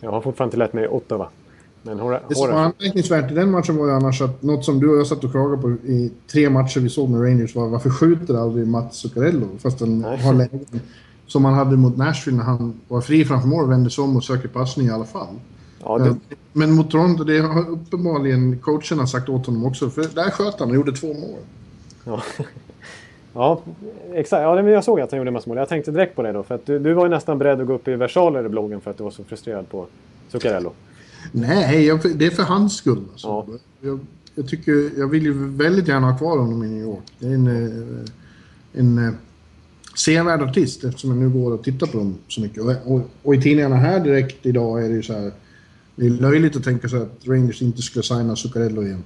[0.00, 1.28] Jag har fortfarande inte lärt mig Ottawa.
[1.86, 4.80] Men Hora, det som var anmärkningsvärt i den matchen var ju annars att något som
[4.80, 7.68] du och jag satt och klagade på i tre matcher vi såg med Rangers var
[7.68, 9.48] varför skjuter aldrig Mats Zuccarello?
[9.58, 10.60] Fast han har lägen
[11.26, 14.16] som han hade mot Nashville när han var fri framför mål och vände sig om
[14.16, 15.34] och söker passning i alla fall.
[15.84, 16.16] Ja, det...
[16.52, 19.90] Men mot Toronto, det har uppenbarligen coacherna sagt åt honom också.
[19.90, 21.38] För där sköt han och gjorde två mål.
[22.04, 22.22] Ja,
[23.34, 23.60] ja
[24.12, 24.42] exakt.
[24.42, 25.56] Ja, jag såg att han gjorde massa mål.
[25.56, 26.42] Jag tänkte direkt på det då.
[26.42, 28.80] För att du, du var ju nästan beredd att gå upp i versaler i bloggen
[28.80, 29.86] för att du var så frustrerad på
[30.28, 30.72] Zuccarello.
[31.36, 33.02] Nej, jag, det är för hans skull.
[33.12, 33.26] Alltså.
[33.28, 33.46] Ja.
[33.80, 34.00] Jag,
[34.34, 37.04] jag, tycker, jag vill ju väldigt gärna ha kvar honom i New York.
[37.18, 38.10] Det är en, eh,
[38.72, 39.14] en, eh,
[39.96, 42.62] sevärd artist eftersom jag nu går och tittar på dem så mycket.
[42.62, 45.32] Och, och, och, i tidningarna här direkt idag är det ju så här...
[45.96, 49.04] Det är löjligt att tänka sig att Rangers inte skulle signa Zuccarello igen.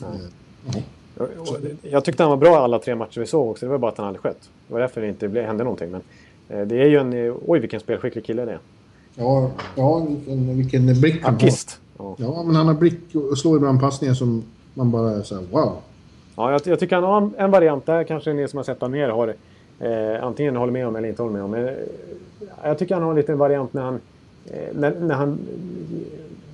[0.00, 0.14] Ja.
[0.66, 0.82] Ja.
[1.82, 3.66] Jag tyckte han var bra alla tre matcher vi såg också.
[3.66, 4.50] Det var bara att han hade skött.
[4.66, 5.90] Det var därför det inte hände någonting.
[5.90, 6.02] Men
[6.68, 7.36] det är ju en...
[7.46, 8.60] Oj, vilken spelskicklig kille det är.
[9.16, 11.80] Ja, ja vilken, vilken blick han Artist.
[11.96, 12.06] har.
[12.06, 12.14] Ja.
[12.18, 14.42] ja, men han har blick och slår ibland passningar som
[14.74, 15.76] man bara är så här, wow.
[16.36, 18.04] Ja, jag, jag, tycker han har en variant där.
[18.04, 19.34] Kanske ni som har sett honom mer har
[19.80, 21.50] eh, antingen håller med om eller inte håller med om.
[21.50, 21.74] Men, eh,
[22.64, 24.00] jag tycker han har en liten variant när han...
[24.46, 25.38] Eh, när, när, han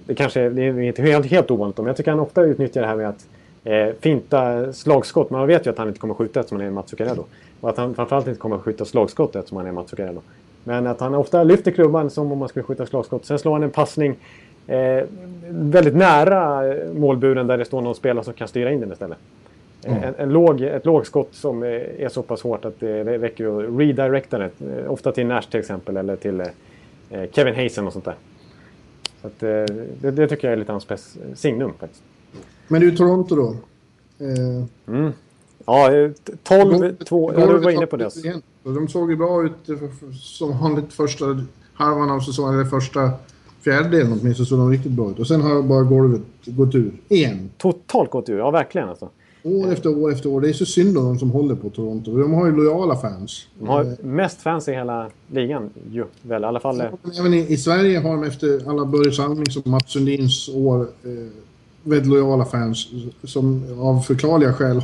[0.06, 2.86] det kanske det är inte helt, helt ovanligt men jag tycker han ofta utnyttjar det
[2.86, 3.26] här med att
[3.64, 5.30] eh, finta slagskott.
[5.30, 7.24] Man vet ju att han inte kommer skjuta eftersom han är Mats Zuccarello.
[7.60, 10.22] Och att han framförallt inte kommer skjuta slagskott eftersom han är Mats Zuccarello.
[10.64, 13.24] Men att han ofta lyfter klubban som om man skulle skjuta slagskott.
[13.24, 14.16] Sen slår han en passning
[14.66, 15.04] eh,
[15.48, 19.18] väldigt nära målburen där det står någon spelare som kan styra in den istället.
[19.84, 20.02] Mm.
[20.02, 24.38] En, en låg, ett lågskott som är så pass hårt att det räcker att redirecta
[24.38, 24.50] det.
[24.88, 26.46] Ofta till Nash till exempel eller till eh,
[27.32, 28.14] Kevin Hazen och sånt där.
[29.20, 32.02] Så att, eh, det, det, tycker jag är lite hans signum faktiskt.
[32.68, 33.56] Men du, Toronto då?
[34.24, 34.64] Eh...
[34.96, 35.12] Mm.
[35.66, 37.40] Ja, 12-2.
[37.40, 38.10] Ja, du var inne på det.
[38.64, 39.80] De såg ju bra ut
[40.20, 41.24] som vanligt första
[41.74, 43.10] halvan av säsongen, eller första
[43.60, 45.18] fjärdedelen åtminstone, såg de riktigt bra ut.
[45.18, 46.92] Och sen har bara golvet gått ur.
[47.08, 47.50] Igen.
[47.58, 49.08] Totalt gått ur, ja verkligen alltså.
[49.44, 50.40] År efter år efter år.
[50.40, 52.18] Det är så synd om de som håller på Toronto.
[52.18, 53.46] De har ju lojala fans.
[53.58, 56.04] De har mest fans i hela ligan ju.
[56.22, 56.82] Väl, i alla fall.
[57.18, 61.10] Även i, i Sverige har de efter alla Börje Salmings och Mats Sundins år eh,
[61.82, 62.88] väldigt lojala fans
[63.24, 64.82] som av förklarliga skäl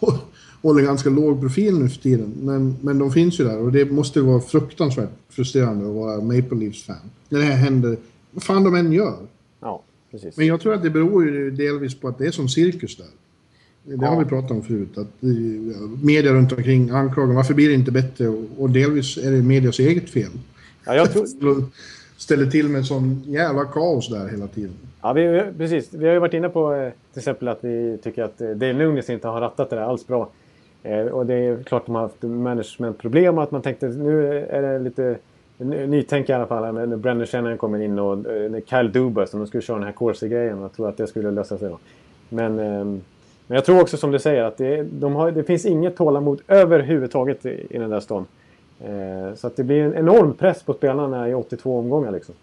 [0.62, 2.32] håller ganska låg profil nu för tiden.
[2.42, 6.58] Men, men de finns ju där och det måste vara fruktansvärt frustrerande att vara Maple
[6.58, 6.96] Leafs-fan.
[7.28, 7.96] När det här händer,
[8.30, 9.16] vad fan de än gör.
[9.60, 10.36] Ja, precis.
[10.36, 13.06] Men jag tror att det beror ju delvis på att det är som cirkus där.
[13.84, 14.98] Det har vi pratat om förut.
[14.98, 15.22] Att
[16.02, 18.28] media runt omkring anklagar varför blir det inte bättre?
[18.28, 20.30] Och, och delvis är det medias eget fel.
[20.86, 21.26] Ja, jag tror...
[22.16, 24.72] Ställer till med sån jävla kaos där hela tiden.
[25.02, 25.94] Ja, vi, precis.
[25.94, 28.72] Vi har ju varit inne på eh, till exempel att vi tycker att eh, Dave
[28.72, 30.30] Nunes inte har rattat det där alls bra.
[30.82, 34.46] Eh, och det är klart att de har haft managementproblem och att man tänkte nu
[34.50, 35.16] är det lite
[35.64, 39.40] nytänk i alla fall när Brendan Shannon kommer in och eh, när Kyle Dubas som
[39.40, 40.62] de skulle köra den här Corsi-grejen.
[40.62, 41.78] och tror att det skulle lösa sig då.
[42.28, 43.00] Men, ehm,
[43.46, 46.40] men jag tror också som du säger att det, de har, det finns inget tålamod
[46.48, 48.26] överhuvudtaget i, i den där stan.
[48.80, 52.10] Eh, så att det blir en enorm press på spelarna i 82 omgångar.
[52.10, 52.34] Liksom.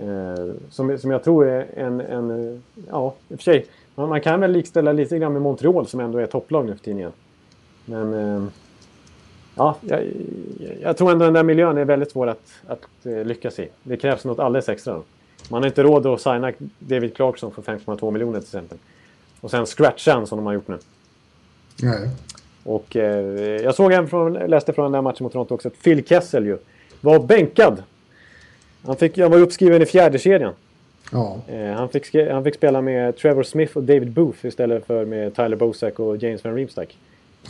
[0.00, 2.62] Eh, som, som jag tror är en, en...
[2.90, 3.66] Ja, i och för sig.
[3.94, 6.84] Man, man, kan väl likställa lite grann med Montreal som ändå är topplag nu för
[6.84, 7.12] tiden.
[7.86, 8.14] Men...
[8.14, 8.48] Eh,
[9.54, 10.02] ja, jag,
[10.80, 13.68] jag, tror ändå den där miljön är väldigt svår att, att uh, lyckas i.
[13.82, 15.02] Det krävs något alldeles extra.
[15.50, 18.78] Man har inte råd att signa David Clarkson för 5,2 miljoner till exempel.
[19.40, 20.78] Och sen scratcha han som de har gjort nu.
[21.82, 22.10] Nej.
[22.62, 25.82] Och eh, jag såg en från, läste från den där matchen mot Toronto också att
[25.82, 26.58] Phil Kessel ju
[27.00, 27.82] var bänkad.
[28.86, 30.52] Han, fick, han var uppskriven i fjärde kedjan.
[31.12, 31.36] Ja.
[31.48, 35.34] Eh, han, fick, han fick spela med Trevor Smith och David Booth istället för med
[35.34, 36.98] Tyler Bosak och James Van Riemsdyk.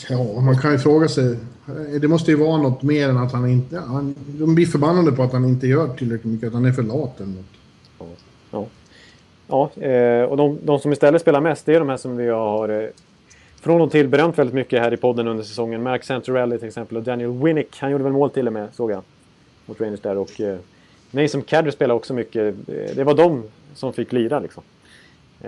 [0.09, 1.33] Ja, man kan ju fråga sig.
[1.69, 3.79] Eh, det måste ju vara något mer än att han inte...
[3.79, 6.83] Han, de blir förbannade på att han inte gör tillräckligt mycket, att han är för
[6.83, 8.17] lat eller något.
[8.51, 8.67] Ja.
[9.49, 12.29] Ja, eh, och de, de, som istället spelar mest det är de här som vi
[12.29, 12.89] har eh,
[13.61, 15.83] från och till berömt väldigt mycket här i podden under säsongen.
[15.83, 17.77] Mark Santorelli till exempel och Daniel Winnick.
[17.81, 19.03] Han gjorde väl mål till och med, såg jag.
[19.67, 20.17] Mot Rangers där.
[20.17, 20.59] Och Nej,
[21.25, 22.55] Nason Kadri spelade också mycket.
[22.67, 23.43] Det var de
[23.75, 24.63] som fick lira liksom.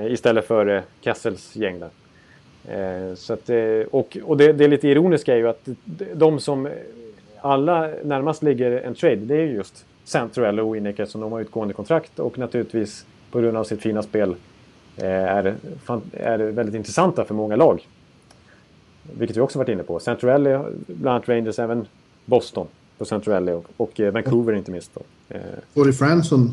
[0.00, 1.90] Istället för Kessels gäng där.
[2.70, 5.68] Eh, så att, eh, och och det, det lite ironiska är ju att
[6.14, 6.68] de som
[7.40, 11.74] alla närmast ligger en trade, det är just Santorelli och Winnick eftersom de har utgående
[11.74, 14.34] kontrakt och naturligtvis på grund av sitt fina spel
[14.96, 15.54] är,
[16.12, 17.86] är väldigt intressanta för många lag.
[19.18, 20.00] Vilket vi också varit inne på.
[20.00, 21.86] Centrelli, bland annat Rangers, även
[22.24, 22.66] Boston
[22.98, 24.90] på Centrelli och, och eh, Vancouver inte minst.
[24.94, 25.00] Då.
[25.28, 25.40] Eh,
[25.74, 26.52] Cody Franson.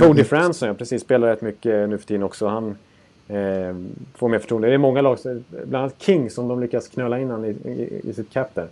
[0.00, 1.02] Cody Franson, ja precis.
[1.02, 2.46] Spelar rätt mycket nu för tiden också.
[2.46, 2.76] Han
[3.30, 3.76] eh,
[4.14, 4.68] får mer förtroende.
[4.68, 5.18] Det är många lag,
[5.50, 8.68] bland annat King, som de lyckas knöla in han i, i, i sitt cap där.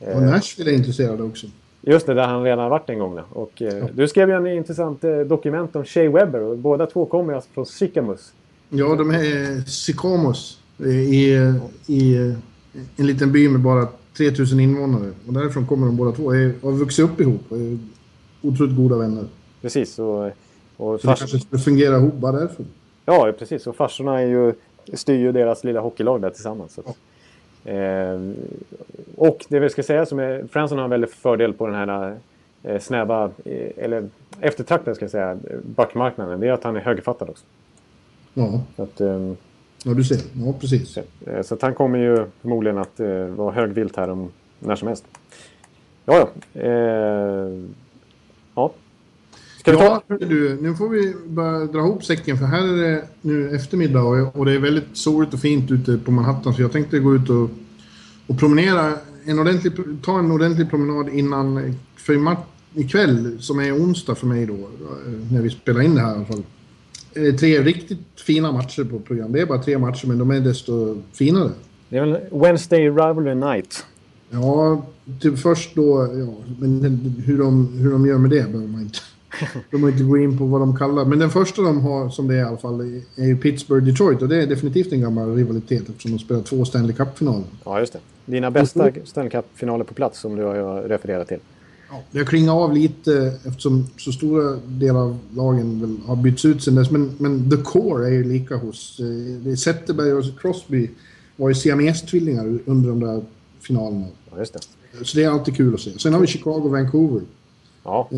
[0.00, 1.46] Eh, och Nashville är intresserade också.
[1.80, 3.20] Just det, där han redan varit en gång.
[3.30, 3.88] Och, eh, ja.
[3.94, 7.50] Du skrev ju en intressant eh, dokument om Shea Webber och båda två kommer alltså
[7.52, 8.32] från Sycamus.
[8.68, 11.34] Ja, de är Sycamos i,
[11.86, 12.16] i
[12.96, 15.10] en liten by med bara 3000 invånare.
[15.26, 16.34] Och därifrån kommer de båda två.
[16.34, 17.78] Jag har vuxit upp ihop och är
[18.42, 19.24] otroligt goda vänner.
[19.62, 19.98] Precis.
[19.98, 20.26] Och,
[20.76, 21.02] och fars...
[21.02, 22.64] det kanske skulle fungera ihop bara därför.
[23.04, 23.66] Ja, precis.
[23.66, 24.52] Och farsorna är ju,
[24.92, 26.74] styr ju deras lilla hockeylag där tillsammans.
[26.74, 26.82] Så.
[27.70, 28.20] Eh,
[29.16, 30.44] och det vi ska säga som är...
[30.50, 32.16] Franson har en väldig fördel på den här
[32.62, 34.08] eh, snäva, eh, eller
[34.40, 36.40] eftertraktade ska jag säga, backmarknaden.
[36.40, 37.44] Det är att han är högerfattad också.
[38.34, 38.60] Ja.
[38.76, 39.32] Så att, eh,
[39.84, 40.18] Ja, du ser.
[40.44, 40.98] Ja, precis.
[41.26, 44.88] Eh, så att han kommer ju förmodligen att eh, vara högvilt här om när som
[44.88, 45.04] helst.
[46.04, 46.62] Ja, ja.
[49.62, 50.02] Ska vi ta...
[50.08, 54.02] Ja, du, nu får vi börja dra ihop säcken för här är det nu eftermiddag
[54.02, 57.14] och, och det är väldigt soligt och fint ute på Manhattan så jag tänkte gå
[57.14, 57.50] ut och,
[58.26, 58.92] och promenera,
[59.24, 62.36] en ordentlig, ta en ordentlig promenad innan, för
[62.74, 66.16] ikväll som är onsdag för mig då, eh, när vi spelar in det här i
[66.16, 66.42] alla fall
[67.14, 69.32] Eh, tre riktigt fina matcher på program.
[69.32, 71.50] Det är bara tre matcher, men de är desto finare.
[71.88, 73.86] Det är väl Wednesday Rivalry Night?
[74.30, 74.86] Ja,
[75.20, 76.08] typ först då...
[76.14, 76.84] Ja, men
[77.24, 78.98] hur de, hur de gör med det behöver man inte...
[79.70, 81.04] De behöver inte gå in på vad de kallar...
[81.04, 82.80] Men den första de har, som det är i alla fall,
[83.16, 84.22] är ju Pittsburgh-Detroit.
[84.22, 87.44] Och det är definitivt en gammal rivalitet eftersom de spelar två Stanley Cup-finaler.
[87.64, 87.98] Ja, just det.
[88.26, 91.40] Dina bästa Stanley Cup-finaler på plats som du har refererat till.
[91.90, 96.44] Ja, det har klingat av lite eftersom så stora delar av lagen väl har bytts
[96.44, 96.90] ut sen dess.
[96.90, 99.00] Men, men the core är ju lika hos...
[99.46, 100.90] Eh, Zetterberg och Crosby
[101.36, 103.22] var ju siamestvillingar under de där
[103.60, 104.06] finalerna.
[104.30, 104.60] Ja, just det.
[105.04, 105.98] Så det är alltid kul att se.
[105.98, 107.22] Sen har vi Chicago och Vancouver.
[107.84, 108.08] Ja.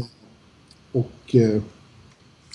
[0.94, 1.62] Eh, och eh,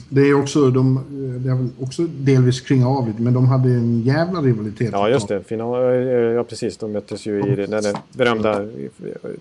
[0.09, 3.45] det är också, de, eh, det har väl också delvis klingat av lite, men de
[3.45, 4.89] hade en jävla rivalitet.
[4.91, 5.43] Ja, just det.
[5.43, 5.93] Final,
[6.35, 6.77] ja, precis.
[6.77, 8.67] De möttes ju i den berömda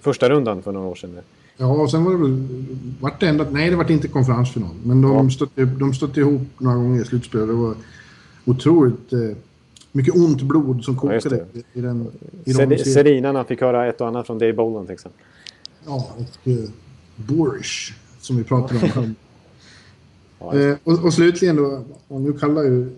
[0.00, 1.18] första rundan för några år sedan.
[1.60, 2.46] Ja, och sen var det väl...
[3.00, 4.74] Vart det ända, nej, det var inte konferensfinal.
[4.82, 5.30] Men de, ja.
[5.30, 7.48] stötte, de stötte ihop några gånger i slutspelet.
[7.48, 7.74] Det var
[8.44, 9.18] otroligt eh,
[9.92, 12.06] mycket ont blod som kokade ja, i den...
[12.44, 15.20] I de Serinarna fick höra ett och annat från Dave Boland till exempel.
[15.86, 16.70] Ja, och eh,
[17.16, 17.92] Boorish,
[18.28, 19.14] som vi pratade om.
[20.60, 22.90] eh, och, och, slutligen då, och nu kallar ju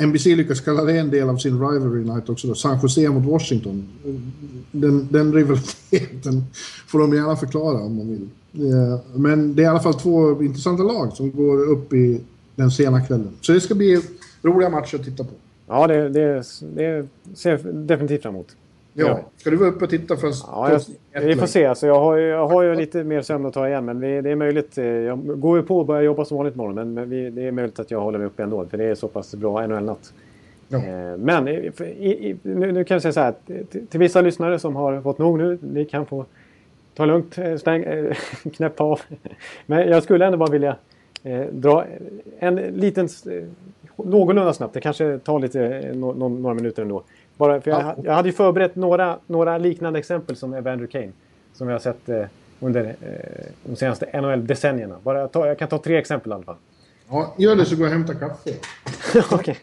[0.00, 3.24] NBC lyckas kalla det en del av sin rivalry night också då, San Jose mot
[3.24, 3.88] Washington.
[4.72, 6.44] Den, den rivaliteten
[6.86, 8.28] får de gärna förklara om de vill.
[8.72, 12.20] Eh, men det är i alla fall två intressanta lag som går upp i
[12.54, 13.30] den sena kvällen.
[13.40, 14.00] Så det ska bli
[14.42, 15.30] roliga matcher att titta på.
[15.66, 16.42] Ja, det, det,
[16.74, 18.56] det ser jag definitivt fram emot.
[18.92, 19.20] Ja.
[19.36, 20.44] Ska du vara uppe och titta först?
[20.46, 20.80] Ja,
[21.12, 21.66] jag, vi får se.
[21.66, 23.84] Alltså, jag, har, jag har ju lite mer sömn att ta igen.
[23.84, 24.78] Men vi, det är möjligt.
[24.78, 26.74] Eh, jag går ju på och börjar jobba som vanligt imorgon.
[26.74, 28.66] Men, men vi, det är möjligt att jag håller mig uppe ändå.
[28.66, 30.12] För det är så pass bra NHL-natt.
[30.68, 30.78] Ja.
[30.78, 33.34] Eh, men i, i, nu, nu, kan jag säga så här.
[33.46, 35.58] Till, till, vissa lyssnare som har fått nog nu.
[35.62, 36.24] Ni kan få
[36.94, 37.38] ta lugnt.
[37.38, 37.84] Eh, stäng,
[38.56, 39.00] knäppa av.
[39.66, 40.76] Men jag skulle ändå bara vilja
[41.22, 41.84] eh, dra
[42.38, 43.08] en liten...
[43.96, 44.74] Någorlunda snabbt.
[44.74, 47.02] Det kanske tar lite, no, några minuter ändå.
[47.38, 51.12] Bara för jag, jag hade ju förberett några, några liknande exempel som Evander Kane.
[51.52, 52.24] Som vi har sett eh,
[52.60, 54.96] under eh, de senaste NHL-decennierna.
[55.02, 56.56] Bara ta, jag kan ta tre exempel i alla fall.
[57.08, 58.50] Ja, gör det så går jag och hämtar kaffe.
[59.34, 59.58] Okej.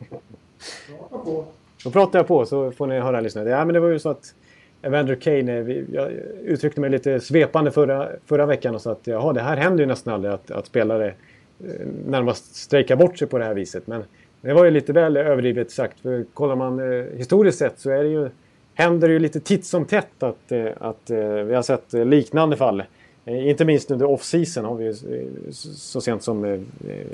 [1.09, 1.45] På.
[1.83, 3.49] Då pratar jag på så får ni höra lyssnare.
[3.49, 4.33] Ja, men det var ju så att
[4.81, 6.11] Evander Kane, eh, jag
[6.43, 9.87] uttryckte mig lite svepande förra, förra veckan och sa att jaha, det här händer ju
[9.87, 13.87] nästan aldrig att, att spelare eh, närmast strejkar bort sig på det här viset.
[13.87, 14.03] Men
[14.45, 15.99] det var ju lite väl överdrivet sagt.
[15.99, 18.29] För kollar man eh, historiskt sett så är det ju,
[18.73, 22.57] händer det ju lite titt som tätt att, eh, att eh, vi har sett liknande
[22.57, 22.83] fall.
[23.25, 26.59] Eh, inte minst under off-season har vi eh, så sent som eh,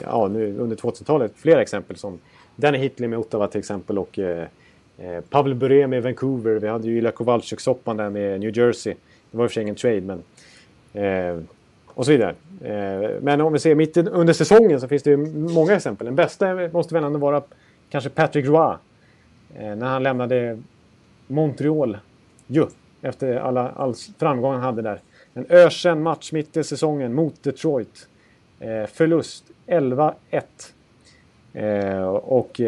[0.02, 2.20] ja, nu under 2000-talet flera exempel som
[2.56, 4.45] Danny Hitley med Ottawa till exempel och eh,
[4.98, 6.60] eh, Pavel Bure med Vancouver.
[6.60, 8.94] Vi hade ju Ila Kowalczyk-soppan där med New Jersey.
[9.32, 10.24] Det var i och för sig ingen trade men
[10.94, 11.44] eh,
[11.93, 12.35] och så vidare.
[12.61, 16.05] Eh, men om vi ser mitt under säsongen så finns det ju många exempel.
[16.05, 17.41] Den bästa måste väl ändå vara
[17.89, 18.76] kanske Patrick Roy.
[19.55, 20.59] Eh, när han lämnade
[21.27, 21.97] Montreal
[22.47, 22.65] ju,
[23.01, 24.99] efter alla, all framgång han hade där.
[25.34, 28.07] En ökänd match mitt i säsongen mot Detroit.
[28.59, 30.13] Eh, förlust 11-1.
[32.22, 32.61] och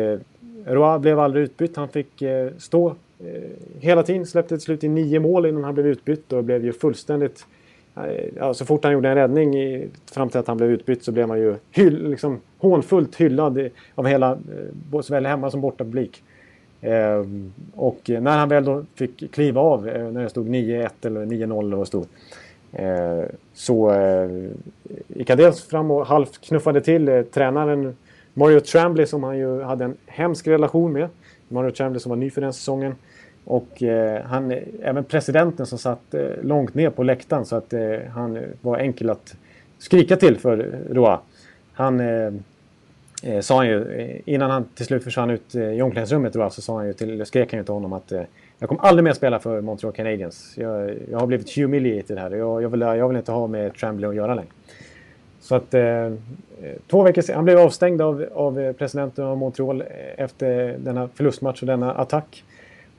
[0.66, 1.76] Roy blev aldrig utbytt.
[1.76, 2.24] Han fick
[2.58, 2.96] stå
[3.80, 4.26] hela tiden.
[4.26, 7.46] Släppte till slut in nio mål innan han blev utbytt och blev ju fullständigt
[8.36, 11.12] Ja, så fort han gjorde en räddning i, fram till att han blev utbytt så
[11.12, 16.24] blev man ju hyll, liksom, hånfullt hyllad av hela, eh, såväl hemma som borta publik.
[16.82, 17.26] Eh,
[17.76, 21.66] och när han väl då fick kliva av, eh, när det stod 9-1 eller 9-0
[21.66, 22.06] eller vad det stod.
[22.72, 24.30] Eh, så eh,
[25.08, 27.96] gick han dels fram och halvt knuffade till eh, tränaren
[28.34, 31.10] Mario Trambley som han ju hade en hemsk relation med.
[31.48, 32.96] Mario Trambley som var ny för den säsongen.
[33.46, 34.54] Och eh, han,
[34.84, 39.10] även presidenten som satt eh, långt ner på läktaren så att eh, han var enkel
[39.10, 39.36] att
[39.78, 41.20] skrika till för Roa.
[41.74, 42.34] Han eh,
[43.24, 46.50] eh sa han ju, eh, innan han till slut försvann ut eh, i omklädningsrummet Roa,
[46.50, 48.12] så sa han ju till, skrek han ju till honom att
[48.60, 50.54] jag kommer aldrig mer spela för Montreal Canadiens.
[50.58, 52.32] Jag, jag har blivit humiliated här.
[52.32, 54.52] Jag, jag, vill, jag vill inte ha med Tremblay att göra längre.
[55.42, 55.72] Så att
[56.88, 59.84] två veckor senare, han blev avstängd av, av presidenten av Montreal
[60.18, 62.44] efter denna förlustmatch och denna attack.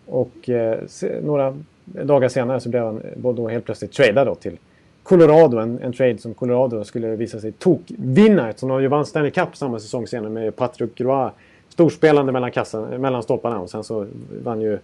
[0.07, 0.79] Och eh,
[1.23, 4.59] några dagar senare så blev han då helt plötsligt tradad då till
[5.03, 5.59] Colorado.
[5.59, 9.57] En, en trade som Colorado skulle visa sig tokvinna eftersom de ju vann Stanley Cup
[9.57, 11.31] samma säsong senare med Patrick Roy
[11.69, 13.61] storspelande mellan, kassan, mellan stolparna.
[13.61, 14.07] Och sen så
[14.43, 14.79] vann ju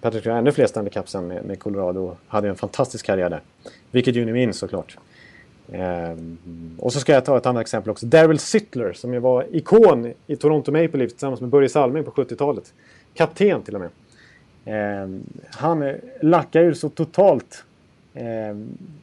[0.00, 3.30] Patrick Roy ännu fler Stanley Cup sen med, med Colorado och hade en fantastisk karriär
[3.30, 3.40] där.
[3.90, 4.98] Vilket ju ni minns såklart.
[5.72, 6.38] Ehm,
[6.78, 8.06] och så ska jag ta ett annat exempel också.
[8.06, 12.10] Daryl Sittler som ju var ikon i Toronto Maple Leafs tillsammans med Börje Salming på
[12.10, 12.72] 70-talet.
[13.14, 13.90] Kapten till och med.
[14.64, 15.08] Eh,
[15.50, 17.64] han lackar ju så totalt.
[18.14, 18.24] Eh,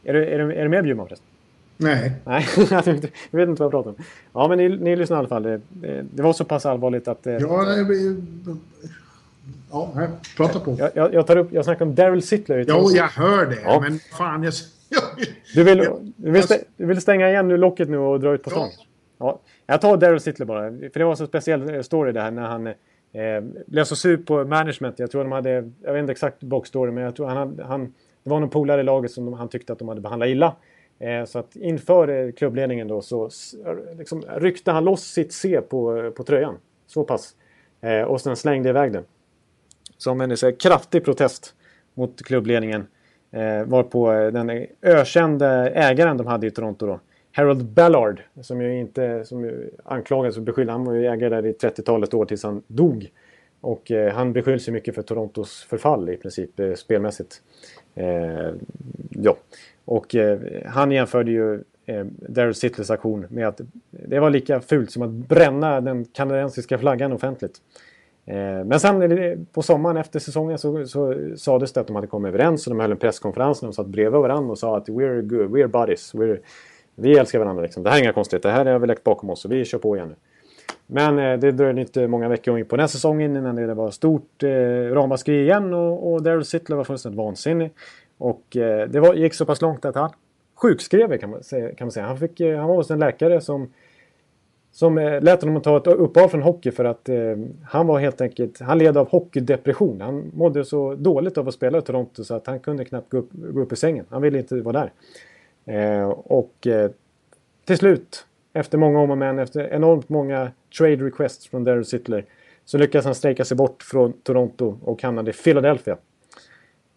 [0.04, 1.28] är, du, är, du, är du med Bjurman förresten?
[1.78, 2.12] Nej.
[2.24, 2.86] Nej, jag
[3.32, 3.96] vet inte vad jag pratar om.
[4.34, 5.44] Ja, men ni, ni lyssnar i alla fall.
[5.44, 5.62] Det,
[6.02, 7.28] det var så pass allvarligt att...
[7.28, 8.16] Eh, ja, nej,
[9.72, 10.08] ja, nej,
[10.38, 10.76] prata på.
[10.80, 12.66] Jag, jag, jag, tar upp, jag snackar om Daryl Sittler.
[12.68, 13.58] Jo, jag hör det.
[13.64, 13.80] Ja.
[13.80, 14.54] Men fan, jag...
[15.56, 18.44] du, vill, du, vill stäng, du vill stänga igen nu locket nu och dra ut
[18.44, 18.70] på stan?
[18.80, 18.86] Ja.
[19.18, 19.40] ja.
[19.66, 20.70] Jag tar Daryl Sittler bara.
[20.70, 22.74] För det var så speciell story det här när han
[23.14, 25.00] Eh, blev så sur på management.
[25.00, 27.94] Jag tror de hade, jag vet inte exakt boxstory, men jag tror han, han,
[28.24, 30.56] det var någon polare i laget som de, han tyckte att de hade behandlat illa.
[31.00, 33.26] Eh, så att inför eh, klubbledningen då så
[33.66, 36.58] eh, liksom, ryckte han loss sitt C på, eh, på tröjan.
[36.88, 37.36] Så pass.
[37.82, 39.04] Eh, och sen slängde iväg den.
[39.98, 41.56] Som en så kraftig protest
[41.94, 42.88] mot klubbledningen.
[43.32, 47.00] Eh, var på den ökände ägaren de hade i Toronto då.
[47.34, 50.72] Harold Ballard som ju inte som ju anklagades och beskylldes.
[50.72, 53.12] Han var ju ägare där i 30-talet år tills han dog.
[53.62, 57.42] Och eh, han beskylls ju mycket för Torontos förfall i princip eh, spelmässigt.
[57.96, 58.52] Eh,
[59.10, 59.38] ja.
[59.86, 64.92] Och eh, han jämförde ju eh, Daryl Sittles aktion med att det var lika fult
[64.92, 67.62] som att bränna den kanadensiska flaggan offentligt.
[68.26, 72.08] Eh, men sen eh, på sommaren efter säsongen så, så sades det att de hade
[72.08, 73.60] kommit överens och de höll en presskonferens.
[73.60, 76.14] De satt bredvid varandra och sa att we're good, we're buddies.
[76.14, 76.40] We're,
[77.02, 77.84] vi älskar varandra liksom.
[77.84, 78.50] Det här är inga konstigheter.
[78.50, 80.16] Det här har vi lagt bakom oss och vi kör på igen nu.
[80.88, 83.92] Men eh, det dröjde inte många veckor in på den här säsongen innan det var
[83.92, 84.50] stort eh,
[84.94, 87.72] ramaskri igen och, och Daryl Sittler var fullständigt vansinnig.
[88.18, 90.10] Och eh, det var, gick så pass långt att han
[90.56, 91.76] sjukskrev kan man säga.
[91.76, 92.06] Kan man säga.
[92.06, 93.70] Han, fick, eh, han var hos en läkare som
[94.72, 97.16] som eh, lät honom ta ett uppehåll från hockey för att eh,
[97.66, 100.02] han var helt enkelt, han led av hockeydepression.
[100.02, 103.18] Han mådde så dåligt av att spela i Toronto så att han kunde knappt gå
[103.18, 104.06] upp, gå upp ur sängen.
[104.10, 104.92] Han ville inte vara där.
[105.66, 106.92] Eh, och eh,
[107.66, 112.26] till slut, efter många om och men, efter enormt många trade requests från Darryl Sittler,
[112.66, 115.98] så lyckades han strejka sig bort från Toronto och hamnade i Philadelphia.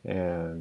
[0.02, 0.54] Eh,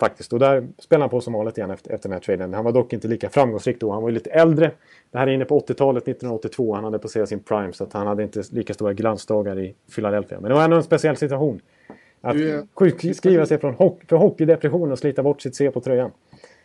[0.00, 0.32] faktiskt.
[0.32, 2.54] Och där spelade han på som vanligt igen efter, efter den här traden.
[2.54, 3.92] Han var dock inte lika framgångsrik då.
[3.92, 4.70] Han var ju lite äldre.
[5.10, 6.74] Det här är inne på 80-talet, 1982.
[6.74, 10.40] Han hade passerat sin prime så att han hade inte lika stora glansdagar i Philadelphia.
[10.40, 11.60] Men det var ändå en speciell situation.
[12.20, 12.36] Att
[12.74, 13.74] sjukskriva sig från,
[14.08, 16.10] från hockeydepression och slita bort sitt C på tröjan.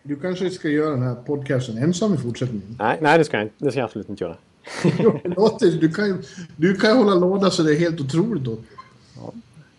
[0.08, 2.76] Du kanske ska göra den här podcasten ensam i fortsättningen.
[2.80, 3.56] Nej, nej det ska jag inte.
[3.58, 4.36] Det ska jag absolut inte göra.
[5.82, 6.24] Du, kan,
[6.56, 8.44] du kan hålla låda så det är helt otroligt.
[8.44, 8.58] Då.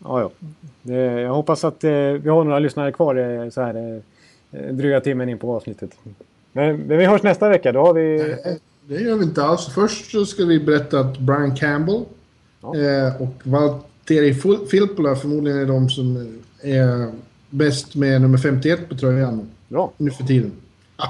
[0.04, 0.30] Ja, ja.
[0.82, 4.02] Det, jag hoppas att eh, vi har några lyssnare kvar eh, så här
[4.52, 5.90] eh, dryga timmen in på avsnittet.
[6.52, 7.72] Men, men vi hörs nästa vecka.
[7.72, 8.36] Då har vi...
[8.88, 9.66] Det gör vi inte alls.
[9.74, 11.94] Först så ska vi berätta att Brian Campbell
[12.62, 17.12] eh, och Valtteri Fil- Filppula förmodligen är de som är
[17.50, 19.92] bäst med nummer 51 på tröjan Bra.
[19.96, 20.52] nu för tiden.
[20.96, 21.08] Ah,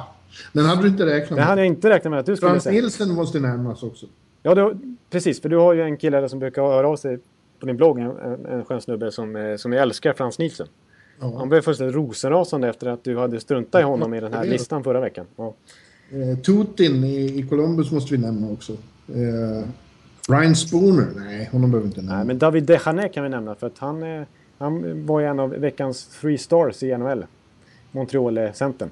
[0.52, 1.46] den hade du inte räknat med.
[1.46, 2.72] hade jag inte räknat med att du skulle Frans säga.
[2.72, 4.06] Nielsen måste närmas också.
[4.42, 4.76] Ja, du,
[5.10, 5.40] precis.
[5.40, 7.18] För du har ju en kille där som brukar höra av sig
[7.60, 7.98] på din blogg.
[7.98, 10.66] En, en, skön snubbe som, eh, som jag älskar, Frans Nielsen.
[11.20, 11.34] Ja.
[11.38, 14.84] Han blev fullständigt rosenrasande efter att du hade struntat i honom i den här listan
[14.84, 15.26] förra veckan.
[15.36, 15.54] Ja.
[16.10, 18.72] Eh, Tutin i, i Columbus måste vi nämna också.
[19.08, 19.68] Eh,
[20.28, 22.16] Ryan Spooner, nej, honom behöver vi inte nämna.
[22.16, 24.22] Nej, men David Dechanet kan vi nämna för att han, eh,
[24.58, 27.24] han var ju en av veckans three stars i NHL.
[27.96, 28.90] Montreal-centern.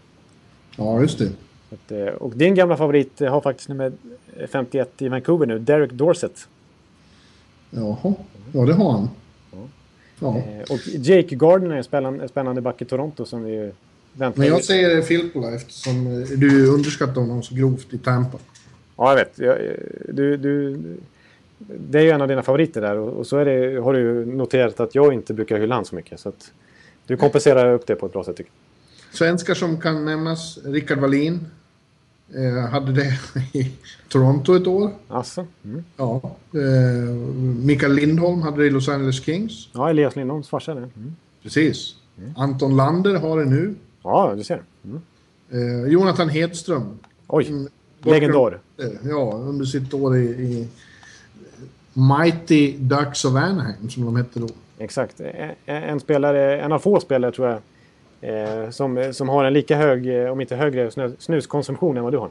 [0.77, 1.31] Ja, just det.
[1.73, 3.93] Att, eh, Och din gamla favorit eh, har faktiskt nummer
[4.49, 6.49] 51 i Vancouver nu, Derek Dorsett.
[7.71, 8.15] Jaha,
[8.53, 9.09] ja det har han.
[10.21, 10.37] Ja.
[10.39, 13.73] Eh, Och Jake Gardner är en spännande, spännande back i Toronto som vi
[14.13, 18.39] väntar Men jag säger Filppula eftersom du underskattar honom så grovt i Tampa.
[18.97, 19.39] Ja, jag vet.
[19.39, 19.59] Jag,
[20.09, 20.77] du, du,
[21.59, 24.95] det är ju en av dina favoriter där och, så det, har du noterat att
[24.95, 26.21] jag inte brukar hylla han så mycket.
[26.21, 26.53] Så att
[27.07, 28.64] du kompenserar upp det på ett bra sätt tycker jag.
[29.15, 31.41] Svenskar som kan nämnas, Rickard Wallin.
[32.35, 33.19] Eh, hade det
[33.53, 33.73] i
[34.09, 34.91] Toronto ett år.
[35.09, 35.85] Alltså, mm.
[35.97, 36.21] Ja.
[36.53, 37.15] Eh,
[37.65, 39.69] Mikael Lindholm hade det i Los Angeles Kings.
[39.73, 40.73] Ja, Elias Lindholms farsa.
[40.73, 40.91] Mm.
[41.43, 41.95] Precis.
[42.37, 43.75] Anton Lander har det nu.
[44.03, 44.63] Ja, du ser.
[44.85, 45.01] Mm.
[45.51, 46.99] Eh, Jonathan Hedström.
[47.27, 47.69] Oj, Mm,
[48.03, 48.59] legendar.
[48.79, 50.69] Eh, Ja, under sitt år i, i
[51.93, 54.49] Mighty Ducks of Anaheim som de hette då.
[54.79, 55.21] Exakt.
[55.21, 57.59] En, en spelare, en av få spelare tror jag,
[58.25, 62.19] eh, som, som har en lika hög, eh, om inte högre, snuskonsumtion än vad du
[62.19, 62.31] har.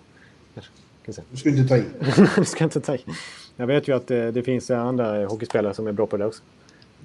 [1.32, 1.84] Du ska inte ta i.
[2.38, 3.06] du ska inte ta i.
[3.56, 6.44] Jag vet ju att eh, det finns andra hockeyspelare som är bra på det också.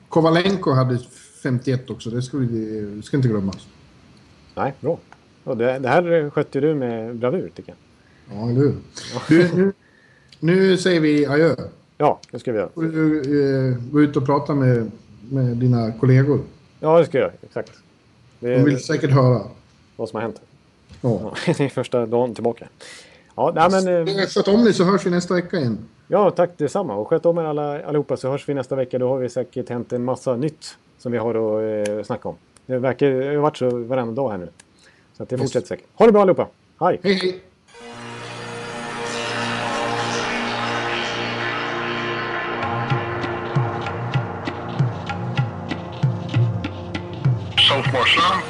[0.08, 0.98] Kovalenko hade
[1.42, 3.66] 51 också, det ska, vi, det ska inte glömmas.
[4.54, 4.98] Nej, bra.
[5.44, 8.38] Och det, det här skötte du med bravur tycker jag.
[8.38, 8.74] Ja, eller hur?
[9.28, 9.72] Du, nu,
[10.40, 11.54] nu säger vi adjö.
[11.98, 12.70] Ja, det ska vi göra.
[12.74, 14.90] Du eh, gå ut och prata med,
[15.30, 16.40] med dina kollegor.
[16.80, 17.34] Ja, det ska jag göra.
[17.42, 17.72] Exakt.
[18.40, 19.42] Det De är vill säkert höra.
[19.96, 20.40] vad som har hänt.
[21.00, 21.20] Ja.
[21.22, 22.68] Ja, det är första dagen tillbaka.
[23.36, 25.78] Ja, nej, men, eh, Sköt om dig så hörs vi nästa vecka igen.
[26.08, 26.94] ja, tack detsamma.
[26.94, 28.98] Och sköt om er alla, allihopa så hörs vi nästa vecka.
[28.98, 32.34] Då har vi säkert hänt en massa nytt som vi har att eh, snacka om.
[32.66, 34.48] Det verkar det har varit så varenda dag här nu.
[35.16, 35.86] Så det fortsätter säkert.
[35.94, 36.46] Ha det bra allihopa.
[36.80, 37.00] Hej!
[37.02, 37.40] Hej, hej!
[47.78, 48.44] Sophomore slump.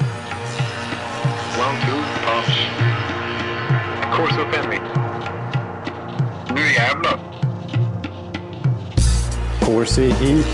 [1.60, 2.50] One, two, toss.
[4.16, 4.80] Course upp Henry.
[6.55, 7.18] Nu jävlar.
[9.60, 10.46] Corsi hit.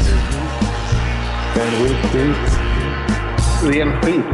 [1.55, 2.59] Ben Wilt dit.
[3.64, 4.24] Ren skit.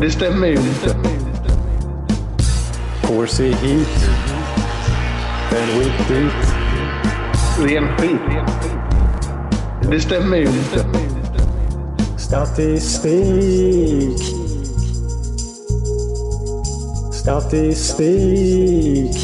[0.00, 0.96] Det stämmer ju inte.
[3.02, 4.10] Corsi hit.
[5.50, 6.54] Ben Wilt dit.
[7.58, 8.20] Ren skit.
[9.90, 11.09] Det stämmer ju inte.
[12.30, 14.18] Statistik.
[17.12, 19.16] Statistik.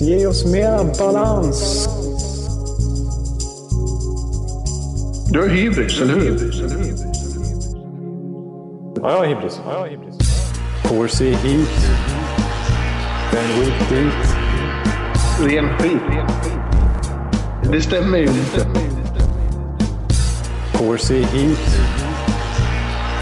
[0.00, 1.88] Ge oss mer balans.
[5.30, 6.54] Du har hybris, eller hur?
[9.02, 9.60] Ja, jag har hybris.
[10.88, 11.88] Corsi hit.
[13.32, 14.34] Ben Wilt dit.
[15.40, 16.02] Ren skit.
[17.72, 18.81] Det stämmer ju inte.
[20.82, 21.58] Corsi hit.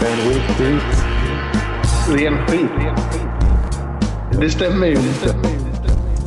[0.01, 0.81] Ben Wilt dit.
[2.09, 2.71] Ren skit.
[4.39, 5.35] Det stämmer ju inte.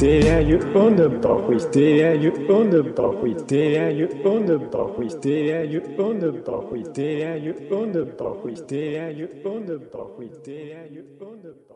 [0.00, 5.18] Det är ju underbar skit, det är ju underbar skit, det är ju underbar skit,
[5.22, 10.44] det är ju underbar skit, det är ju underbar skit, det är ju underbar skit,
[10.44, 11.73] det är ju underbar.